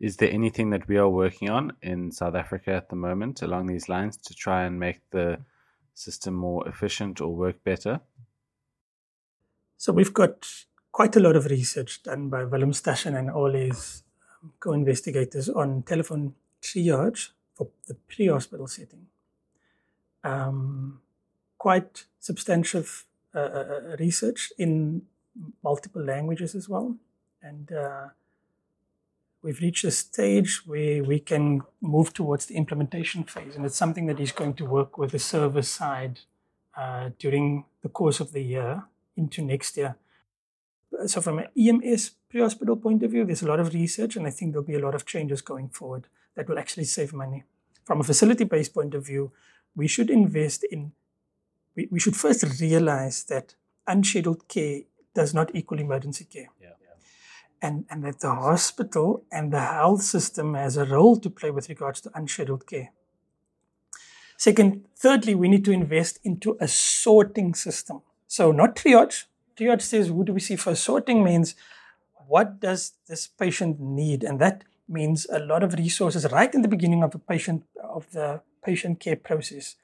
Is 0.00 0.18
there 0.18 0.30
anything 0.30 0.70
that 0.70 0.86
we 0.86 0.96
are 0.96 1.08
working 1.08 1.50
on 1.50 1.72
in 1.82 2.12
South 2.12 2.34
Africa 2.34 2.72
at 2.72 2.88
the 2.88 2.96
moment 2.96 3.42
along 3.42 3.66
these 3.66 3.88
lines 3.88 4.16
to 4.18 4.34
try 4.34 4.64
and 4.64 4.78
make 4.78 5.00
the 5.10 5.38
system 5.94 6.34
more 6.34 6.68
efficient 6.68 7.20
or 7.20 7.34
work 7.34 7.64
better? 7.64 8.00
So 9.76 9.92
we've 9.92 10.14
got 10.14 10.46
quite 10.92 11.16
a 11.16 11.20
lot 11.20 11.36
of 11.36 11.46
research 11.46 12.02
done 12.02 12.28
by 12.28 12.44
Willem 12.44 12.72
Stassen 12.72 13.18
and 13.18 13.30
all 13.30 13.52
his 13.52 14.02
um, 14.42 14.52
co-investigators 14.60 15.48
on 15.48 15.82
telephone 15.82 16.34
triage 16.62 17.30
for 17.54 17.68
the 17.86 17.94
pre-hospital 17.94 18.66
setting. 18.66 19.06
Um, 20.22 21.00
quite 21.58 22.06
substantial 22.20 22.84
uh, 23.34 23.38
uh, 23.38 23.42
uh, 23.42 23.96
research 23.98 24.52
in 24.58 25.02
multiple 25.62 26.02
languages 26.02 26.54
as 26.54 26.68
well, 26.68 26.96
and 27.42 27.72
uh, 27.72 28.08
we've 29.42 29.60
reached 29.60 29.84
a 29.84 29.90
stage 29.90 30.62
where 30.66 31.02
we 31.04 31.20
can 31.20 31.62
move 31.80 32.12
towards 32.12 32.46
the 32.46 32.56
implementation 32.56 33.24
phase. 33.24 33.54
And 33.56 33.64
it's 33.64 33.76
something 33.76 34.06
that 34.06 34.18
he's 34.18 34.32
going 34.32 34.54
to 34.54 34.64
work 34.64 34.98
with 34.98 35.12
the 35.12 35.18
server 35.18 35.62
side 35.62 36.20
uh, 36.76 37.10
during 37.18 37.64
the 37.82 37.88
course 37.88 38.20
of 38.20 38.32
the 38.32 38.42
year 38.42 38.84
into 39.16 39.42
next 39.42 39.76
year. 39.76 39.96
So, 41.06 41.20
from 41.20 41.40
an 41.40 41.48
EMS 41.56 42.12
pre 42.30 42.40
hospital 42.40 42.76
point 42.76 43.02
of 43.02 43.10
view, 43.10 43.24
there's 43.24 43.42
a 43.42 43.48
lot 43.48 43.60
of 43.60 43.74
research, 43.74 44.16
and 44.16 44.26
I 44.26 44.30
think 44.30 44.52
there'll 44.52 44.66
be 44.66 44.74
a 44.74 44.84
lot 44.84 44.94
of 44.94 45.04
changes 45.04 45.42
going 45.42 45.68
forward 45.68 46.06
that 46.34 46.48
will 46.48 46.58
actually 46.58 46.84
save 46.84 47.12
money. 47.12 47.44
From 47.84 48.00
a 48.00 48.04
facility 48.04 48.44
based 48.44 48.74
point 48.74 48.94
of 48.94 49.06
view, 49.06 49.32
we 49.76 49.86
should 49.86 50.10
invest 50.10 50.64
in, 50.64 50.92
we, 51.78 51.88
we 51.92 52.00
should 52.00 52.16
first 52.16 52.60
realize 52.60 53.24
that 53.32 53.54
unscheduled 53.86 54.48
care 54.48 54.80
does 55.14 55.32
not 55.32 55.54
equal 55.54 55.78
emergency 55.78 56.24
care 56.24 56.50
and, 57.62 57.84
and 57.90 58.04
that 58.04 58.20
the 58.20 58.34
hospital 58.34 59.24
and 59.32 59.52
the 59.52 59.60
health 59.60 60.02
system 60.02 60.54
has 60.54 60.76
a 60.76 60.84
role 60.84 61.16
to 61.16 61.30
play 61.30 61.50
with 61.50 61.68
regards 61.68 62.00
to 62.00 62.10
unscheduled 62.14 62.66
care. 62.66 62.90
Second, 64.36 64.84
thirdly, 64.96 65.34
we 65.34 65.48
need 65.48 65.64
to 65.64 65.72
invest 65.72 66.20
into 66.22 66.56
a 66.60 66.68
sorting 66.68 67.54
system. 67.54 68.02
So 68.28 68.52
not 68.52 68.76
triage. 68.76 69.24
Triage 69.56 69.82
says, 69.82 70.08
who 70.08 70.24
do 70.24 70.32
we 70.32 70.40
see 70.40 70.56
first? 70.56 70.84
Sorting 70.84 71.24
means 71.24 71.56
what 72.28 72.60
does 72.60 72.92
this 73.08 73.26
patient 73.26 73.80
need? 73.80 74.22
And 74.22 74.38
that 74.38 74.62
means 74.88 75.26
a 75.30 75.40
lot 75.40 75.62
of 75.62 75.74
resources 75.74 76.30
right 76.30 76.54
in 76.54 76.62
the 76.62 76.68
beginning 76.68 77.02
of 77.02 77.10
the 77.10 77.18
patient 77.18 77.64
of 77.82 78.10
the 78.12 78.40
patient 78.64 79.00
care 79.00 79.16
process, 79.16 79.76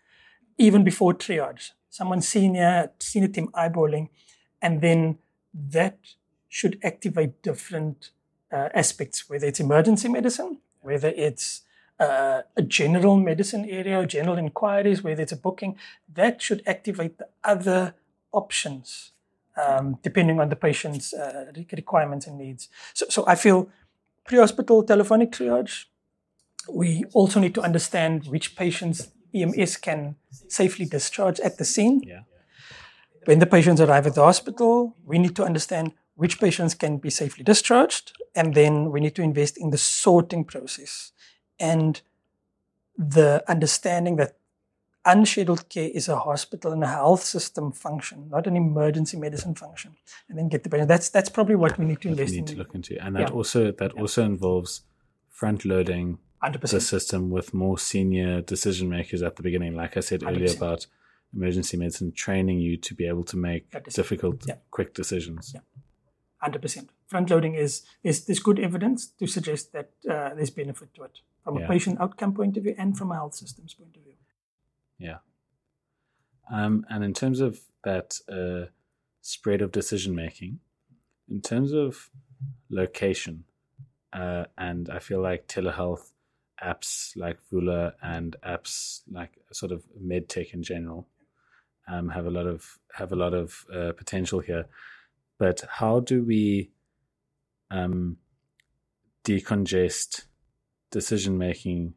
even 0.58 0.84
before 0.84 1.14
triage. 1.14 1.72
Someone 1.98 2.22
senior, 2.22 2.90
senior 2.98 3.28
team 3.28 3.48
eyeballing, 3.54 4.08
and 4.60 4.80
then 4.80 5.18
that 5.52 5.96
should 6.48 6.76
activate 6.82 7.40
different 7.40 8.10
uh, 8.52 8.68
aspects, 8.74 9.30
whether 9.30 9.46
it's 9.46 9.60
emergency 9.60 10.08
medicine, 10.08 10.58
whether 10.80 11.12
it's 11.26 11.62
uh, 12.00 12.42
a 12.56 12.62
general 12.62 13.16
medicine 13.16 13.64
area, 13.70 14.04
general 14.06 14.38
inquiries, 14.38 15.04
whether 15.04 15.22
it's 15.22 15.30
a 15.30 15.36
booking, 15.36 15.78
that 16.12 16.42
should 16.42 16.64
activate 16.66 17.18
the 17.18 17.28
other 17.44 17.94
options 18.32 19.12
um, 19.56 19.96
depending 20.02 20.40
on 20.40 20.48
the 20.48 20.56
patient's 20.56 21.14
uh, 21.14 21.52
requirements 21.72 22.26
and 22.26 22.38
needs. 22.38 22.68
So, 22.92 23.06
so 23.08 23.24
I 23.28 23.36
feel 23.36 23.68
pre-hospital 24.26 24.82
telephonic 24.82 25.30
triage. 25.30 25.84
We 26.68 27.04
also 27.12 27.38
need 27.38 27.54
to 27.54 27.62
understand 27.62 28.26
which 28.26 28.56
patients 28.56 29.12
EMS 29.34 29.76
can 29.78 30.16
safely 30.48 30.86
discharge 30.86 31.40
at 31.40 31.58
the 31.58 31.64
scene. 31.64 32.02
Yeah. 32.06 32.20
When 33.24 33.38
the 33.38 33.46
patients 33.46 33.80
arrive 33.80 34.06
at 34.06 34.14
the 34.14 34.22
hospital, 34.22 34.96
we 35.04 35.18
need 35.18 35.34
to 35.36 35.44
understand 35.44 35.92
which 36.14 36.38
patients 36.38 36.74
can 36.74 36.98
be 36.98 37.10
safely 37.10 37.42
discharged, 37.42 38.12
and 38.34 38.54
then 38.54 38.90
we 38.90 39.00
need 39.00 39.14
to 39.16 39.22
invest 39.22 39.56
in 39.58 39.70
the 39.70 39.78
sorting 39.78 40.44
process 40.44 41.12
and 41.58 42.02
the 42.96 43.42
understanding 43.48 44.16
that 44.16 44.36
unscheduled 45.04 45.68
care 45.68 45.90
is 45.92 46.08
a 46.08 46.18
hospital 46.18 46.72
and 46.72 46.82
a 46.82 46.86
health 46.86 47.22
system 47.22 47.72
function, 47.72 48.28
not 48.30 48.46
an 48.46 48.56
emergency 48.56 49.18
medicine 49.18 49.54
function, 49.54 49.96
and 50.28 50.38
then 50.38 50.48
get 50.48 50.62
the 50.62 50.70
patient. 50.70 50.88
That's 50.88 51.10
that's 51.10 51.28
probably 51.28 51.56
what 51.56 51.78
we 51.78 51.84
need 51.84 52.00
to 52.02 52.08
invest 52.08 52.30
We 52.30 52.40
need 52.40 52.50
in. 52.50 52.56
to 52.56 52.58
look 52.58 52.74
into, 52.74 53.04
and 53.04 53.16
that 53.16 53.28
yeah. 53.28 53.34
also 53.34 53.72
that 53.72 53.92
yeah. 53.94 54.00
also 54.00 54.24
involves 54.24 54.82
front 55.28 55.64
loading 55.64 56.18
100%. 56.44 56.60
the 56.70 56.80
system 56.80 57.30
with 57.30 57.54
more 57.54 57.78
senior 57.78 58.42
decision 58.42 58.88
makers 58.88 59.22
at 59.22 59.36
the 59.36 59.42
beginning. 59.42 59.74
Like 59.74 59.96
I 59.96 60.00
said 60.00 60.20
100%. 60.20 60.28
earlier 60.28 60.56
about 60.56 60.86
emergency 61.34 61.76
medicine, 61.76 62.12
training 62.12 62.60
you 62.60 62.76
to 62.76 62.94
be 62.94 63.06
able 63.06 63.24
to 63.24 63.36
make 63.36 63.66
difficult, 63.90 64.44
yeah. 64.46 64.56
quick 64.70 64.94
decisions. 64.94 65.54
100%. 66.42 66.88
Front 67.06 67.30
loading 67.30 67.54
is, 67.54 67.82
is 68.02 68.26
there's 68.26 68.38
good 68.38 68.58
evidence 68.58 69.06
to 69.06 69.26
suggest 69.26 69.72
that 69.72 69.90
uh, 70.08 70.34
there's 70.34 70.50
benefit 70.50 70.94
to 70.94 71.04
it 71.04 71.20
from 71.42 71.58
yeah. 71.58 71.64
a 71.64 71.68
patient 71.68 72.00
outcome 72.00 72.34
point 72.34 72.56
of 72.56 72.62
view 72.62 72.74
and 72.78 72.96
from 72.96 73.10
a 73.10 73.14
health 73.14 73.34
systems 73.34 73.74
point 73.74 73.96
of 73.96 74.02
view. 74.02 74.14
Yeah. 74.98 75.18
Um, 76.52 76.84
and 76.90 77.02
in 77.02 77.14
terms 77.14 77.40
of 77.40 77.60
that 77.84 78.18
uh, 78.28 78.70
spread 79.22 79.62
of 79.62 79.72
decision 79.72 80.14
making, 80.14 80.60
in 81.28 81.40
terms 81.40 81.72
of 81.72 82.10
location, 82.68 83.44
uh, 84.12 84.44
and 84.58 84.90
I 84.90 84.98
feel 84.98 85.20
like 85.20 85.48
telehealth 85.48 86.10
apps 86.62 87.16
like 87.16 87.38
Vula 87.50 87.92
and 88.02 88.36
apps 88.46 89.00
like 89.10 89.38
sort 89.52 89.72
of 89.72 89.84
medtech 90.00 90.54
in 90.54 90.62
general 90.62 91.08
um, 91.88 92.08
have 92.08 92.26
a 92.26 92.30
lot 92.30 92.46
of 92.46 92.78
have 92.92 93.12
a 93.12 93.16
lot 93.16 93.34
of 93.34 93.64
uh, 93.74 93.92
potential 93.92 94.40
here 94.40 94.66
but 95.38 95.64
how 95.68 96.00
do 96.00 96.22
we 96.22 96.70
um, 97.70 98.18
decongest 99.24 100.26
decision 100.90 101.36
making, 101.36 101.94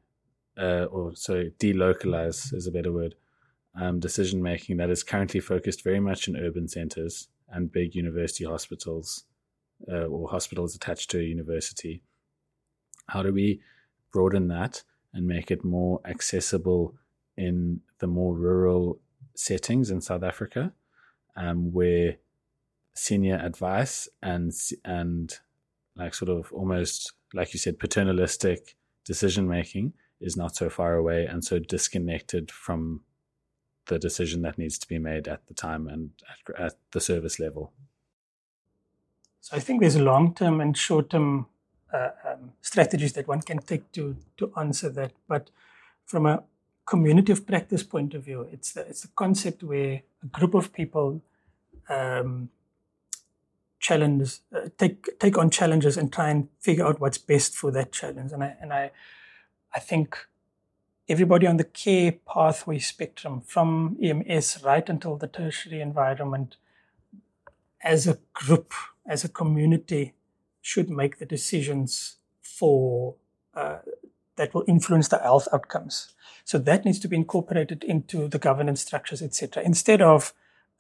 uh, 0.58 0.86
or 0.86 1.16
sorry, 1.16 1.53
delocalize 1.60 2.53
is 2.53 2.68
a 2.68 2.72
better 2.72 2.91
word, 2.91 3.16
um, 3.80 3.99
decision 3.99 4.41
making 4.41 4.78
that 4.78 4.89
is 4.89 5.03
currently 5.03 5.39
focused 5.39 5.84
very 5.84 5.99
much 5.99 6.28
in 6.28 6.36
urban 6.36 6.68
centers 6.68 7.28
and 7.49 7.72
big 7.72 7.93
university 7.93 8.43
hospitals 8.43 9.26
uh, 9.91 10.05
or 10.05 10.30
hospitals 10.30 10.76
attached 10.76 11.12
to 11.12 11.20
a 11.20 11.24
university? 11.24 12.01
How 13.08 13.22
do 13.22 13.32
we 13.32 13.62
broaden 14.12 14.47
that 14.47 14.84
and 15.14 15.28
make 15.28 15.51
it 15.51 15.64
more 15.64 15.99
accessible 16.05 16.95
in 17.36 17.82
the 17.99 18.08
more 18.08 18.36
rural 18.36 18.99
settings 19.36 19.89
in 19.91 20.01
South 20.01 20.24
Africa, 20.24 20.74
um, 21.36 21.72
where 21.72 22.18
senior 22.95 23.36
advice 23.38 24.10
and 24.24 24.51
and 24.84 25.38
like 25.95 26.14
sort 26.14 26.30
of 26.30 26.51
almost 26.51 27.14
like 27.34 27.53
you 27.53 27.60
said 27.60 27.78
paternalistic 27.80 28.76
decision 29.05 29.47
making 29.47 29.93
is 30.20 30.36
not 30.36 30.55
so 30.55 30.70
far 30.70 30.95
away 30.95 31.26
and 31.26 31.43
so 31.43 31.60
disconnected 31.60 32.51
from 32.51 33.01
the 33.86 33.99
decision 33.99 34.41
that 34.41 34.58
needs 34.58 34.78
to 34.80 34.88
be 34.88 34.97
made 34.97 35.28
at 35.28 35.45
the 35.47 35.53
time 35.53 35.88
and 35.88 36.12
at, 36.30 36.60
at 36.60 36.74
the 36.91 36.99
service 36.99 37.39
level. 37.39 37.72
So 39.41 39.55
I 39.55 39.60
think 39.60 39.80
there's 39.80 39.97
long-term 39.97 40.60
and 40.60 40.76
short-term 40.76 41.47
uh, 41.94 42.10
um, 42.26 42.52
strategies 42.62 43.14
that 43.14 43.28
one 43.28 43.42
can 43.42 43.60
take 43.60 43.92
to 43.94 44.16
to 44.38 44.52
answer 44.58 44.90
that. 44.90 45.14
But 45.28 45.50
from 46.06 46.26
a 46.26 46.44
community 46.86 47.32
of 47.32 47.46
practice 47.46 47.84
point 47.84 48.14
of 48.14 48.24
view, 48.24 48.48
it's 48.52 48.74
the, 48.74 48.82
it's 48.82 49.04
a 49.04 49.10
concept 49.10 49.64
where 49.64 50.02
a 50.24 50.26
group 50.28 50.54
of 50.54 50.74
people 50.74 51.22
um, 51.90 52.50
challenge, 53.80 54.40
uh, 54.56 54.70
take 54.78 55.20
take 55.20 55.38
on 55.38 55.50
challenges 55.50 55.98
and 55.98 56.12
try 56.12 56.30
and 56.30 56.50
figure 56.60 56.86
out 56.86 57.00
what's 57.00 57.18
best 57.18 57.56
for 57.56 57.72
that 57.72 57.92
challenge. 57.92 58.32
And 58.32 58.44
I 58.44 58.56
and 58.62 58.74
I, 58.74 58.92
I 59.76 59.80
think 59.80 60.18
everybody 61.08 61.48
on 61.48 61.58
the 61.58 61.64
care 61.64 62.12
pathway 62.12 62.80
spectrum, 62.80 63.42
from 63.42 63.98
EMS 64.02 64.64
right 64.64 64.88
until 64.90 65.16
the 65.16 65.28
tertiary 65.28 65.82
environment, 65.82 66.58
as 67.82 68.08
a 68.08 68.18
group, 68.34 68.74
as 69.06 69.24
a 69.24 69.30
community, 69.30 70.14
should 70.68 70.89
make 70.89 71.18
the 71.18 71.26
decisions 71.26 72.18
for 72.41 73.15
uh, 73.53 73.78
that 74.36 74.53
will 74.53 74.65
influence 74.68 75.07
the 75.07 75.18
health 75.18 75.47
outcomes. 75.53 76.13
So 76.43 76.57
that 76.57 76.84
needs 76.84 76.99
to 76.99 77.07
be 77.07 77.15
incorporated 77.15 77.86
into 77.86 78.28
the 78.28 78.38
governance 78.38 78.82
structures, 78.82 79.22
etc. 79.22 79.63
Instead 79.63 80.01
of 80.01 80.34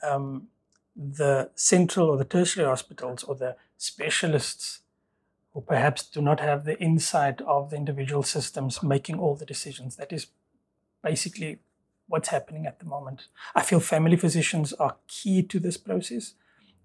um, 0.03 0.49
the 0.93 1.49
central 1.55 2.09
or 2.09 2.17
the 2.17 2.25
tertiary 2.25 2.67
hospitals 2.67 3.23
or 3.23 3.35
the 3.35 3.55
specialists 3.77 4.81
who 5.53 5.61
perhaps 5.61 6.05
do 6.05 6.21
not 6.21 6.41
have 6.41 6.65
the 6.65 6.77
insight 6.79 7.39
of 7.41 7.69
the 7.69 7.77
individual 7.77 8.23
systems 8.23 8.83
making 8.83 9.17
all 9.17 9.35
the 9.35 9.45
decisions. 9.45 9.95
That 9.95 10.11
is 10.11 10.27
basically 11.01 11.59
what's 12.07 12.29
happening 12.29 12.65
at 12.65 12.79
the 12.79 12.85
moment. 12.85 13.27
I 13.55 13.61
feel 13.63 13.79
family 13.79 14.17
physicians 14.17 14.73
are 14.73 14.97
key 15.07 15.43
to 15.43 15.59
this 15.59 15.77
process. 15.77 16.33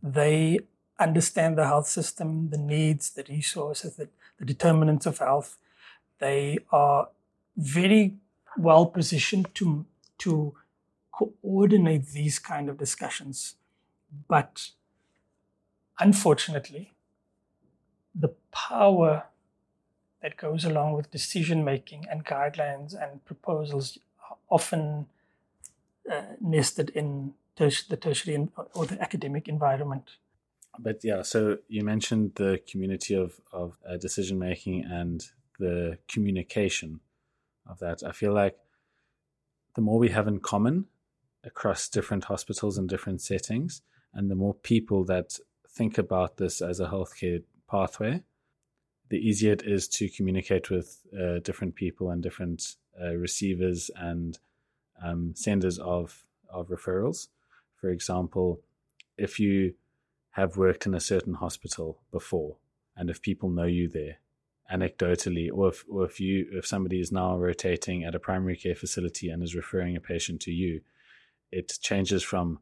They 0.02 0.60
understand 1.02 1.58
the 1.58 1.66
health 1.66 1.88
system, 1.88 2.50
the 2.50 2.58
needs, 2.58 3.10
the 3.10 3.24
resources, 3.28 3.96
the, 3.96 4.08
the 4.38 4.44
determinants 4.44 5.06
of 5.06 5.18
health. 5.18 5.58
They 6.18 6.58
are 6.70 7.08
very 7.56 8.16
well 8.56 8.86
positioned 8.86 9.54
to, 9.54 9.84
to 10.18 10.54
coordinate 11.12 12.06
these 12.08 12.38
kind 12.38 12.68
of 12.68 12.78
discussions. 12.78 13.56
But 14.28 14.70
unfortunately, 15.98 16.92
the 18.14 18.34
power 18.50 19.24
that 20.22 20.36
goes 20.36 20.64
along 20.64 20.92
with 20.94 21.10
decision 21.10 21.64
making 21.64 22.06
and 22.08 22.24
guidelines 22.24 22.94
and 22.94 23.24
proposals 23.24 23.98
are 24.30 24.36
often 24.48 25.06
uh, 26.10 26.22
nested 26.40 26.90
in 26.90 27.34
the 27.56 27.96
tertiary 27.96 28.48
or 28.74 28.86
the 28.86 29.00
academic 29.00 29.48
environment. 29.48 30.16
But 30.78 31.04
yeah, 31.04 31.22
so 31.22 31.58
you 31.68 31.84
mentioned 31.84 32.32
the 32.36 32.60
community 32.70 33.14
of 33.14 33.40
of 33.52 33.76
uh, 33.88 33.96
decision 33.96 34.38
making 34.38 34.84
and 34.84 35.24
the 35.58 35.98
communication 36.08 37.00
of 37.66 37.78
that. 37.80 38.02
I 38.02 38.12
feel 38.12 38.32
like 38.32 38.56
the 39.74 39.82
more 39.82 39.98
we 39.98 40.08
have 40.08 40.28
in 40.28 40.40
common 40.40 40.86
across 41.44 41.88
different 41.88 42.24
hospitals 42.24 42.78
and 42.78 42.88
different 42.88 43.20
settings, 43.20 43.82
and 44.14 44.30
the 44.30 44.34
more 44.34 44.54
people 44.54 45.04
that 45.04 45.38
think 45.68 45.98
about 45.98 46.36
this 46.36 46.60
as 46.60 46.80
a 46.80 46.86
healthcare 46.86 47.42
pathway, 47.70 48.22
the 49.08 49.18
easier 49.18 49.52
it 49.52 49.62
is 49.64 49.88
to 49.88 50.08
communicate 50.08 50.70
with 50.70 51.00
uh, 51.18 51.38
different 51.40 51.74
people 51.74 52.10
and 52.10 52.22
different 52.22 52.76
uh, 53.00 53.14
receivers 53.14 53.90
and 53.96 54.38
um, 55.02 55.34
senders 55.34 55.78
of 55.78 56.24
of 56.48 56.68
referrals. 56.68 57.28
For 57.76 57.90
example, 57.90 58.60
if 59.16 59.40
you 59.40 59.74
have 60.32 60.56
worked 60.56 60.86
in 60.86 60.94
a 60.94 61.00
certain 61.00 61.34
hospital 61.34 62.00
before, 62.10 62.56
and 62.96 63.10
if 63.10 63.22
people 63.22 63.50
know 63.50 63.64
you 63.64 63.88
there, 63.88 64.18
anecdotally, 64.72 65.50
or 65.52 65.68
if 65.68 65.84
or 65.88 66.04
if 66.04 66.20
you 66.20 66.46
if 66.52 66.66
somebody 66.66 67.00
is 67.00 67.12
now 67.12 67.36
rotating 67.36 68.04
at 68.04 68.14
a 68.14 68.20
primary 68.20 68.56
care 68.56 68.74
facility 68.74 69.28
and 69.28 69.42
is 69.42 69.54
referring 69.54 69.96
a 69.96 70.00
patient 70.00 70.40
to 70.42 70.50
you, 70.50 70.80
it 71.50 71.78
changes 71.80 72.22
from 72.22 72.60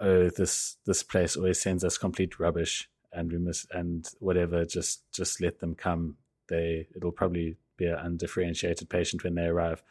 oh 0.00 0.30
this 0.30 0.76
this 0.86 1.02
place 1.02 1.36
always 1.36 1.60
sends 1.60 1.84
us 1.84 1.98
complete 1.98 2.38
rubbish 2.38 2.88
and 3.12 3.32
we 3.32 3.38
must 3.38 3.66
and 3.72 4.10
whatever 4.20 4.64
just 4.64 5.10
just 5.12 5.40
let 5.40 5.60
them 5.60 5.74
come. 5.74 6.16
They 6.48 6.88
it'll 6.96 7.12
probably 7.12 7.56
be 7.76 7.86
an 7.86 7.98
undifferentiated 7.98 8.88
patient 8.88 9.22
when 9.22 9.34
they 9.36 9.44
arrive 9.44 9.82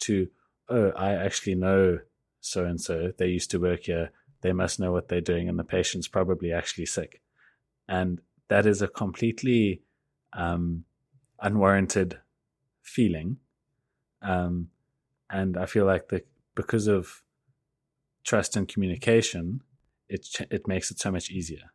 to 0.00 0.28
oh 0.68 0.90
i 0.96 1.12
actually 1.12 1.54
know 1.54 1.98
so 2.40 2.64
and 2.64 2.80
so. 2.80 3.12
They 3.16 3.28
used 3.28 3.50
to 3.52 3.60
work 3.60 3.84
here 3.84 4.10
they 4.40 4.52
must 4.52 4.78
know 4.80 4.92
what 4.92 5.08
they're 5.08 5.20
doing 5.20 5.48
and 5.48 5.58
the 5.58 5.64
patient's 5.64 6.08
probably 6.08 6.52
actually 6.52 6.86
sick. 6.86 7.20
And 7.88 8.20
that 8.48 8.66
is 8.66 8.82
a 8.82 8.88
completely 8.88 9.82
um, 10.32 10.84
unwarranted 11.40 12.18
feeling. 12.82 13.38
Um, 14.22 14.68
and 15.30 15.56
i 15.56 15.66
feel 15.66 15.84
like 15.84 16.08
the 16.08 16.22
because 16.54 16.86
of 16.86 17.22
trust 18.24 18.56
and 18.56 18.66
communication 18.66 19.60
it 20.08 20.26
it 20.50 20.66
makes 20.66 20.90
it 20.90 20.98
so 20.98 21.10
much 21.10 21.30
easier. 21.30 21.70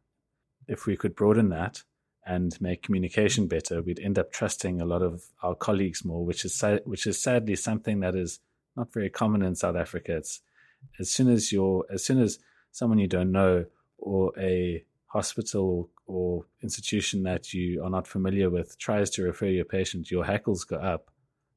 If 0.67 0.85
we 0.85 0.97
could 0.97 1.15
broaden 1.15 1.49
that 1.49 1.83
and 2.25 2.59
make 2.61 2.83
communication 2.83 3.47
better, 3.47 3.81
we'd 3.81 3.99
end 3.99 4.17
up 4.17 4.31
trusting 4.31 4.81
a 4.81 4.85
lot 4.85 5.01
of 5.01 5.25
our 5.41 5.55
colleagues 5.55 6.03
more, 6.03 6.25
which 6.25 6.45
is 6.45 6.63
which 6.85 7.05
is 7.05 7.21
sadly 7.21 7.55
something 7.55 7.99
that 7.99 8.15
is 8.15 8.39
not 8.75 8.91
very 8.91 9.09
common 9.09 9.43
in 9.43 9.55
South 9.55 9.75
Africa. 9.75 10.17
It's 10.17 10.41
as 10.99 11.11
soon 11.11 11.29
as 11.29 11.51
you're 11.51 11.85
as 11.91 12.03
soon 12.03 12.19
as 12.19 12.39
someone 12.73 12.97
you 12.97 13.07
don't 13.07 13.31
know 13.31 13.65
or 13.97 14.33
a 14.37 14.83
hospital 15.05 15.89
or 16.07 16.43
institution 16.61 17.23
that 17.23 17.53
you 17.53 17.81
are 17.83 17.89
not 17.89 18.07
familiar 18.07 18.49
with 18.49 18.77
tries 18.77 19.09
to 19.11 19.23
refer 19.23 19.45
your 19.45 19.63
patient, 19.63 20.11
your 20.11 20.25
hackles 20.25 20.65
go 20.65 20.75
up. 20.75 21.09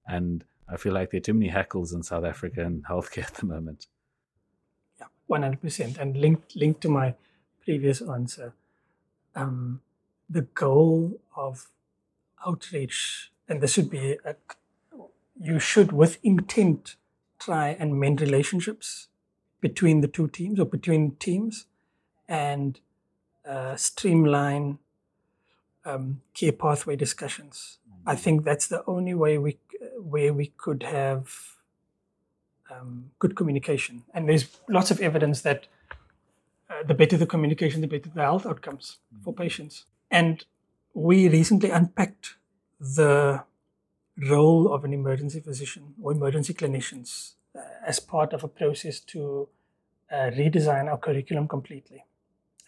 And 0.07 0.45
I 0.69 0.77
feel 0.77 0.93
like 0.93 1.11
there 1.11 1.19
are 1.19 1.23
too 1.23 1.35
many 1.35 1.49
hackles 1.49 1.93
in 1.93 2.03
South 2.03 2.25
Africa 2.25 2.61
in 2.63 2.83
healthcare 2.83 3.25
at 3.31 3.35
the 3.35 3.47
moment. 3.47 3.87
Yeah, 5.01 5.07
one 5.27 5.43
hundred 5.43 5.63
percent. 5.63 5.99
And 5.99 6.17
linked 6.17 6.55
linked 6.55 6.83
to 6.83 6.89
my 6.89 7.15
previous 7.65 8.01
answer 8.01 8.55
um, 9.35 9.81
the 10.29 10.43
goal 10.43 11.21
of 11.35 11.71
outreach, 12.47 13.33
and 13.49 13.61
this 13.61 13.73
should 13.73 13.91
be 13.91 14.19
a, 14.25 14.37
you 15.41 15.59
should, 15.59 15.93
with 15.93 16.19
intent, 16.23 16.97
try 17.39 17.69
and 17.79 17.99
mend 17.99 18.21
relationships 18.21 19.09
between 19.69 20.01
the 20.01 20.13
two 20.17 20.29
teams 20.29 20.61
or 20.61 20.67
between 20.79 21.03
teams 21.17 21.67
and 22.29 22.81
uh, 23.53 23.75
streamline 23.77 24.79
um, 25.85 26.21
care 26.35 26.53
pathway 26.53 26.97
discussions. 26.97 27.79
I 28.07 28.13
mm-hmm. 28.13 28.23
think 28.23 28.45
that's 28.45 28.69
the 28.69 28.83
only 28.87 29.15
way 29.15 29.39
we 29.39 29.53
where 30.15 30.33
we 30.41 30.47
could 30.65 30.83
have 30.83 31.25
um, 32.73 33.11
good 33.19 33.35
communication. 33.39 34.05
And 34.15 34.29
there's 34.29 34.47
lots 34.69 34.91
of 34.91 35.01
evidence 35.01 35.39
that 35.43 35.67
uh, 36.71 36.83
the 36.87 36.95
better 36.95 37.17
the 37.17 37.27
communication, 37.35 37.81
the 37.81 37.93
better 37.95 38.11
the 38.15 38.27
health 38.31 38.47
outcomes 38.47 38.99
for 39.25 39.33
mm. 39.33 39.39
patients. 39.45 39.85
And 40.11 40.45
we 40.95 41.29
recently 41.29 41.71
unpacked 41.71 42.27
the 42.99 43.43
role 44.35 44.73
of 44.75 44.85
an 44.85 44.93
emergency 44.93 45.41
physician 45.41 45.95
or 46.03 46.13
emergency 46.13 46.55
clinicians 46.55 47.35
uh, 47.55 47.61
as 47.87 48.01
part 48.01 48.33
of 48.33 48.43
a 48.45 48.49
process 48.49 49.01
to 49.13 49.49
uh, 50.11 50.31
redesign 50.31 50.89
our 50.91 50.99
curriculum 50.99 51.49
completely. 51.49 52.05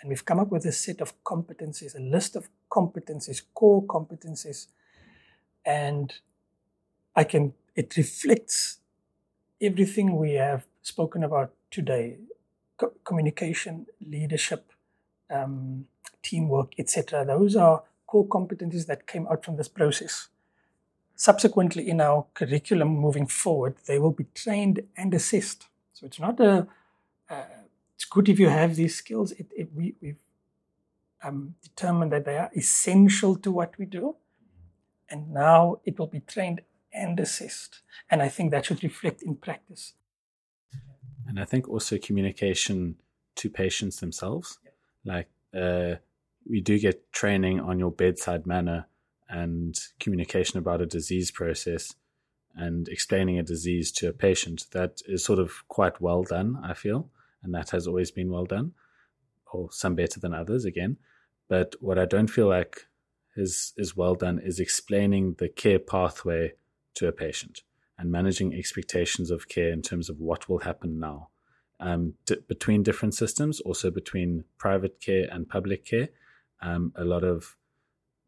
And 0.01 0.09
we've 0.09 0.24
come 0.24 0.39
up 0.39 0.51
with 0.51 0.64
a 0.64 0.72
set 0.72 1.01
of 1.01 1.12
competencies, 1.24 1.97
a 1.97 2.01
list 2.01 2.36
of 2.36 2.49
competencies, 2.70 3.43
core 3.55 3.84
competencies. 3.84 4.66
And 5.64 6.12
I 7.16 7.24
can, 7.24 7.55
it 7.74 7.97
reflects 7.97 8.78
everything 9.61 10.16
we 10.16 10.34
have 10.34 10.66
spoken 10.82 11.24
about 11.24 11.53
today 11.70 12.18
co- 12.76 12.95
communication, 13.05 13.86
leadership, 14.01 14.72
um, 15.30 15.86
teamwork, 16.22 16.72
etc. 16.78 17.24
Those 17.24 17.57
are 17.57 17.82
core 18.07 18.26
competencies 18.26 18.86
that 18.86 19.07
came 19.07 19.26
out 19.26 19.45
from 19.45 19.57
this 19.57 19.68
process. 19.68 20.28
Subsequently, 21.14 21.89
in 21.89 22.01
our 22.01 22.26
curriculum 22.34 22.89
moving 22.89 23.26
forward, 23.26 23.74
they 23.86 23.99
will 23.99 24.12
be 24.12 24.26
trained 24.34 24.82
and 24.97 25.12
assessed. 25.12 25.66
So 25.93 26.07
it's 26.07 26.20
not 26.20 26.39
a, 26.39 26.68
uh, 27.31 27.43
it's 27.95 28.05
good 28.05 28.29
if 28.29 28.39
you 28.39 28.49
have 28.49 28.76
these 28.76 28.97
skills. 28.97 29.33
It, 29.33 29.51
it, 29.57 29.68
we, 29.74 29.95
we've 30.01 30.16
um, 31.22 31.55
determined 31.62 32.12
that 32.12 32.24
they 32.24 32.37
are 32.37 32.51
essential 32.57 33.37
to 33.37 33.51
what 33.51 33.76
we 33.79 33.87
do. 33.87 34.16
And 35.11 35.33
now 35.33 35.81
it 35.85 35.99
will 35.99 36.07
be 36.07 36.20
trained 36.20 36.61
and 36.93 37.18
assessed. 37.18 37.81
And 38.11 38.22
I 38.22 38.29
think 38.29 38.51
that 38.51 38.66
should 38.66 38.83
reflect 38.83 39.22
in 39.22 39.37
practice. 39.37 39.95
And 41.26 41.41
I 41.41 41.45
think 41.45 41.68
also 41.68 41.99
communication 41.99 42.97
to 43.37 43.51
patients 43.51 44.01
themselves. 44.01 44.59
Like 45.05 45.29
uh, 45.55 45.97
we 46.49 46.61
do 46.61 46.79
get 46.79 47.12
training 47.12 47.61
on 47.61 47.79
your 47.79 47.91
bedside 47.91 48.47
manner 48.47 48.87
and 49.29 49.79
communication 50.01 50.59
about 50.59 50.81
a 50.81 50.87
disease 50.87 51.31
process 51.31 51.95
and 52.55 52.89
explaining 52.89 53.39
a 53.39 53.43
disease 53.43 53.93
to 53.93 54.09
a 54.09 54.12
patient. 54.12 54.66
That 54.72 55.01
is 55.07 55.24
sort 55.24 55.39
of 55.39 55.66
quite 55.68 56.01
well 56.01 56.22
done, 56.22 56.59
I 56.62 56.74
feel. 56.74 57.11
And 57.43 57.55
that 57.55 57.70
has 57.70 57.86
always 57.86 58.11
been 58.11 58.30
well 58.30 58.47
done, 58.47 58.72
or 59.53 59.70
some 59.72 59.95
better 59.95 60.20
than 60.20 60.34
others 60.34 60.64
again. 60.64 60.97
But 61.49 61.74
what 61.80 61.99
I 61.99 62.05
don't 62.05 62.28
feel 62.28 62.49
like 62.49 62.86
is 63.36 63.72
is 63.76 63.97
well 63.97 64.14
done 64.14 64.39
is 64.39 64.59
explaining 64.59 65.36
the 65.39 65.49
care 65.49 65.78
pathway 65.78 66.55
to 66.95 67.07
a 67.07 67.12
patient 67.12 67.62
and 67.97 68.11
managing 68.11 68.55
expectations 68.55 69.30
of 69.30 69.49
care 69.49 69.70
in 69.70 69.82
terms 69.82 70.09
of 70.09 70.20
what 70.20 70.49
will 70.49 70.61
happen 70.61 71.01
now 71.01 71.28
um, 71.80 72.14
between 72.47 72.82
different 72.82 73.14
systems, 73.14 73.61
also 73.61 73.91
between 73.91 74.45
private 74.57 75.01
care 75.01 75.28
and 75.30 75.49
public 75.49 75.84
care. 75.84 76.09
Um, 76.61 76.93
a 76.97 77.05
lot 77.05 77.24
of 77.24 77.57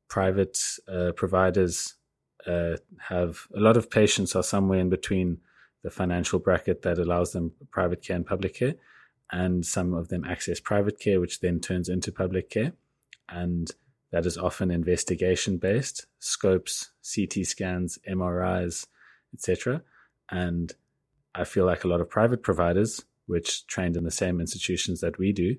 private 0.09 0.59
uh, 0.89 1.13
providers 1.13 1.95
uh, 2.47 2.77
have 3.09 3.47
a 3.55 3.61
lot 3.61 3.77
of 3.77 3.91
patients 3.91 4.35
are 4.35 4.43
somewhere 4.43 4.79
in 4.79 4.89
between 4.89 5.39
the 5.83 5.91
financial 5.91 6.39
bracket 6.39 6.83
that 6.83 6.99
allows 6.99 7.33
them 7.33 7.53
private 7.71 8.03
care 8.03 8.17
and 8.17 8.27
public 8.27 8.55
care, 8.55 8.75
and 9.33 9.65
some 9.65 9.95
of 9.95 10.09
them 10.09 10.25
access 10.25 10.61
private 10.61 10.99
care, 10.99 11.21
which 11.21 11.41
then 11.41 11.61
turns 11.61 11.89
into 11.89 12.13
public 12.13 12.51
care. 12.51 12.73
and 13.29 13.71
that 14.11 14.27
is 14.27 14.37
often 14.37 14.71
investigation 14.73 15.57
based, 15.59 16.07
scopes, 16.19 16.91
CT 17.15 17.47
scans, 17.47 17.99
MRIs, 18.09 18.87
etc. 19.33 19.83
And 20.31 20.73
I 21.35 21.45
feel 21.45 21.65
like 21.65 21.85
a 21.85 21.89
lot 21.89 22.01
of 22.01 22.11
private 22.11 22.43
providers, 22.43 23.05
which 23.27 23.67
trained 23.69 23.97
in 23.97 24.05
the 24.05 24.11
same 24.11 24.41
institutions 24.41 25.01
that 25.01 25.19
we 25.19 25.33
do, 25.33 25.57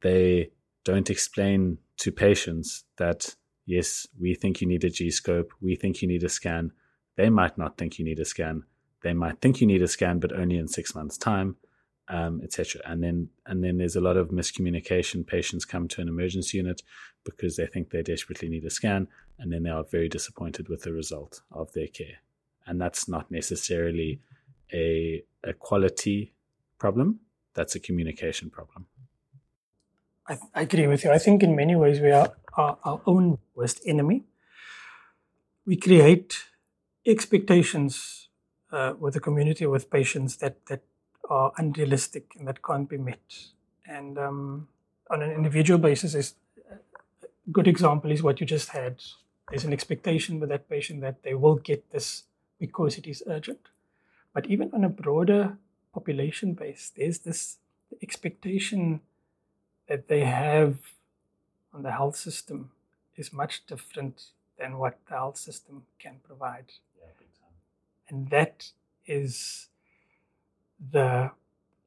they 0.00 0.50
don't 0.84 1.10
explain 1.10 1.78
to 1.98 2.10
patients 2.10 2.84
that 2.96 3.36
yes, 3.66 4.06
we 4.18 4.34
think 4.34 4.60
you 4.60 4.66
need 4.66 4.84
a 4.84 4.90
G 4.90 5.10
scope, 5.10 5.52
we 5.60 5.76
think 5.76 6.02
you 6.02 6.08
need 6.08 6.24
a 6.24 6.28
scan. 6.28 6.72
They 7.16 7.30
might 7.30 7.58
not 7.58 7.76
think 7.76 7.98
you 7.98 8.04
need 8.04 8.18
a 8.18 8.24
scan. 8.24 8.64
They 9.02 9.12
might 9.12 9.40
think 9.40 9.60
you 9.60 9.66
need 9.66 9.82
a 9.82 9.88
scan, 9.88 10.18
but 10.18 10.32
only 10.32 10.56
in 10.56 10.68
six 10.68 10.94
months' 10.94 11.18
time, 11.18 11.56
um, 12.08 12.40
etc. 12.42 12.82
And 12.84 13.02
then 13.02 13.28
and 13.46 13.62
then 13.62 13.78
there's 13.78 13.96
a 13.96 14.00
lot 14.00 14.16
of 14.16 14.28
miscommunication. 14.28 15.26
Patients 15.26 15.64
come 15.64 15.88
to 15.88 16.00
an 16.00 16.08
emergency 16.08 16.58
unit 16.58 16.82
because 17.24 17.56
they 17.56 17.66
think 17.66 17.90
they 17.90 18.02
desperately 18.02 18.48
need 18.48 18.64
a 18.64 18.70
scan, 18.70 19.08
and 19.38 19.52
then 19.52 19.62
they 19.62 19.70
are 19.70 19.84
very 19.84 20.08
disappointed 20.08 20.68
with 20.68 20.82
the 20.82 20.92
result 20.92 21.42
of 21.50 21.72
their 21.72 21.86
care. 21.86 22.18
And 22.66 22.80
that's 22.80 23.08
not 23.08 23.30
necessarily 23.30 24.20
a 24.72 25.24
a 25.44 25.52
quality 25.52 26.32
problem. 26.78 27.20
That's 27.54 27.74
a 27.74 27.80
communication 27.80 28.50
problem. 28.50 28.86
I, 30.28 30.38
I 30.54 30.62
agree 30.62 30.86
with 30.86 31.04
you. 31.04 31.10
I 31.10 31.18
think 31.18 31.42
in 31.42 31.56
many 31.56 31.76
ways 31.76 32.00
we 32.00 32.10
are 32.10 32.32
our, 32.54 32.78
our 32.84 33.00
own 33.06 33.38
worst 33.54 33.80
enemy. 33.86 34.24
We 35.66 35.76
create 35.76 36.44
expectations 37.06 38.28
uh, 38.72 38.94
with 38.98 39.14
the 39.14 39.20
community, 39.20 39.66
with 39.66 39.90
patients 39.90 40.36
that, 40.38 40.64
that 40.66 40.82
are 41.32 41.52
unrealistic 41.56 42.34
and 42.38 42.46
that 42.46 42.62
can't 42.62 42.88
be 42.88 42.98
met. 42.98 43.36
And 43.86 44.18
um, 44.18 44.68
on 45.10 45.22
an 45.22 45.30
individual 45.30 45.78
basis, 45.78 46.14
is 46.14 46.34
a 46.70 46.76
good 47.50 47.66
example 47.66 48.10
is 48.10 48.22
what 48.22 48.38
you 48.40 48.46
just 48.46 48.68
had. 48.68 49.02
There's 49.48 49.64
an 49.64 49.72
expectation 49.72 50.40
with 50.40 50.50
that 50.50 50.68
patient 50.68 51.00
that 51.00 51.22
they 51.22 51.34
will 51.34 51.56
get 51.56 51.90
this 51.90 52.24
because 52.60 52.98
it 52.98 53.06
is 53.06 53.22
urgent. 53.26 53.70
But 54.34 54.46
even 54.46 54.70
on 54.74 54.84
a 54.84 54.88
broader 54.88 55.56
population 55.94 56.52
base, 56.52 56.92
there's 56.94 57.20
this 57.20 57.56
expectation 58.02 59.00
that 59.88 60.08
they 60.08 60.24
have 60.24 60.76
on 61.72 61.82
the 61.82 61.92
health 61.92 62.16
system 62.16 62.70
is 63.16 63.32
much 63.32 63.66
different 63.66 64.26
than 64.58 64.78
what 64.78 64.98
the 65.08 65.14
health 65.14 65.38
system 65.38 65.84
can 65.98 66.16
provide. 66.22 66.72
Yeah, 66.98 67.26
and 68.08 68.28
that 68.30 68.70
is 69.06 69.68
the 70.90 71.30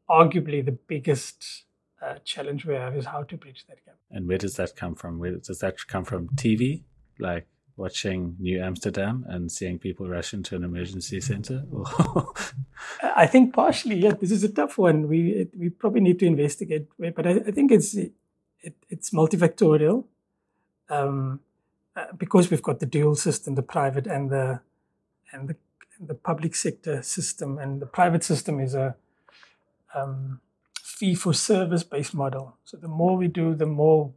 arguably 0.10 0.64
the 0.64 0.78
biggest 0.88 1.66
uh, 2.02 2.16
challenge 2.24 2.66
we 2.66 2.76
have 2.76 2.96
is 2.96 3.06
how 3.06 3.24
to 3.24 3.38
bridge 3.38 3.66
that 3.68 3.84
gap. 3.86 3.96
And 4.12 4.28
where 4.28 4.38
does 4.38 4.56
that 4.56 4.76
come 4.76 4.96
from? 4.96 5.20
Where 5.20 5.32
does 5.32 5.60
that 5.60 5.76
come 5.88 6.06
from? 6.06 6.30
TV, 6.30 6.84
like 7.20 7.48
watching 7.78 8.36
New 8.40 8.62
Amsterdam 8.62 9.26
and 9.28 9.52
seeing 9.52 9.80
people 9.80 10.08
rush 10.08 10.34
into 10.34 10.56
an 10.56 10.64
emergency 10.64 11.20
center? 11.20 11.64
I 13.04 13.26
think 13.26 13.54
partially, 13.54 13.98
yeah. 13.98 14.14
This 14.14 14.32
is 14.32 14.44
a 14.44 14.50
tough 14.50 14.78
one. 14.78 15.08
We 15.08 15.48
we 15.58 15.70
probably 15.70 16.02
need 16.02 16.20
to 16.20 16.26
investigate, 16.26 16.88
but 16.98 17.26
I, 17.26 17.32
I 17.48 17.52
think 17.52 17.72
it's 17.72 17.96
it, 17.96 18.14
it's 18.90 19.12
multifactorial 19.12 20.06
um, 20.90 21.40
uh, 21.96 22.06
because 22.18 22.50
we've 22.50 22.64
got 22.64 22.80
the 22.80 22.86
dual 22.86 23.16
system, 23.16 23.56
the 23.56 23.62
private 23.62 24.08
and 24.08 24.30
the 24.30 24.62
and 25.32 25.50
the, 25.50 25.56
the 26.00 26.14
public 26.14 26.56
sector 26.56 27.02
system, 27.02 27.58
and 27.58 27.82
the 27.82 27.86
private 27.86 28.24
system 28.24 28.60
is 28.60 28.76
a 28.76 28.96
um, 29.94 30.42
fee 30.82 31.16
for 31.16 31.34
service 31.34 31.84
based 31.84 32.14
model. 32.14 32.58
So 32.64 32.78
the 32.78 32.88
more 32.88 33.18
we 33.18 33.28
do, 33.28 33.56
the 33.56 33.66
more 33.66 34.14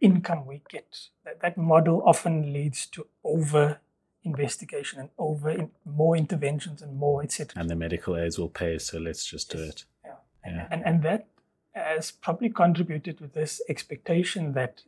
income 0.00 0.46
we 0.46 0.62
get. 0.68 1.08
That, 1.24 1.40
that 1.40 1.58
model 1.58 2.02
often 2.06 2.52
leads 2.52 2.86
to 2.86 3.06
over 3.24 3.80
investigation 4.22 5.00
and 5.00 5.08
over 5.18 5.50
in, 5.50 5.70
more 5.84 6.16
interventions 6.16 6.82
and 6.82 6.96
more 6.96 7.22
etc. 7.22 7.58
And 7.58 7.70
the 7.70 7.76
medical 7.76 8.16
aids 8.16 8.38
will 8.38 8.48
pay, 8.48 8.78
so 8.78 8.98
let's 8.98 9.24
just 9.24 9.50
do 9.50 9.58
it. 9.58 9.84
Yeah. 10.04 10.12
yeah. 10.46 10.66
And, 10.70 10.84
and 10.84 11.02
that 11.02 11.26
has 11.72 12.10
probably 12.10 12.50
contributed 12.50 13.18
to 13.18 13.26
this 13.26 13.62
expectation 13.68 14.52
that 14.52 14.82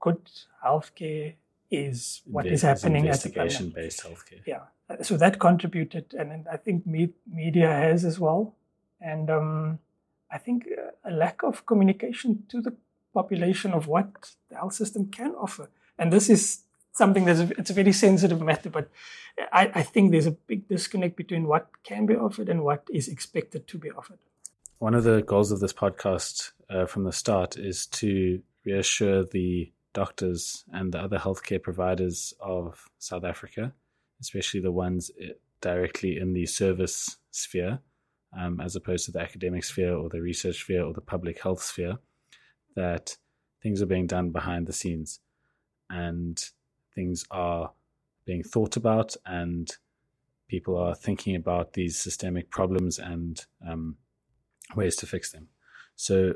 good 0.00 0.20
healthcare 0.64 1.34
is 1.70 2.22
what 2.24 2.46
is 2.46 2.62
happening 2.62 3.04
investigation 3.04 3.70
based 3.70 4.02
healthcare. 4.02 4.42
Yeah, 4.44 4.62
so 5.02 5.16
that 5.16 5.38
contributed, 5.38 6.14
and 6.14 6.46
I 6.48 6.56
think 6.56 6.86
me- 6.86 7.14
media 7.26 7.68
has 7.68 8.04
as 8.04 8.18
well, 8.18 8.54
and 9.00 9.30
um, 9.30 9.78
I 10.30 10.38
think 10.38 10.68
a 11.04 11.10
lack 11.10 11.42
of 11.42 11.66
communication 11.66 12.44
to 12.48 12.60
the 12.60 12.74
population 13.12 13.72
of 13.72 13.86
what 13.86 14.34
the 14.48 14.56
health 14.56 14.74
system 14.74 15.06
can 15.06 15.32
offer, 15.32 15.68
and 15.98 16.12
this 16.12 16.28
is 16.28 16.62
something 16.92 17.24
that's 17.24 17.40
a, 17.40 17.50
it's 17.58 17.70
a 17.70 17.74
very 17.74 17.92
sensitive 17.92 18.40
matter, 18.40 18.70
but 18.70 18.90
I, 19.52 19.70
I 19.74 19.82
think 19.82 20.10
there's 20.10 20.26
a 20.26 20.32
big 20.32 20.68
disconnect 20.68 21.16
between 21.16 21.46
what 21.46 21.68
can 21.84 22.06
be 22.06 22.14
offered 22.14 22.48
and 22.48 22.62
what 22.62 22.84
is 22.92 23.08
expected 23.08 23.66
to 23.68 23.78
be 23.78 23.90
offered. 23.90 24.18
One 24.78 24.94
of 24.94 25.04
the 25.04 25.22
goals 25.22 25.52
of 25.52 25.60
this 25.60 25.72
podcast 25.72 26.52
uh, 26.68 26.86
from 26.86 27.04
the 27.04 27.12
start 27.12 27.56
is 27.56 27.86
to 27.86 28.42
reassure 28.64 29.24
the 29.24 29.72
doctors 29.92 30.64
and 30.72 30.92
the 30.92 30.98
other 30.98 31.18
healthcare 31.18 31.62
providers 31.62 32.34
of 32.40 32.88
South 32.98 33.24
Africa, 33.24 33.72
especially 34.20 34.60
the 34.60 34.72
ones 34.72 35.10
uh, 35.22 35.32
directly 35.60 36.18
in 36.18 36.32
the 36.32 36.46
service 36.46 37.16
sphere, 37.30 37.80
um, 38.38 38.60
as 38.60 38.76
opposed 38.76 39.06
to 39.06 39.12
the 39.12 39.20
academic 39.20 39.64
sphere 39.64 39.94
or 39.94 40.08
the 40.08 40.20
research 40.20 40.60
sphere 40.60 40.84
or 40.84 40.92
the 40.92 41.00
public 41.00 41.42
health 41.42 41.62
sphere, 41.62 41.98
that 42.76 43.16
things 43.62 43.82
are 43.82 43.86
being 43.86 44.06
done 44.06 44.30
behind 44.30 44.66
the 44.66 44.72
scenes 44.72 45.20
and 45.88 46.50
things 46.94 47.24
are 47.30 47.72
being 48.24 48.42
thought 48.42 48.76
about 48.76 49.16
and 49.26 49.76
people 50.48 50.76
are 50.76 50.94
thinking 50.94 51.36
about 51.36 51.74
these 51.74 51.98
systemic 51.98 52.50
problems 52.50 52.98
and 52.98 53.46
um, 53.68 53.96
ways 54.74 54.96
to 54.96 55.06
fix 55.06 55.32
them. 55.32 55.48
So, 55.96 56.34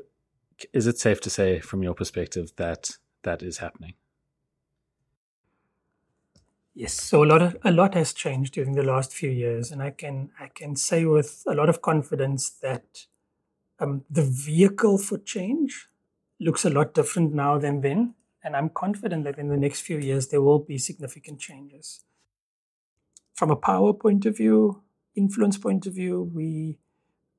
is 0.73 0.87
it 0.87 0.99
safe 0.99 1.21
to 1.23 1.31
say, 1.31 1.59
from 1.59 1.83
your 1.83 1.95
perspective, 1.95 2.53
that 2.57 2.91
that 3.23 3.43
is 3.43 3.59
happening? 3.59 3.95
Yes, 6.75 6.93
so 6.95 7.23
a 7.23 7.27
lot 7.27 7.41
of, 7.41 7.57
a 7.63 7.71
lot 7.71 7.95
has 7.95 8.13
changed 8.13 8.55
during 8.55 8.73
the 8.73 8.83
last 8.83 9.13
few 9.13 9.31
years, 9.31 9.71
and 9.71 9.81
I 9.81 9.91
can 9.91 10.31
I 10.41 10.49
can 10.49 10.75
say 10.75 11.05
with 11.05 11.45
a 11.47 11.55
lot 11.55 11.69
of 11.69 11.81
confidence 11.83 12.51
that 12.51 13.07
um, 13.79 14.05
the 14.11 14.25
vehicle 14.25 14.99
for 14.99 15.19
change 15.19 15.89
looks 16.41 16.65
a 16.65 16.71
lot 16.71 16.95
different 16.95 17.33
now 17.33 17.59
than 17.59 17.81
then, 17.81 18.15
and 18.43 18.57
I'm 18.57 18.71
confident 18.71 19.25
that 19.25 19.39
in 19.39 19.49
the 19.49 19.57
next 19.57 19.83
few 19.83 19.99
years 19.99 20.29
there 20.29 20.43
will 20.43 20.59
be 20.59 20.79
significant 20.79 21.41
changes. 21.41 22.05
From 23.35 23.51
a 23.51 23.57
power 23.57 23.93
point 23.93 24.27
of 24.27 24.37
view, 24.37 24.83
influence 25.15 25.59
point 25.59 25.87
of 25.87 25.95
view, 25.95 26.23
we 26.35 26.79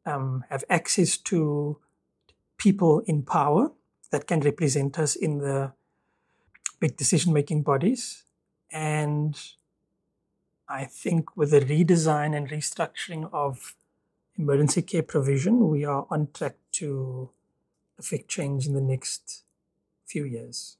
um, 0.05 0.45
have 0.49 0.63
access 0.69 1.17
to 1.17 1.79
people 2.57 3.01
in 3.05 3.23
power 3.23 3.71
that 4.11 4.27
can 4.27 4.41
represent 4.41 4.99
us 4.99 5.15
in 5.15 5.39
the 5.39 5.73
big 6.79 6.97
decision 6.97 7.33
making 7.33 7.63
bodies. 7.63 8.24
And 8.75 9.41
I 10.67 10.83
think 10.83 11.37
with 11.37 11.51
the 11.51 11.61
redesign 11.61 12.35
and 12.35 12.49
restructuring 12.49 13.29
of 13.31 13.73
emergency 14.37 14.81
care 14.81 15.01
provision, 15.01 15.69
we 15.69 15.85
are 15.85 16.05
on 16.09 16.27
track 16.33 16.55
to 16.73 17.29
affect 17.97 18.27
change 18.27 18.67
in 18.67 18.73
the 18.73 18.81
next 18.81 19.45
few 20.05 20.25
years. 20.25 20.75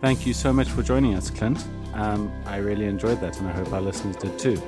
Thank 0.00 0.24
you 0.24 0.34
so 0.34 0.52
much 0.52 0.68
for 0.68 0.84
joining 0.84 1.14
us, 1.14 1.30
Clint. 1.30 1.66
Um, 1.94 2.30
I 2.46 2.58
really 2.58 2.84
enjoyed 2.84 3.20
that, 3.20 3.36
and 3.40 3.48
I 3.48 3.52
hope 3.52 3.72
our 3.72 3.80
listeners 3.80 4.14
did 4.14 4.38
too. 4.38 4.62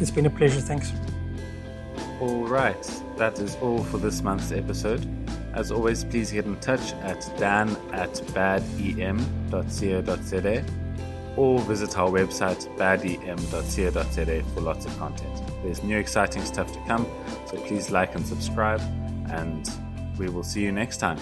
It's 0.00 0.10
been 0.10 0.26
a 0.26 0.30
pleasure. 0.30 0.60
Thanks. 0.60 0.92
All 2.20 2.46
right, 2.46 3.02
that 3.16 3.38
is 3.38 3.56
all 3.62 3.82
for 3.82 3.96
this 3.96 4.20
month's 4.20 4.52
episode. 4.52 5.06
As 5.54 5.72
always, 5.72 6.04
please 6.04 6.30
get 6.30 6.44
in 6.44 6.60
touch 6.60 6.92
at 7.02 7.32
dan 7.38 7.70
at 7.92 8.12
badem.co.za 8.34 9.14
or 11.36 11.60
visit 11.60 11.96
our 11.96 12.10
website 12.10 12.76
badem.co.za 12.76 14.42
for 14.54 14.60
lots 14.60 14.84
of 14.84 14.98
content. 14.98 15.42
There's 15.62 15.82
new 15.82 15.96
exciting 15.96 16.44
stuff 16.44 16.70
to 16.74 16.80
come, 16.86 17.06
so 17.46 17.56
please 17.56 17.90
like 17.90 18.14
and 18.14 18.26
subscribe, 18.26 18.82
and 19.30 19.66
we 20.18 20.28
will 20.28 20.42
see 20.42 20.60
you 20.60 20.72
next 20.72 20.98
time. 20.98 21.18